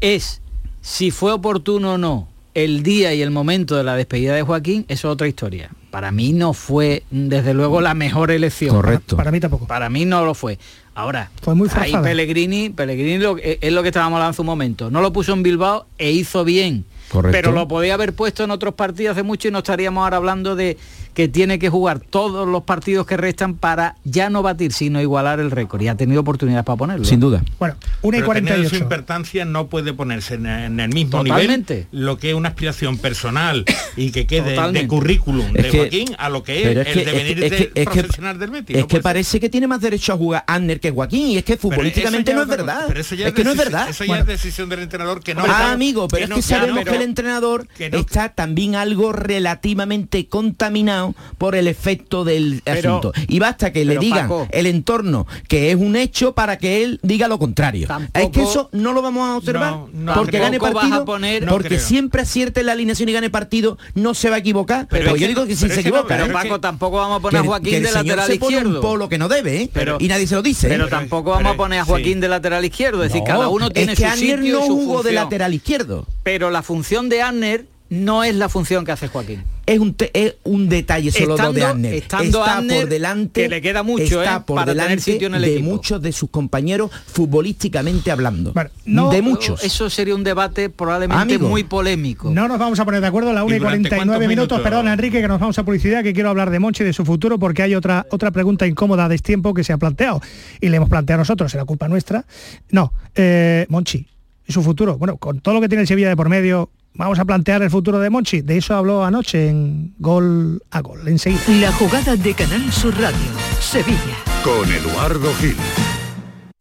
es 0.00 0.40
si 0.80 1.10
fue 1.10 1.32
oportuno 1.32 1.94
o 1.94 1.98
no 1.98 2.28
el 2.54 2.82
día 2.82 3.12
y 3.14 3.22
el 3.22 3.30
momento 3.30 3.76
de 3.76 3.84
la 3.84 3.94
despedida 3.96 4.34
de 4.34 4.42
Joaquín, 4.42 4.84
eso 4.88 5.08
es 5.08 5.12
otra 5.12 5.28
historia. 5.28 5.70
Para 5.92 6.10
mí 6.10 6.32
no 6.32 6.54
fue 6.54 7.02
desde 7.10 7.52
luego 7.52 7.80
la 7.82 7.92
mejor 7.92 8.30
elección. 8.30 8.74
Correcto. 8.74 9.14
Para 9.14 9.30
mí 9.30 9.38
tampoco. 9.40 9.66
Para 9.66 9.90
mí 9.90 10.06
no 10.06 10.24
lo 10.24 10.32
fue. 10.34 10.58
Ahora, 10.94 11.30
Fue 11.42 11.54
muy 11.54 11.68
ahí. 11.74 11.92
Pellegrini, 12.02 12.70
Pellegrini 12.70 13.18
lo- 13.18 13.36
es 13.38 13.72
lo 13.72 13.82
que 13.82 13.88
estábamos 13.90 14.16
hablando 14.16 14.30
hace 14.30 14.40
un 14.40 14.46
momento. 14.46 14.90
No 14.90 15.02
lo 15.02 15.12
puso 15.12 15.34
en 15.34 15.42
Bilbao 15.42 15.86
e 15.98 16.10
hizo 16.10 16.44
bien. 16.44 16.86
Correcto. 17.10 17.36
Pero 17.36 17.52
lo 17.52 17.68
podía 17.68 17.92
haber 17.92 18.14
puesto 18.14 18.42
en 18.42 18.50
otros 18.50 18.72
partidos 18.72 19.12
hace 19.12 19.22
mucho 19.22 19.48
y 19.48 19.50
no 19.50 19.58
estaríamos 19.58 20.02
ahora 20.02 20.16
hablando 20.16 20.56
de 20.56 20.78
que 21.14 21.28
tiene 21.28 21.58
que 21.58 21.68
jugar 21.68 22.00
todos 22.00 22.48
los 22.48 22.62
partidos 22.64 23.06
que 23.06 23.16
restan 23.16 23.54
para 23.54 23.96
ya 24.04 24.30
no 24.30 24.42
batir, 24.42 24.72
sino 24.72 25.00
igualar 25.00 25.40
el 25.40 25.50
récord. 25.50 25.82
Y 25.82 25.88
ha 25.88 25.94
tenido 25.96 26.20
oportunidades 26.22 26.64
para 26.64 26.76
ponerlo. 26.76 27.04
Sin 27.04 27.20
duda. 27.20 27.42
Bueno, 27.58 27.76
1 28.02 28.16
y 28.16 28.20
Pero 28.20 28.32
teniendo 28.32 28.54
su 28.64 28.70
48. 28.70 28.76
importancia 28.84 29.44
no 29.44 29.66
puede 29.68 29.92
ponerse 29.92 30.34
en, 30.34 30.46
en 30.46 30.80
el 30.80 30.88
mismo 30.92 31.22
Totalmente. 31.22 31.86
nivel 31.92 32.04
lo 32.06 32.18
que 32.18 32.30
es 32.30 32.34
una 32.34 32.48
aspiración 32.50 32.98
personal 32.98 33.64
y 33.96 34.10
que 34.10 34.26
quede 34.26 34.58
de 34.72 34.86
currículum 34.88 35.48
Es 35.54 35.62
de 35.64 35.70
que- 35.70 35.78
Joaquín 35.78 36.08
a 36.18 36.28
lo 36.28 36.42
que 36.42 36.62
es 36.62 36.68
el 36.68 36.78
es 36.78 36.86
que- 36.88 37.04
devenir 37.04 37.44
es 37.44 37.50
que- 37.52 37.56
de 37.58 37.72
es 37.82 37.88
que- 37.88 38.00
profesional 38.00 38.38
del 38.38 38.50
Betis. 38.50 38.76
Es 38.76 38.82
no 38.82 38.88
que 38.88 38.96
ser. 38.96 39.02
parece 39.02 39.40
que 39.40 39.48
tiene 39.48 39.66
más 39.66 39.80
derecho 39.80 40.12
a 40.12 40.16
jugar 40.16 40.44
Anner 40.46 40.80
que 40.80 40.90
Joaquín 40.90 41.28
y 41.28 41.36
es 41.38 41.44
que 41.44 41.56
futbolísticamente 41.56 42.32
no 42.34 42.42
es 42.42 42.48
verdad. 42.48 42.84
Pero 42.88 43.00
eso 43.00 43.14
ya 43.14 43.28
es 43.28 43.34
que 43.34 43.44
no 43.44 43.50
es 43.50 43.56
decisión- 43.58 43.72
verdad. 43.72 43.90
Eso 43.90 44.04
ya 44.04 44.08
Bueno. 44.08 44.22
es 44.22 44.26
decisión 44.28 44.68
del 44.68 44.80
entrenador 44.80 45.22
que 45.22 45.34
no. 45.34 45.44
Ah, 45.46 45.72
amigo, 45.72 46.08
pero 46.08 46.24
es 46.24 46.30
no- 46.30 46.36
que 46.36 46.42
sabemos 46.42 46.78
pero- 46.78 46.90
que 46.92 46.96
el 46.96 47.02
entrenador 47.02 47.68
que 47.68 47.90
no- 47.90 47.98
está 47.98 48.30
también 48.30 48.74
algo 48.76 49.12
relativamente 49.12 50.26
contaminado 50.28 51.01
por 51.38 51.54
el 51.54 51.68
efecto 51.68 52.24
del 52.24 52.62
Pero- 52.64 52.98
asunto. 52.98 53.12
Y 53.28 53.38
basta 53.38 53.72
que 53.72 53.84
le 53.84 53.98
digan 53.98 54.28
Paco- 54.28 54.48
el 54.50 54.66
entorno 54.66 55.26
que 55.48 55.70
es 55.70 55.76
un 55.76 55.96
hecho 55.96 56.32
para 56.34 56.58
que 56.58 56.82
él 56.84 57.00
diga 57.02 57.28
lo 57.28 57.38
contrario. 57.38 57.86
Tampoco- 57.88 58.18
es 58.26 58.30
que 58.30 58.42
eso 58.42 58.68
no 58.72 58.92
lo 58.92 59.02
vamos 59.02 59.28
a 59.28 59.36
observar 59.36 59.70
No, 59.72 59.88
no 59.92 60.14
porque 60.14 60.38
gane 60.38 60.58
partido, 60.58 61.02
a 61.02 61.04
poner- 61.04 61.44
No 61.44 61.52
porque 61.52 61.68
creo. 61.68 61.80
siempre 61.80 62.22
acierte 62.22 62.60
en 62.60 62.66
la 62.66 62.72
alineación 62.72 63.08
y 63.08 63.12
gane 63.12 63.30
partido, 63.30 63.78
no 63.94 64.14
se 64.14 64.30
va 64.30 64.36
a 64.36 64.38
equivocar. 64.38 64.86
Pero 64.88 65.10
yo 65.10 65.16
que 65.16 65.28
digo 65.28 65.46
que 65.46 65.56
sí 65.56 65.62
pero 65.64 65.74
se 65.74 65.80
equivoca. 65.80 66.04
Pero 66.08 66.26
¿eh? 66.26 66.30
Paco, 66.30 66.54
que- 66.54 66.60
tampoco 66.60 66.96
vamos 66.98 67.18
a 67.18 67.20
poner 67.20 67.38
a 67.38 67.42
Que- 67.42 67.48
Joaquín 67.48 67.70
que 67.70 67.76
el 67.78 67.82
de 67.84 67.88
señor 67.88 68.04
lateral 68.06 68.26
se 68.32 68.38
pone 68.38 68.56
izquierdo. 68.56 68.76
un 68.78 68.82
polo 68.82 69.08
que 69.08 69.18
no 69.18 69.28
debe, 69.28 69.62
¿eh? 69.62 69.70
Pero- 69.72 69.96
y 70.00 70.08
nadie 70.08 70.26
se 70.26 70.34
lo 70.34 70.42
dice. 70.42 70.66
¿eh? 70.66 70.70
Pero 70.70 70.84
Pero- 70.86 70.96
tampoco 70.98 71.30
vamos 71.30 71.54
a 71.54 71.56
poner 71.56 71.80
a 71.80 71.84
sí. 71.84 71.88
Joaquín 71.90 72.20
de 72.20 72.28
lateral 72.28 72.64
izquierdo. 72.64 73.02
Es 73.04 73.12
decir, 73.12 73.24
cada 73.26 73.48
uno 73.48 73.70
tiene 73.70 73.92
es 73.92 73.98
que 73.98 74.10
su 74.10 74.16
sitio 74.16 74.36
no 74.38 74.44
y 74.46 74.50
su 74.50 74.58
jugó 74.74 74.96
de 74.98 75.02
función. 75.10 75.14
lateral 75.14 75.54
izquierdo. 75.54 76.06
Pero 76.22 76.50
la 76.50 76.62
función 76.62 77.08
de 77.08 77.22
Anner 77.22 77.66
no 77.92 78.24
es 78.24 78.34
la 78.34 78.48
función 78.48 78.84
que 78.84 78.92
hace 78.92 79.08
Joaquín. 79.08 79.44
Es 79.66 79.78
un, 79.78 79.94
es 80.14 80.34
un 80.44 80.68
detalle 80.68 81.12
solo 81.12 81.34
Estando- 81.36 81.52
de 81.52 81.64
Anner. 81.64 81.94
estando 81.94 82.40
está 82.40 82.58
Anner, 82.58 82.80
por 82.80 82.88
delante, 82.88 83.42
que 83.42 83.48
le 83.48 83.60
queda 83.62 83.82
mucho, 83.84 84.22
está 84.22 84.36
¿eh? 84.38 84.40
por 84.44 84.56
para 84.56 84.72
tener 84.72 84.82
delante 84.88 85.02
sitio 85.12 85.26
en 85.28 85.34
el 85.36 85.42
de 85.42 85.52
equipo. 85.54 85.68
muchos 85.70 86.02
de 86.02 86.10
sus 86.12 86.30
compañeros 86.30 86.90
futbolísticamente 87.06 88.10
hablando. 88.10 88.52
Bueno, 88.52 88.70
no- 88.84 89.10
de 89.10 89.22
muchos. 89.22 89.62
Eso 89.62 89.88
sería 89.88 90.14
un 90.14 90.24
debate 90.24 90.68
probablemente 90.68 91.22
Amigo. 91.22 91.48
muy 91.48 91.64
polémico. 91.64 92.30
No 92.30 92.48
nos 92.48 92.58
vamos 92.58 92.80
a 92.80 92.84
poner 92.84 93.00
de 93.00 93.06
acuerdo 93.06 93.30
a 93.30 93.32
la 93.32 93.44
1 93.44 93.54
y 93.54 93.56
¿Y 93.56 93.58
durante 93.60 93.88
49 93.88 94.06
cuántos 94.18 94.28
minutos. 94.28 94.58
minutos? 94.58 94.60
Perdona, 94.70 94.92
Enrique, 94.94 95.20
que 95.20 95.28
nos 95.28 95.38
vamos 95.40 95.58
a 95.58 95.64
publicidad, 95.64 96.02
que 96.02 96.12
quiero 96.12 96.30
hablar 96.30 96.50
de 96.50 96.58
Monchi 96.58 96.82
y 96.82 96.86
de 96.86 96.92
su 96.92 97.04
futuro, 97.04 97.38
porque 97.38 97.62
hay 97.62 97.74
otra, 97.74 98.06
otra 98.10 98.30
pregunta 98.32 98.66
incómoda 98.66 99.08
de 99.08 99.14
este 99.14 99.26
tiempo 99.28 99.54
que 99.54 99.62
se 99.64 99.72
ha 99.72 99.78
planteado. 99.78 100.20
Y 100.60 100.68
le 100.68 100.76
hemos 100.78 100.88
planteado 100.88 101.18
nosotros, 101.20 101.52
¿será 101.52 101.64
culpa 101.64 101.88
nuestra? 101.88 102.24
No, 102.70 102.92
eh, 103.14 103.66
Monchi, 103.68 104.06
y 104.46 104.52
su 104.52 104.62
futuro. 104.62 104.98
Bueno, 104.98 105.16
con 105.18 105.40
todo 105.40 105.54
lo 105.54 105.60
que 105.60 105.68
tiene 105.68 105.82
el 105.82 105.88
Sevilla 105.88 106.08
de 106.08 106.16
por 106.16 106.28
medio, 106.28 106.68
vamos 106.94 107.18
a 107.18 107.24
plantear 107.24 107.62
el 107.62 107.70
futuro 107.70 107.98
de 107.98 108.10
Monchi. 108.10 108.40
De 108.42 108.58
eso 108.58 108.74
habló 108.74 109.04
anoche 109.04 109.48
en 109.48 109.94
Gol 109.98 110.62
a 110.70 110.80
Gol, 110.80 111.06
enseguida. 111.08 111.42
La 111.60 111.72
jugada 111.72 112.16
de 112.16 112.34
Canal 112.34 112.72
Sur 112.72 112.94
Radio. 113.00 113.18
Sevilla. 113.60 114.16
Con 114.44 114.70
Eduardo 114.70 115.32
Gil. 115.40 115.56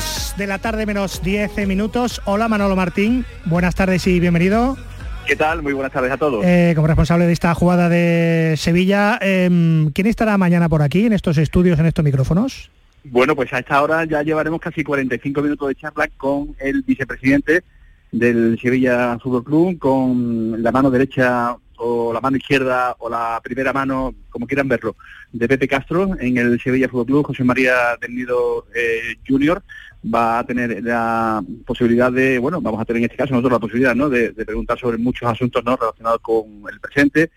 Dos 0.00 0.34
de 0.38 0.46
la 0.46 0.58
tarde 0.58 0.86
menos 0.86 1.22
10 1.22 1.66
minutos. 1.68 2.22
Hola 2.24 2.48
Manolo 2.48 2.74
Martín, 2.74 3.26
buenas 3.44 3.74
tardes 3.74 4.06
y 4.06 4.18
bienvenido. 4.18 4.78
¿Qué 5.26 5.36
tal? 5.36 5.62
Muy 5.62 5.74
buenas 5.74 5.92
tardes 5.92 6.10
a 6.10 6.16
todos. 6.16 6.42
Eh, 6.42 6.72
como 6.74 6.86
responsable 6.86 7.26
de 7.26 7.34
esta 7.34 7.54
jugada 7.54 7.90
de 7.90 8.54
Sevilla, 8.56 9.18
em, 9.20 9.90
¿quién 9.90 10.06
estará 10.06 10.38
mañana 10.38 10.70
por 10.70 10.80
aquí, 10.80 11.04
en 11.04 11.12
estos 11.12 11.36
estudios, 11.36 11.78
en 11.78 11.84
estos 11.84 12.02
micrófonos? 12.02 12.70
Bueno, 13.04 13.36
pues 13.36 13.52
a 13.52 13.58
esta 13.58 13.82
hora 13.82 14.06
ya 14.06 14.22
llevaremos 14.22 14.58
casi 14.58 14.82
45 14.82 15.42
minutos 15.42 15.68
de 15.68 15.74
charla 15.74 16.08
con 16.16 16.56
el 16.60 16.80
vicepresidente 16.80 17.62
del 18.10 18.58
Sevilla 18.58 19.18
Fútbol 19.18 19.44
Club, 19.44 19.78
con 19.78 20.62
la 20.62 20.72
mano 20.72 20.90
derecha 20.90 21.58
o 21.80 22.12
la 22.12 22.20
mano 22.20 22.36
izquierda 22.36 22.94
o 22.98 23.08
la 23.08 23.40
primera 23.42 23.72
mano, 23.72 24.14
como 24.28 24.46
quieran 24.46 24.68
verlo, 24.68 24.96
de 25.32 25.48
Pepe 25.48 25.66
Castro 25.66 26.10
en 26.20 26.36
el 26.36 26.60
Sevilla 26.60 26.88
Fútbol 26.88 27.06
Club, 27.06 27.26
José 27.28 27.42
María 27.42 27.96
del 28.00 28.14
Nido 28.14 28.66
eh, 28.74 29.16
Junior 29.26 29.62
va 30.02 30.38
a 30.38 30.44
tener 30.44 30.82
la 30.82 31.42
posibilidad 31.66 32.10
de, 32.10 32.38
bueno, 32.38 32.60
vamos 32.60 32.80
a 32.80 32.84
tener 32.84 33.02
en 33.02 33.04
este 33.04 33.16
caso 33.16 33.34
nosotros 33.34 33.52
la 33.52 33.58
posibilidad, 33.58 33.94
¿no?, 33.94 34.08
de, 34.08 34.32
preguntar 34.32 34.78
sobre 34.78 34.98
muchos 34.98 35.28
asuntos, 35.28 35.64
¿no?, 35.64 35.76
relacionados 35.76 36.20
con 36.20 36.46
el 36.70 36.80
presente, 36.80 37.30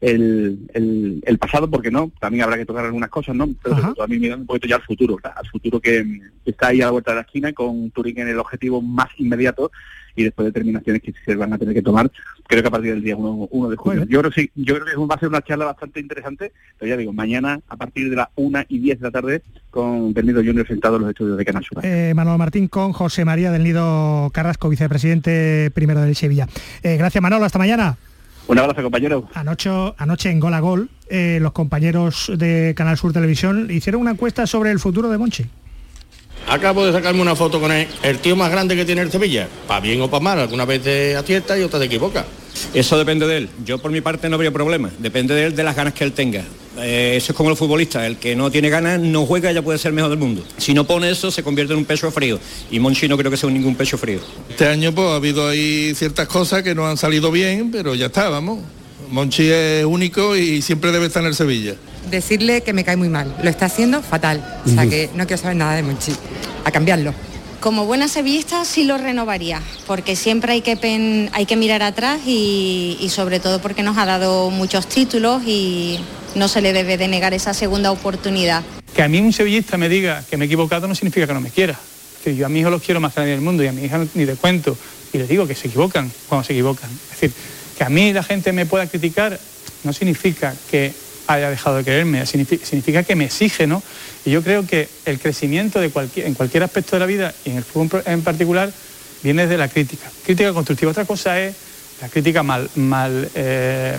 el, 0.00 0.58
el, 0.72 1.22
el 1.24 1.38
pasado, 1.38 1.68
porque 1.70 1.90
no, 1.90 2.10
también 2.20 2.44
habrá 2.44 2.56
que 2.56 2.64
tocar 2.64 2.84
algunas 2.84 3.10
cosas, 3.10 3.36
¿no? 3.36 3.48
Pero 3.62 3.76
sobre 3.76 3.94
todo 3.94 4.04
a 4.04 4.08
mí 4.08 4.18
me 4.18 4.28
da 4.28 4.36
un 4.36 4.46
poquito 4.46 4.66
ya 4.66 4.76
al 4.76 4.82
futuro, 4.82 5.16
¿verdad? 5.16 5.34
al 5.36 5.48
futuro 5.48 5.80
que, 5.80 6.20
que 6.44 6.50
está 6.50 6.68
ahí 6.68 6.80
a 6.80 6.86
la 6.86 6.92
vuelta 6.92 7.10
de 7.12 7.16
la 7.16 7.22
esquina, 7.22 7.52
con 7.52 7.90
Turín 7.90 8.18
en 8.18 8.28
el 8.28 8.38
objetivo 8.38 8.80
más 8.80 9.08
inmediato 9.18 9.70
y 10.16 10.24
después 10.24 10.46
determinaciones 10.46 11.02
que 11.02 11.12
se 11.24 11.34
van 11.34 11.52
a 11.52 11.58
tener 11.58 11.74
que 11.74 11.82
tomar, 11.82 12.10
creo 12.46 12.62
que 12.62 12.68
a 12.68 12.70
partir 12.70 12.92
del 12.92 13.02
día 13.02 13.16
1, 13.16 13.70
de 13.70 13.76
julio. 13.76 14.04
Yo 14.08 14.20
creo, 14.20 14.30
que 14.30 14.42
sí, 14.42 14.50
yo 14.54 14.74
creo 14.74 14.86
que 14.86 14.96
va 14.96 15.14
a 15.14 15.18
ser 15.18 15.28
una 15.28 15.42
charla 15.42 15.66
bastante 15.66 16.00
interesante, 16.00 16.52
pero 16.78 16.88
ya 16.88 16.96
digo, 16.96 17.12
mañana 17.12 17.60
a 17.68 17.76
partir 17.76 18.10
de 18.10 18.16
las 18.16 18.28
1 18.36 18.64
y 18.68 18.78
10 18.78 19.00
de 19.00 19.04
la 19.04 19.10
tarde 19.10 19.42
con 19.70 20.12
Permido 20.14 20.42
Junior 20.42 20.66
sentado 20.66 20.96
en 20.96 21.02
los 21.02 21.10
estudios 21.10 21.36
de 21.36 21.44
Canal 21.44 21.64
Sur. 21.64 21.84
Eh, 21.84 22.12
Manuel 22.14 22.38
Martín 22.38 22.68
con 22.68 22.92
José 22.92 23.24
María 23.24 23.52
del 23.52 23.64
Nido 23.64 24.30
Carrasco, 24.32 24.68
vicepresidente 24.68 25.70
primero 25.74 26.00
del 26.00 26.16
Sevilla. 26.16 26.48
Eh, 26.82 26.96
gracias 26.96 27.22
Manolo, 27.22 27.44
hasta 27.44 27.58
mañana. 27.58 27.96
Un 28.50 28.58
abrazo, 28.58 28.82
compañero. 28.82 29.28
Anoche, 29.34 29.70
anoche 29.96 30.28
en 30.28 30.40
Gol 30.40 30.54
a 30.54 30.58
Gol, 30.58 30.88
eh, 31.08 31.38
los 31.40 31.52
compañeros 31.52 32.32
de 32.34 32.74
Canal 32.76 32.98
Sur 32.98 33.12
Televisión 33.12 33.70
hicieron 33.70 34.00
una 34.00 34.10
encuesta 34.10 34.44
sobre 34.44 34.72
el 34.72 34.80
futuro 34.80 35.08
de 35.08 35.18
Monchi. 35.18 35.46
Acabo 36.48 36.84
de 36.84 36.92
sacarme 36.92 37.22
una 37.22 37.36
foto 37.36 37.60
con 37.60 37.70
él, 37.70 37.86
el 38.02 38.18
tío 38.18 38.34
más 38.34 38.50
grande 38.50 38.74
que 38.74 38.84
tiene 38.84 39.02
el 39.02 39.12
Sevilla. 39.12 39.46
Para 39.68 39.78
bien 39.78 40.00
o 40.00 40.10
para 40.10 40.24
mal, 40.24 40.40
alguna 40.40 40.64
vez 40.64 40.82
te 40.82 41.14
acierta 41.14 41.56
y 41.56 41.62
otra 41.62 41.78
te 41.78 41.84
equivoca. 41.84 42.24
Eso 42.74 42.98
depende 42.98 43.24
de 43.28 43.36
él. 43.36 43.50
Yo 43.64 43.78
por 43.78 43.92
mi 43.92 44.00
parte 44.00 44.28
no 44.28 44.34
habría 44.34 44.50
problema. 44.50 44.90
Depende 44.98 45.32
de 45.32 45.44
él 45.44 45.54
de 45.54 45.62
las 45.62 45.76
ganas 45.76 45.94
que 45.94 46.02
él 46.02 46.12
tenga. 46.12 46.42
Eh, 46.82 47.16
eso 47.16 47.32
es 47.32 47.36
como 47.36 47.50
los 47.50 47.58
futbolistas. 47.58 48.04
El 48.04 48.16
que 48.16 48.34
no 48.34 48.50
tiene 48.50 48.70
ganas 48.70 49.00
no 49.00 49.26
juega 49.26 49.52
ya 49.52 49.62
puede 49.62 49.78
ser 49.78 49.90
el 49.90 49.94
mejor 49.94 50.10
del 50.10 50.18
mundo. 50.18 50.44
Si 50.56 50.74
no 50.74 50.86
pone 50.86 51.10
eso 51.10 51.30
se 51.30 51.42
convierte 51.42 51.72
en 51.72 51.80
un 51.80 51.84
pecho 51.84 52.10
frío. 52.10 52.38
Y 52.70 52.78
Monchi 52.78 53.08
no 53.08 53.16
creo 53.16 53.30
que 53.30 53.36
sea 53.36 53.50
ningún 53.50 53.74
pecho 53.74 53.98
frío. 53.98 54.20
Este 54.48 54.66
año 54.66 54.94
pues 54.94 55.08
ha 55.08 55.16
habido 55.16 55.48
ahí 55.48 55.94
ciertas 55.94 56.28
cosas 56.28 56.62
que 56.62 56.74
no 56.74 56.86
han 56.86 56.96
salido 56.96 57.30
bien, 57.30 57.70
pero 57.70 57.94
ya 57.94 58.06
está, 58.06 58.28
vamos. 58.28 58.60
Monchi 59.10 59.48
es 59.50 59.84
único 59.84 60.36
y 60.36 60.62
siempre 60.62 60.92
debe 60.92 61.06
estar 61.06 61.22
en 61.22 61.28
el 61.28 61.34
Sevilla. 61.34 61.74
Decirle 62.10 62.62
que 62.62 62.72
me 62.72 62.84
cae 62.84 62.96
muy 62.96 63.08
mal. 63.08 63.34
Lo 63.42 63.50
está 63.50 63.66
haciendo 63.66 64.02
fatal. 64.02 64.62
O 64.64 64.68
sea 64.68 64.86
que 64.86 65.10
no 65.14 65.26
quiero 65.26 65.42
saber 65.42 65.56
nada 65.56 65.74
de 65.74 65.82
Monchi. 65.82 66.12
A 66.64 66.70
cambiarlo. 66.70 67.12
Como 67.60 67.84
buena 67.84 68.08
sevillista 68.08 68.64
sí 68.64 68.84
lo 68.84 68.96
renovaría, 68.96 69.60
porque 69.86 70.16
siempre 70.16 70.52
hay 70.52 70.62
que, 70.62 71.28
hay 71.30 71.44
que 71.44 71.56
mirar 71.56 71.82
atrás 71.82 72.20
y, 72.24 72.96
y, 72.98 73.10
sobre 73.10 73.38
todo 73.38 73.60
porque 73.60 73.82
nos 73.82 73.98
ha 73.98 74.06
dado 74.06 74.48
muchos 74.48 74.86
títulos 74.86 75.42
y 75.44 75.98
no 76.34 76.48
se 76.48 76.60
le 76.60 76.72
debe 76.72 76.96
de 76.96 77.08
negar 77.08 77.34
esa 77.34 77.54
segunda 77.54 77.90
oportunidad. 77.90 78.62
Que 78.94 79.02
a 79.02 79.08
mí 79.08 79.18
un 79.20 79.32
sevillista 79.32 79.76
me 79.76 79.88
diga 79.88 80.24
que 80.28 80.36
me 80.36 80.44
he 80.44 80.46
equivocado 80.46 80.88
no 80.88 80.94
significa 80.94 81.26
que 81.26 81.34
no 81.34 81.40
me 81.40 81.50
quiera. 81.50 81.78
Que 82.24 82.36
yo 82.36 82.46
a 82.46 82.48
mis 82.48 82.60
hijos 82.60 82.72
los 82.72 82.82
quiero 82.82 83.00
más 83.00 83.14
que 83.14 83.20
nadie 83.20 83.32
del 83.32 83.40
mundo 83.40 83.62
y 83.62 83.66
a 83.66 83.72
mi 83.72 83.84
hija 83.84 84.04
ni 84.14 84.24
de 84.24 84.34
cuento. 84.34 84.76
Y 85.12 85.18
les 85.18 85.28
digo 85.28 85.46
que 85.46 85.54
se 85.54 85.68
equivocan 85.68 86.10
cuando 86.28 86.44
se 86.44 86.52
equivocan. 86.52 86.90
Es 86.90 87.20
decir, 87.20 87.32
que 87.76 87.84
a 87.84 87.88
mí 87.88 88.12
la 88.12 88.22
gente 88.22 88.52
me 88.52 88.66
pueda 88.66 88.86
criticar 88.86 89.38
no 89.84 89.92
significa 89.92 90.54
que 90.70 90.92
haya 91.26 91.50
dejado 91.50 91.76
de 91.76 91.84
quererme, 91.84 92.26
significa, 92.26 93.02
que 93.02 93.14
me 93.14 93.26
exige, 93.26 93.66
¿no? 93.66 93.82
Y 94.24 94.30
yo 94.30 94.42
creo 94.42 94.66
que 94.66 94.88
el 95.06 95.18
crecimiento 95.18 95.80
en 95.82 95.90
cualquier 96.34 96.62
aspecto 96.62 96.96
de 96.96 97.00
la 97.00 97.06
vida 97.06 97.32
y 97.44 97.50
en 97.50 97.56
el 97.58 97.64
fútbol 97.64 98.02
en 98.04 98.22
particular 98.22 98.72
viene 99.22 99.46
de 99.46 99.56
la 99.56 99.68
crítica. 99.68 100.10
Crítica 100.24 100.52
constructiva. 100.52 100.90
Otra 100.90 101.04
cosa 101.04 101.40
es 101.40 101.54
la 102.00 102.08
crítica 102.08 102.42
mal, 102.42 102.68
mal, 102.76 103.30
eh, 103.34 103.96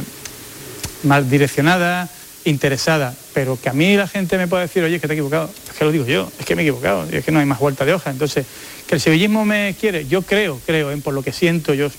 mal 1.04 1.30
direccionada, 1.30 2.10
interesada, 2.46 3.16
pero 3.34 3.60
que 3.62 3.70
a 3.70 3.74
mí 3.74 3.96
la 3.96 4.08
gente 4.08 4.38
me 4.38 4.48
pueda 4.48 4.64
decir, 4.64 4.84
oye, 4.84 4.96
es 4.96 5.02
que 5.02 5.08
te 5.08 5.14
he 5.14 5.18
equivocado, 5.18 5.50
es 5.70 5.78
que 5.78 5.86
lo 5.86 5.92
digo 5.92 6.06
yo, 6.06 6.32
es 6.40 6.46
que 6.46 6.56
me 6.56 6.62
he 6.62 6.66
equivocado, 6.66 7.08
es 7.12 7.24
que 7.24 7.32
no 7.32 7.40
hay 7.40 7.46
más 7.46 7.60
vuelta 7.60 7.86
de 7.86 7.94
hoja. 7.94 8.10
Entonces, 8.10 8.46
que 8.88 8.96
el 8.96 9.02
sevillismo 9.02 9.46
me 9.46 9.76
quiere, 9.80 10.08
yo 10.08 10.22
creo, 10.24 10.60
creo, 10.66 10.98
por 11.00 11.14
lo 11.14 11.24
que 11.24 11.32
siento, 11.32 11.74
yo 11.74 11.90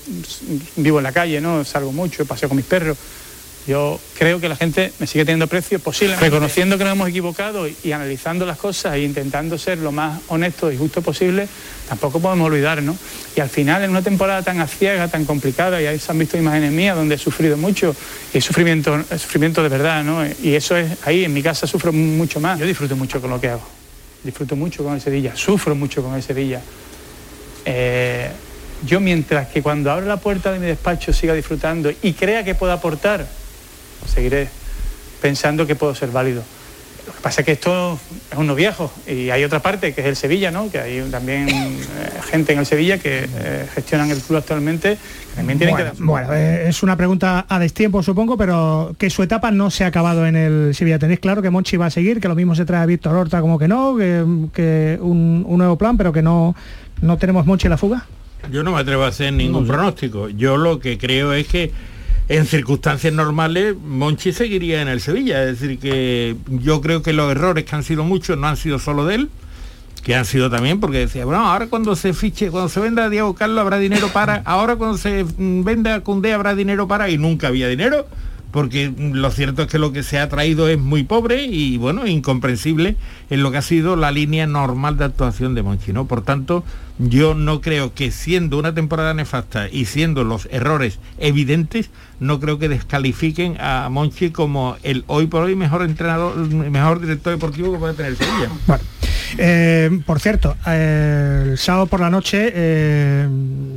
vivo 0.75 0.99
en 0.99 1.03
la 1.03 1.11
calle, 1.11 1.41
¿no? 1.41 1.63
Salgo 1.63 1.91
mucho, 1.91 2.25
paseo 2.25 2.49
con 2.49 2.55
mis 2.55 2.65
perros, 2.65 2.97
yo 3.65 3.99
creo 4.17 4.41
que 4.41 4.49
la 4.49 4.55
gente 4.55 4.91
me 4.99 5.07
sigue 5.07 5.23
teniendo 5.23 5.47
precio 5.47 5.79
posible, 5.79 6.15
reconociendo 6.17 6.77
que 6.77 6.83
nos 6.83 6.93
hemos 6.93 7.09
equivocado 7.09 7.65
y, 7.67 7.91
analizando 7.91 8.45
las 8.45 8.57
cosas 8.57 8.95
e 8.95 9.03
intentando 9.03 9.57
ser 9.57 9.77
lo 9.77 9.91
más 9.91 10.19
honesto 10.27 10.71
y 10.71 10.77
justo 10.77 11.01
posible, 11.01 11.47
tampoco 11.87 12.19
podemos 12.19 12.47
olvidar, 12.47 12.83
¿no? 12.83 12.97
Y 13.35 13.39
al 13.39 13.49
final, 13.49 13.83
en 13.83 13.91
una 13.91 14.01
temporada 14.01 14.41
tan 14.41 14.59
aciaga, 14.59 15.07
tan 15.07 15.23
complicada, 15.23 15.81
y 15.81 15.85
ahí 15.85 15.97
se 15.97 16.11
han 16.11 16.19
visto 16.19 16.37
imágenes 16.37 16.71
mías 16.71 16.95
donde 16.95 17.15
he 17.15 17.17
sufrido 17.17 17.55
mucho, 17.55 17.95
y 18.33 18.37
es 18.37 18.43
sufrimiento, 18.43 19.01
sufrimiento 19.11 19.63
de 19.63 19.69
verdad, 19.69 20.03
¿no? 20.03 20.25
Y 20.25 20.55
eso 20.55 20.75
es, 20.75 20.97
ahí 21.05 21.23
en 21.23 21.33
mi 21.33 21.41
casa 21.41 21.65
sufro 21.65 21.93
mucho 21.93 22.41
más. 22.41 22.59
Yo 22.59 22.65
disfruto 22.65 22.97
mucho 22.97 23.21
con 23.21 23.29
lo 23.29 23.39
que 23.39 23.47
hago, 23.47 23.65
disfruto 24.23 24.57
mucho 24.57 24.83
con 24.83 24.95
el 24.95 25.01
Sevilla, 25.01 25.35
sufro 25.35 25.73
mucho 25.73 26.03
con 26.03 26.15
el 26.15 26.23
Sevilla. 26.23 26.61
Eh, 27.65 28.29
yo 28.85 28.99
mientras 28.99 29.47
que 29.47 29.61
cuando 29.61 29.89
abro 29.89 30.05
la 30.05 30.17
puerta 30.17 30.51
de 30.51 30.59
mi 30.59 30.65
despacho 30.65 31.13
siga 31.13 31.33
disfrutando 31.33 31.89
y 32.01 32.11
crea 32.11 32.43
que 32.43 32.55
puedo 32.55 32.73
aportar, 32.73 33.25
seguiré 34.05 34.49
pensando 35.21 35.65
que 35.65 35.75
puedo 35.75 35.95
ser 35.95 36.09
válido. 36.09 36.43
Lo 37.05 37.11
que 37.11 37.19
pasa 37.19 37.41
es 37.41 37.45
que 37.45 37.51
esto 37.51 37.99
es 38.31 38.37
uno 38.37 38.55
viejo 38.55 38.91
y 39.05 39.29
hay 39.29 39.43
otra 39.43 39.61
parte 39.61 39.93
que 39.93 40.01
es 40.01 40.07
el 40.07 40.15
Sevilla, 40.15 40.51
¿no? 40.51 40.71
que 40.71 40.79
hay 40.79 41.01
también 41.11 41.49
eh, 41.49 41.77
gente 42.29 42.53
en 42.53 42.59
el 42.59 42.65
Sevilla 42.65 42.97
que 42.97 43.27
eh, 43.29 43.67
gestionan 43.73 44.09
el 44.09 44.21
club 44.21 44.37
actualmente 44.37 44.97
que 45.29 45.35
también 45.35 45.57
tienen 45.57 45.75
bueno, 45.75 45.91
que... 45.91 46.03
Bueno, 46.03 46.33
eh, 46.33 46.69
es 46.69 46.81
una 46.81 46.95
pregunta 46.95 47.45
a 47.49 47.59
destiempo 47.59 48.01
supongo, 48.03 48.37
pero 48.37 48.95
que 48.97 49.09
su 49.09 49.21
etapa 49.21 49.51
no 49.51 49.69
se 49.69 49.83
ha 49.83 49.87
acabado 49.87 50.25
en 50.25 50.37
el 50.37 50.75
Sevilla. 50.75 50.97
Tenéis 50.97 51.19
claro 51.19 51.41
que 51.41 51.49
Monchi 51.49 51.75
va 51.75 51.87
a 51.87 51.89
seguir, 51.89 52.21
que 52.21 52.29
lo 52.29 52.35
mismo 52.35 52.55
se 52.55 52.63
trae 52.63 52.81
a 52.81 52.85
Víctor 52.85 53.15
Horta 53.15 53.41
como 53.41 53.59
que 53.59 53.67
no, 53.67 53.97
que, 53.97 54.97
un, 55.01 55.45
nuevo 55.57 55.77
plan, 55.77 55.97
pero 55.97 56.13
que 56.13 56.21
no, 56.21 56.55
no 57.01 57.17
tenemos 57.17 57.45
Monchi 57.45 57.67
en 57.67 57.71
la 57.71 57.77
fuga. 57.77 58.05
Yo 58.49 58.63
no 58.63 58.71
me 58.71 58.79
atrevo 58.79 59.03
a 59.03 59.07
hacer 59.07 59.33
ningún 59.33 59.67
pronóstico. 59.67 60.29
Yo 60.29 60.55
lo 60.55 60.79
que 60.79 60.97
creo 60.97 61.33
es 61.33 61.47
que 61.47 61.71
en 62.37 62.47
circunstancias 62.47 63.13
normales 63.13 63.75
Monchi 63.77 64.33
seguiría 64.33 64.81
en 64.81 64.87
el 64.87 65.01
Sevilla. 65.01 65.43
Es 65.43 65.59
decir, 65.59 65.77
que 65.77 66.35
yo 66.47 66.81
creo 66.81 67.03
que 67.03 67.13
los 67.13 67.29
errores 67.29 67.63
que 67.63 67.75
han 67.75 67.83
sido 67.83 68.03
muchos 68.03 68.37
no 68.39 68.47
han 68.47 68.57
sido 68.57 68.79
solo 68.79 69.05
de 69.05 69.15
él, 69.15 69.29
que 70.03 70.15
han 70.15 70.25
sido 70.25 70.49
también 70.49 70.79
porque 70.79 70.97
decía, 70.97 71.25
bueno, 71.25 71.45
ahora 71.45 71.67
cuando 71.67 71.95
se 71.95 72.13
fiche, 72.13 72.49
cuando 72.49 72.69
se 72.69 72.79
venda 72.79 73.09
Diego 73.09 73.35
Carlos 73.35 73.59
habrá 73.59 73.77
dinero 73.77 74.09
para, 74.11 74.41
ahora 74.45 74.77
cuando 74.77 74.97
se 74.97 75.25
venda 75.37 75.93
a 75.93 75.99
Cundé 75.99 76.33
habrá 76.33 76.55
dinero 76.55 76.87
para, 76.87 77.07
y 77.11 77.19
nunca 77.19 77.49
había 77.49 77.67
dinero 77.67 78.07
porque 78.53 78.93
lo 78.95 79.31
cierto 79.31 79.63
es 79.63 79.67
que 79.67 79.79
lo 79.79 79.91
que 79.91 80.03
se 80.03 80.19
ha 80.19 80.29
traído 80.29 80.69
es 80.69 80.79
muy 80.79 81.03
pobre 81.03 81.43
y 81.45 81.77
bueno, 81.77 82.05
incomprensible 82.05 82.95
en 83.31 83.41
lo 83.41 83.51
que 83.51 83.57
ha 83.57 83.63
sido 83.63 83.95
la 83.95 84.11
línea 84.11 84.45
normal 84.45 84.95
de 84.95 85.05
actuación 85.05 85.55
de 85.55 85.63
Monchi, 85.63 85.91
¿no? 85.91 86.05
Por 86.05 86.21
tanto, 86.21 86.63
yo 86.99 87.33
no 87.33 87.61
creo 87.61 87.95
que 87.95 88.11
siendo 88.11 88.59
una 88.59 88.75
temporada 88.75 89.15
nefasta 89.15 89.69
y 89.69 89.85
siendo 89.85 90.23
los 90.23 90.47
errores 90.51 90.99
evidentes, 91.17 91.89
no 92.19 92.39
creo 92.39 92.59
que 92.59 92.69
descalifiquen 92.69 93.57
a 93.59 93.89
Monchi 93.89 94.29
como 94.29 94.77
el 94.83 95.03
hoy 95.07 95.25
por 95.25 95.41
hoy 95.41 95.55
mejor 95.55 95.81
entrenador, 95.81 96.37
mejor 96.37 97.01
director 97.01 97.33
deportivo 97.33 97.73
que 97.73 97.79
puede 97.79 97.95
tener 97.95 98.15
Sevilla. 98.15 98.49
Eh, 99.37 100.01
por 100.05 100.19
cierto, 100.19 100.55
eh, 100.67 101.47
el 101.51 101.57
sábado 101.57 101.87
por 101.87 101.99
la 101.99 102.09
noche 102.09 102.51
eh, 102.53 103.27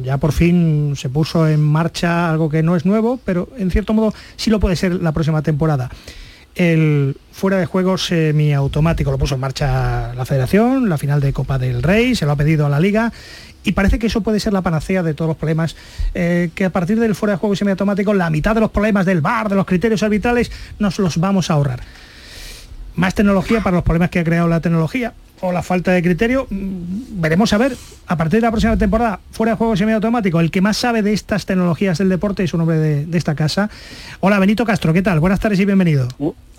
ya 0.03 0.19
por 0.19 0.33
fin 0.33 0.95
se 0.97 1.09
puso 1.09 1.49
en 1.49 1.61
marcha 1.61 2.31
algo 2.31 2.51
que 2.51 2.63
no 2.63 2.77
es 2.77 2.85
nuevo, 2.85 3.19
pero 3.25 3.49
en 3.57 3.71
cierto 3.71 3.95
modo 3.95 4.13
sí 4.37 4.51
lo 4.51 4.61
puede 4.61 4.77
ser 4.77 4.95
la 4.95 5.13
próxima 5.13 5.43
temporada. 5.43 5.91
El 6.55 7.17
fuera 7.33 7.59
de 7.59 7.67
juego 7.67 7.99
semiautomático 7.99 9.11
lo 9.11 9.19
puso 9.19 9.35
en 9.35 9.41
marcha 9.41 10.15
la 10.15 10.25
federación, 10.25 10.89
la 10.89 10.99
final 10.99 11.21
de 11.21 11.33
Copa 11.33 11.59
del 11.59 11.83
Rey, 11.83 12.15
se 12.15 12.25
lo 12.25 12.33
ha 12.33 12.37
pedido 12.37 12.67
a 12.67 12.69
la 12.69 12.81
liga 12.81 13.13
y 13.63 13.73
parece 13.73 13.99
que 13.99 14.07
eso 14.07 14.23
puede 14.23 14.41
ser 14.41 14.53
la 14.53 14.63
panacea 14.63 15.03
de 15.03 15.13
todos 15.13 15.29
los 15.29 15.37
problemas, 15.37 15.75
que 16.15 16.65
a 16.65 16.71
partir 16.71 17.01
del 17.01 17.17
fuera 17.17 17.33
de 17.33 17.39
juego 17.39 17.57
semiautomático 17.57 18.15
la 18.15 18.31
mitad 18.31 18.55
de 18.55 18.61
los 18.61 18.71
problemas 18.71 19.05
del 19.05 19.21
bar, 19.21 19.49
de 19.49 19.57
los 19.57 19.67
criterios 19.67 20.05
arbitrales, 20.05 20.53
nos 20.79 21.01
los 21.01 21.19
vamos 21.19 21.51
a 21.51 21.55
ahorrar. 21.55 21.81
Más 22.95 23.15
tecnología 23.15 23.61
para 23.61 23.75
los 23.75 23.85
problemas 23.85 24.11
que 24.11 24.21
ha 24.21 24.25
creado 24.25 24.47
la 24.47 24.61
tecnología, 24.61 25.13
o 25.41 25.53
la 25.53 25.62
falta 25.62 25.93
de 25.93 26.03
criterio, 26.03 26.47
mm, 26.49 27.20
veremos 27.20 27.53
a 27.53 27.59
ver, 27.59 27.76
a 28.07 28.16
partir 28.16 28.41
de 28.41 28.47
la 28.47 28.51
próxima 28.51 28.76
temporada, 28.76 29.20
fuera 29.32 29.53
de 29.53 29.59
juego 29.59 29.76
semiautomático, 29.76 30.41
el 30.41 30.51
que 30.51 30.61
más 30.61 30.76
sabe 30.76 31.03
de 31.03 31.12
estas 31.12 31.47
tecnologías 31.47 31.99
del 31.99 32.09
deporte 32.09 32.45
es 32.45 32.55
un 32.55 32.62
hombre 32.62 32.78
de, 32.78 33.16
esta 33.16 33.34
casa. 33.34 33.70
Hola, 34.20 34.39
Benito 34.39 34.64
Castro, 34.64 34.93
¿qué 34.93 35.03
tal? 35.03 35.20
Buenas 35.20 35.41
tardes 35.41 35.59
y 35.61 35.64
bienvenido. 35.64 36.09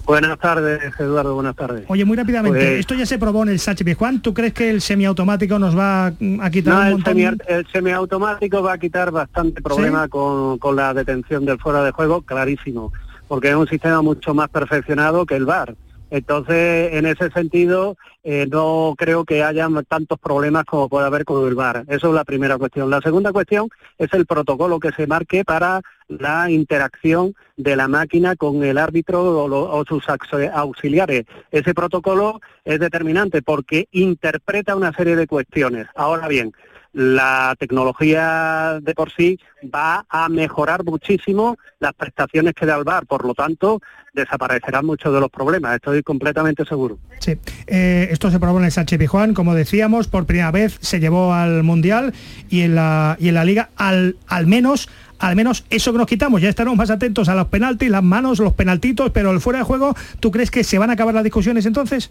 Buenas 0.05 0.39
tardes, 0.39 0.81
Eduardo, 0.99 1.35
buenas 1.35 1.55
tardes. 1.55 1.83
Oye, 1.87 2.05
muy 2.05 2.15
rápidamente, 2.15 2.59
pues- 2.59 2.79
esto 2.79 2.95
ya 2.95 3.05
se 3.05 3.19
probó 3.19 3.43
en 3.43 3.49
el 3.49 3.59
Sachi 3.59 3.93
Juan, 3.93 4.21
¿tú 4.21 4.33
crees 4.33 4.53
que 4.53 4.69
el 4.69 4.81
semiautomático 4.81 5.59
nos 5.59 5.77
va 5.77 6.07
a 6.07 6.49
quitar 6.49 6.73
no, 6.73 6.81
un 6.81 6.91
montón? 7.03 7.39
el, 7.47 7.67
semiautomático 7.71 8.63
va 8.63 8.73
a 8.73 8.77
quitar 8.77 9.11
bastante 9.11 9.61
problema 9.61 10.07
con, 10.07 10.57
con 10.59 10.75
la 10.75 10.93
detención 10.93 11.45
del 11.45 11.59
fuera 11.59 11.83
de 11.83 11.91
juego, 11.91 12.21
clarísimo, 12.21 12.93
porque 13.27 13.49
es 13.49 13.55
un 13.55 13.67
sistema 13.67 14.01
mucho 14.01 14.33
más 14.33 14.49
perfeccionado 14.49 15.25
que 15.25 15.35
el 15.35 15.45
VAR 15.45 15.75
entonces, 16.09 16.93
en 16.93 17.05
ese 17.05 17.29
sentido, 17.31 17.97
eh, 18.23 18.47
no 18.49 18.95
creo 18.97 19.25
que 19.25 19.43
haya 19.43 19.67
tantos 19.87 20.17
problemas 20.19 20.63
como 20.65 20.87
puede 20.87 21.05
haber 21.05 21.25
con 21.25 21.47
el 21.47 21.55
VAR. 21.55 21.83
Eso 21.87 22.07
es 22.09 22.13
la 22.13 22.23
primera 22.23 22.57
cuestión. 22.57 22.89
La 22.89 23.01
segunda 23.01 23.33
cuestión 23.33 23.69
es 23.97 24.13
el 24.13 24.25
protocolo 24.25 24.79
que 24.79 24.91
se 24.91 25.07
marque 25.07 25.43
para 25.43 25.81
la 26.07 26.49
interacción 26.49 27.35
de 27.57 27.75
la 27.75 27.89
máquina 27.89 28.35
con 28.37 28.63
el 28.63 28.77
árbitro 28.77 29.21
o, 29.21 29.79
o 29.79 29.85
sus 29.85 30.05
auxiliares. 30.07 31.25
Ese 31.51 31.73
protocolo 31.73 32.39
es 32.63 32.79
determinante 32.79 33.41
porque 33.41 33.89
interpreta 33.91 34.75
una 34.75 34.93
serie 34.93 35.17
de 35.17 35.27
cuestiones. 35.27 35.87
Ahora 35.95 36.29
bien, 36.29 36.53
la 36.97 37.55
tecnología 37.59 38.79
de 38.81 38.95
por 38.95 39.11
sí 39.11 39.39
va 39.63 40.03
a 40.09 40.29
mejorar 40.29 40.83
muchísimo 40.83 41.55
las 41.79 41.93
prestaciones 41.93 42.55
que 42.55 42.65
da 42.65 42.75
el 42.75 42.85
VAR, 42.85 43.05
por 43.05 43.23
lo 43.23 43.35
tanto, 43.35 43.81
desaparecerán 44.15 44.83
muchos 44.83 45.13
de 45.13 45.19
los 45.19 45.29
problemas, 45.29 45.75
estoy 45.75 46.01
completamente 46.01 46.65
seguro. 46.65 46.97
Sí, 47.19 47.37
eh, 47.67 48.07
esto 48.09 48.31
se 48.31 48.39
probó 48.39 48.57
en 48.57 48.65
el 48.65 48.71
Sánchez 48.71 49.07
Juan, 49.07 49.35
como 49.35 49.53
decíamos, 49.53 50.07
por 50.07 50.25
primera 50.25 50.49
vez 50.49 50.79
se 50.81 50.99
llevó 50.99 51.35
al 51.35 51.61
Mundial 51.61 52.15
y 52.49 52.61
en 52.61 52.73
la, 52.73 53.15
y 53.19 53.27
en 53.27 53.35
la 53.35 53.45
Liga 53.45 53.69
al, 53.75 54.17
al 54.25 54.47
menos 54.47 54.89
al 55.19 55.35
menos 55.35 55.65
eso 55.69 55.91
que 55.91 55.99
nos 55.99 56.07
quitamos, 56.07 56.41
ya 56.41 56.49
estaremos 56.49 56.77
más 56.77 56.89
atentos 56.89 57.29
a 57.29 57.35
los 57.35 57.47
penaltis, 57.47 57.89
las 57.89 58.03
manos, 58.03 58.39
los 58.39 58.53
penaltitos, 58.53 59.11
pero 59.11 59.31
el 59.31 59.39
fuera 59.39 59.59
de 59.59 59.65
juego, 59.65 59.95
¿tú 60.19 60.31
crees 60.31 60.49
que 60.49 60.63
se 60.63 60.79
van 60.79 60.89
a 60.89 60.93
acabar 60.93 61.13
las 61.13 61.23
discusiones 61.23 61.65
entonces? 61.67 62.09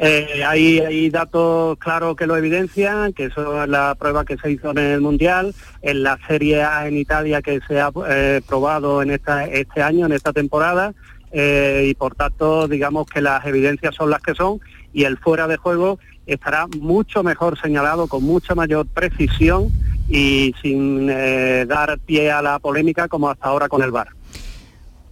Eh, 0.00 0.44
hay, 0.46 1.10
datos 1.10 1.76
claros 1.78 2.14
que 2.16 2.28
lo 2.28 2.36
evidencian, 2.36 3.12
que 3.12 3.24
eso 3.24 3.64
es 3.64 3.68
la 3.68 3.96
prueba 3.96 4.24
que 4.24 4.36
se 4.36 4.52
hizo 4.52 4.70
en 4.70 4.78
el 4.78 5.00
Mundial, 5.00 5.54
en 5.82 6.04
la 6.04 6.18
Serie 6.28 6.62
A 6.62 6.86
en 6.86 6.96
Italia 6.96 7.42
que 7.42 7.60
se 7.66 7.80
ha 7.80 7.90
eh, 8.08 8.40
probado 8.46 9.02
en 9.02 9.10
esta, 9.10 9.46
este 9.46 9.82
año, 9.82 10.06
en 10.06 10.12
esta 10.12 10.32
temporada, 10.32 10.94
eh, 11.32 11.86
y 11.88 11.94
por 11.94 12.14
tanto 12.14 12.68
digamos 12.68 13.06
que 13.06 13.20
las 13.20 13.44
evidencias 13.44 13.94
son 13.94 14.10
las 14.10 14.22
que 14.22 14.34
son 14.34 14.60
y 14.92 15.02
el 15.02 15.18
fuera 15.18 15.48
de 15.48 15.56
juego 15.56 15.98
estará 16.26 16.68
mucho 16.78 17.24
mejor 17.24 17.60
señalado, 17.60 18.06
con 18.06 18.22
mucha 18.22 18.54
mayor 18.54 18.86
precisión 18.86 19.68
y 20.08 20.54
sin 20.62 21.08
dar 21.08 21.98
pie 21.98 22.30
a 22.30 22.40
la 22.40 22.58
polémica 22.60 23.08
como 23.08 23.28
hasta 23.28 23.48
ahora 23.48 23.68
con 23.68 23.82
el 23.82 23.90
VAR. 23.90 24.08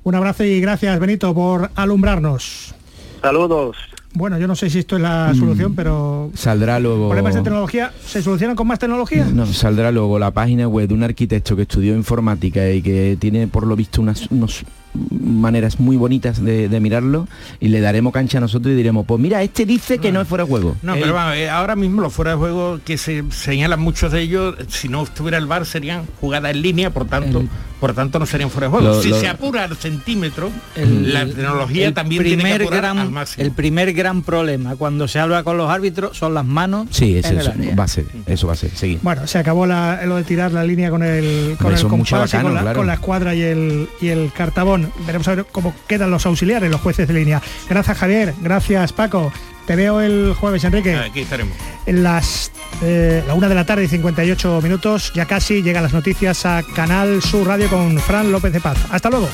Un 0.04 0.14
abrazo 0.14 0.44
y 0.44 0.60
gracias 0.60 0.98
Benito 1.00 1.34
por 1.34 1.70
alumbrarnos. 1.74 2.74
Saludos. 3.20 3.76
Bueno, 4.16 4.38
yo 4.38 4.48
no 4.48 4.56
sé 4.56 4.70
si 4.70 4.78
esto 4.78 4.96
es 4.96 5.02
la 5.02 5.30
mm. 5.34 5.38
solución, 5.38 5.74
pero... 5.74 6.30
Saldrá 6.34 6.80
luego... 6.80 7.08
¿Problemas 7.08 7.34
de 7.34 7.42
tecnología 7.42 7.92
se 8.02 8.22
solucionan 8.22 8.56
con 8.56 8.66
más 8.66 8.78
tecnología? 8.78 9.26
No, 9.26 9.44
saldrá 9.44 9.92
luego 9.92 10.18
la 10.18 10.30
página 10.30 10.66
web 10.66 10.88
de 10.88 10.94
un 10.94 11.02
arquitecto 11.02 11.54
que 11.54 11.62
estudió 11.62 11.94
informática 11.94 12.70
y 12.70 12.80
que 12.80 13.18
tiene 13.20 13.46
por 13.46 13.66
lo 13.66 13.76
visto 13.76 14.00
unas, 14.00 14.26
unos 14.30 14.64
maneras 15.10 15.80
muy 15.80 15.96
bonitas 15.96 16.42
de, 16.42 16.76
mirarlo 16.80 17.26
y 17.58 17.68
le 17.68 17.80
daremos 17.80 18.12
cancha 18.12 18.38
a 18.38 18.40
nosotros 18.40 18.72
y 18.72 18.76
diremos, 18.76 19.06
pues 19.06 19.20
mira, 19.20 19.42
este 19.42 19.64
dice 19.64 19.98
que 19.98 20.12
no, 20.12 20.20
es 20.20 20.28
fuera 20.28 20.44
de 20.44 20.50
juego. 20.50 20.76
No, 20.82 20.94
pero 20.94 21.14
vamos, 21.14 21.36
eh, 21.36 21.48
ahora 21.48 21.74
mismo 21.76 22.02
los 22.02 22.12
fuera 22.12 22.32
de 22.32 22.36
juego 22.36 22.80
que 22.84 22.98
se 22.98 23.24
señalan 23.30 23.80
muchos 23.80 24.12
de 24.12 24.20
ellos, 24.20 24.54
si 24.68 24.88
no 24.88 25.02
estuviera 25.02 25.38
el 25.38 25.46
bar 25.46 25.66
serían 25.66 26.06
jugadas 26.20 26.52
en 26.52 26.62
línea, 26.62 26.90
por 26.90 27.06
tanto, 27.06 27.44
por 27.80 27.94
tanto 27.94 28.18
no 28.18 28.26
serían 28.26 28.50
fuera 28.50 28.68
de 28.68 28.70
juego. 28.72 29.02
si 29.02 29.12
se 29.12 29.28
apura 29.28 29.64
al 29.64 29.76
centímetro, 29.76 30.50
la 30.76 31.26
tecnología 31.26 31.92
también 31.92 32.22
tiene 32.22 32.44
que 32.44 32.52
apurar 32.64 32.80
gran, 32.80 32.98
al 32.98 33.10
máximo. 33.10 33.44
El 33.44 33.52
primer 33.52 33.92
gran 33.92 34.22
problema 34.22 34.76
cuando 34.76 35.08
se 35.08 35.18
habla 35.18 35.42
con 35.42 35.56
los 35.56 35.70
árbitros 35.70 36.16
son 36.16 36.34
las 36.34 36.44
manos. 36.44 36.88
Sí, 36.90 37.16
eso, 37.16 37.34
va 37.78 37.84
a 37.84 37.88
ser, 37.88 38.06
eso 38.26 38.46
va 38.46 38.52
a 38.54 38.56
ser, 38.56 38.70
seguir. 38.70 39.00
Bueno, 39.02 39.26
se 39.26 39.38
acabó 39.38 39.66
lo 39.66 40.16
de 40.16 40.24
tirar 40.24 40.52
la 40.52 40.64
línea 40.64 40.90
con 40.90 41.02
el 41.02 41.56
con 41.60 41.72
el 41.74 41.86
compás 41.86 42.30
con, 42.30 42.54
la, 42.54 42.74
con, 42.74 42.86
la, 42.86 42.94
escuadra 42.94 43.34
y 43.34 43.42
el 43.42 43.88
y 44.00 44.08
el 44.08 44.32
cartabón. 44.32 44.85
Veremos 45.06 45.26
a 45.28 45.34
ver 45.34 45.46
cómo 45.50 45.74
quedan 45.86 46.10
los 46.10 46.26
auxiliares, 46.26 46.70
los 46.70 46.80
jueces 46.80 47.08
de 47.08 47.14
línea. 47.14 47.42
Gracias 47.68 47.98
Javier, 47.98 48.34
gracias 48.40 48.92
Paco. 48.92 49.32
Te 49.66 49.74
veo 49.74 50.00
el 50.00 50.34
jueves, 50.34 50.62
Enrique. 50.62 50.94
Aquí 50.94 51.20
estaremos. 51.20 51.56
En 51.86 52.04
las 52.04 52.52
eh, 52.82 53.24
la 53.26 53.34
una 53.34 53.48
de 53.48 53.54
la 53.54 53.64
tarde 53.64 53.84
y 53.84 53.88
58 53.88 54.60
minutos, 54.62 55.12
ya 55.14 55.26
casi 55.26 55.62
llegan 55.62 55.82
las 55.82 55.92
noticias 55.92 56.46
a 56.46 56.62
Canal 56.62 57.22
Sur 57.22 57.46
Radio 57.46 57.68
con 57.68 57.98
Fran 57.98 58.30
López 58.30 58.52
de 58.52 58.60
Paz. 58.60 58.78
Hasta 58.90 59.10
luego. 59.10 59.28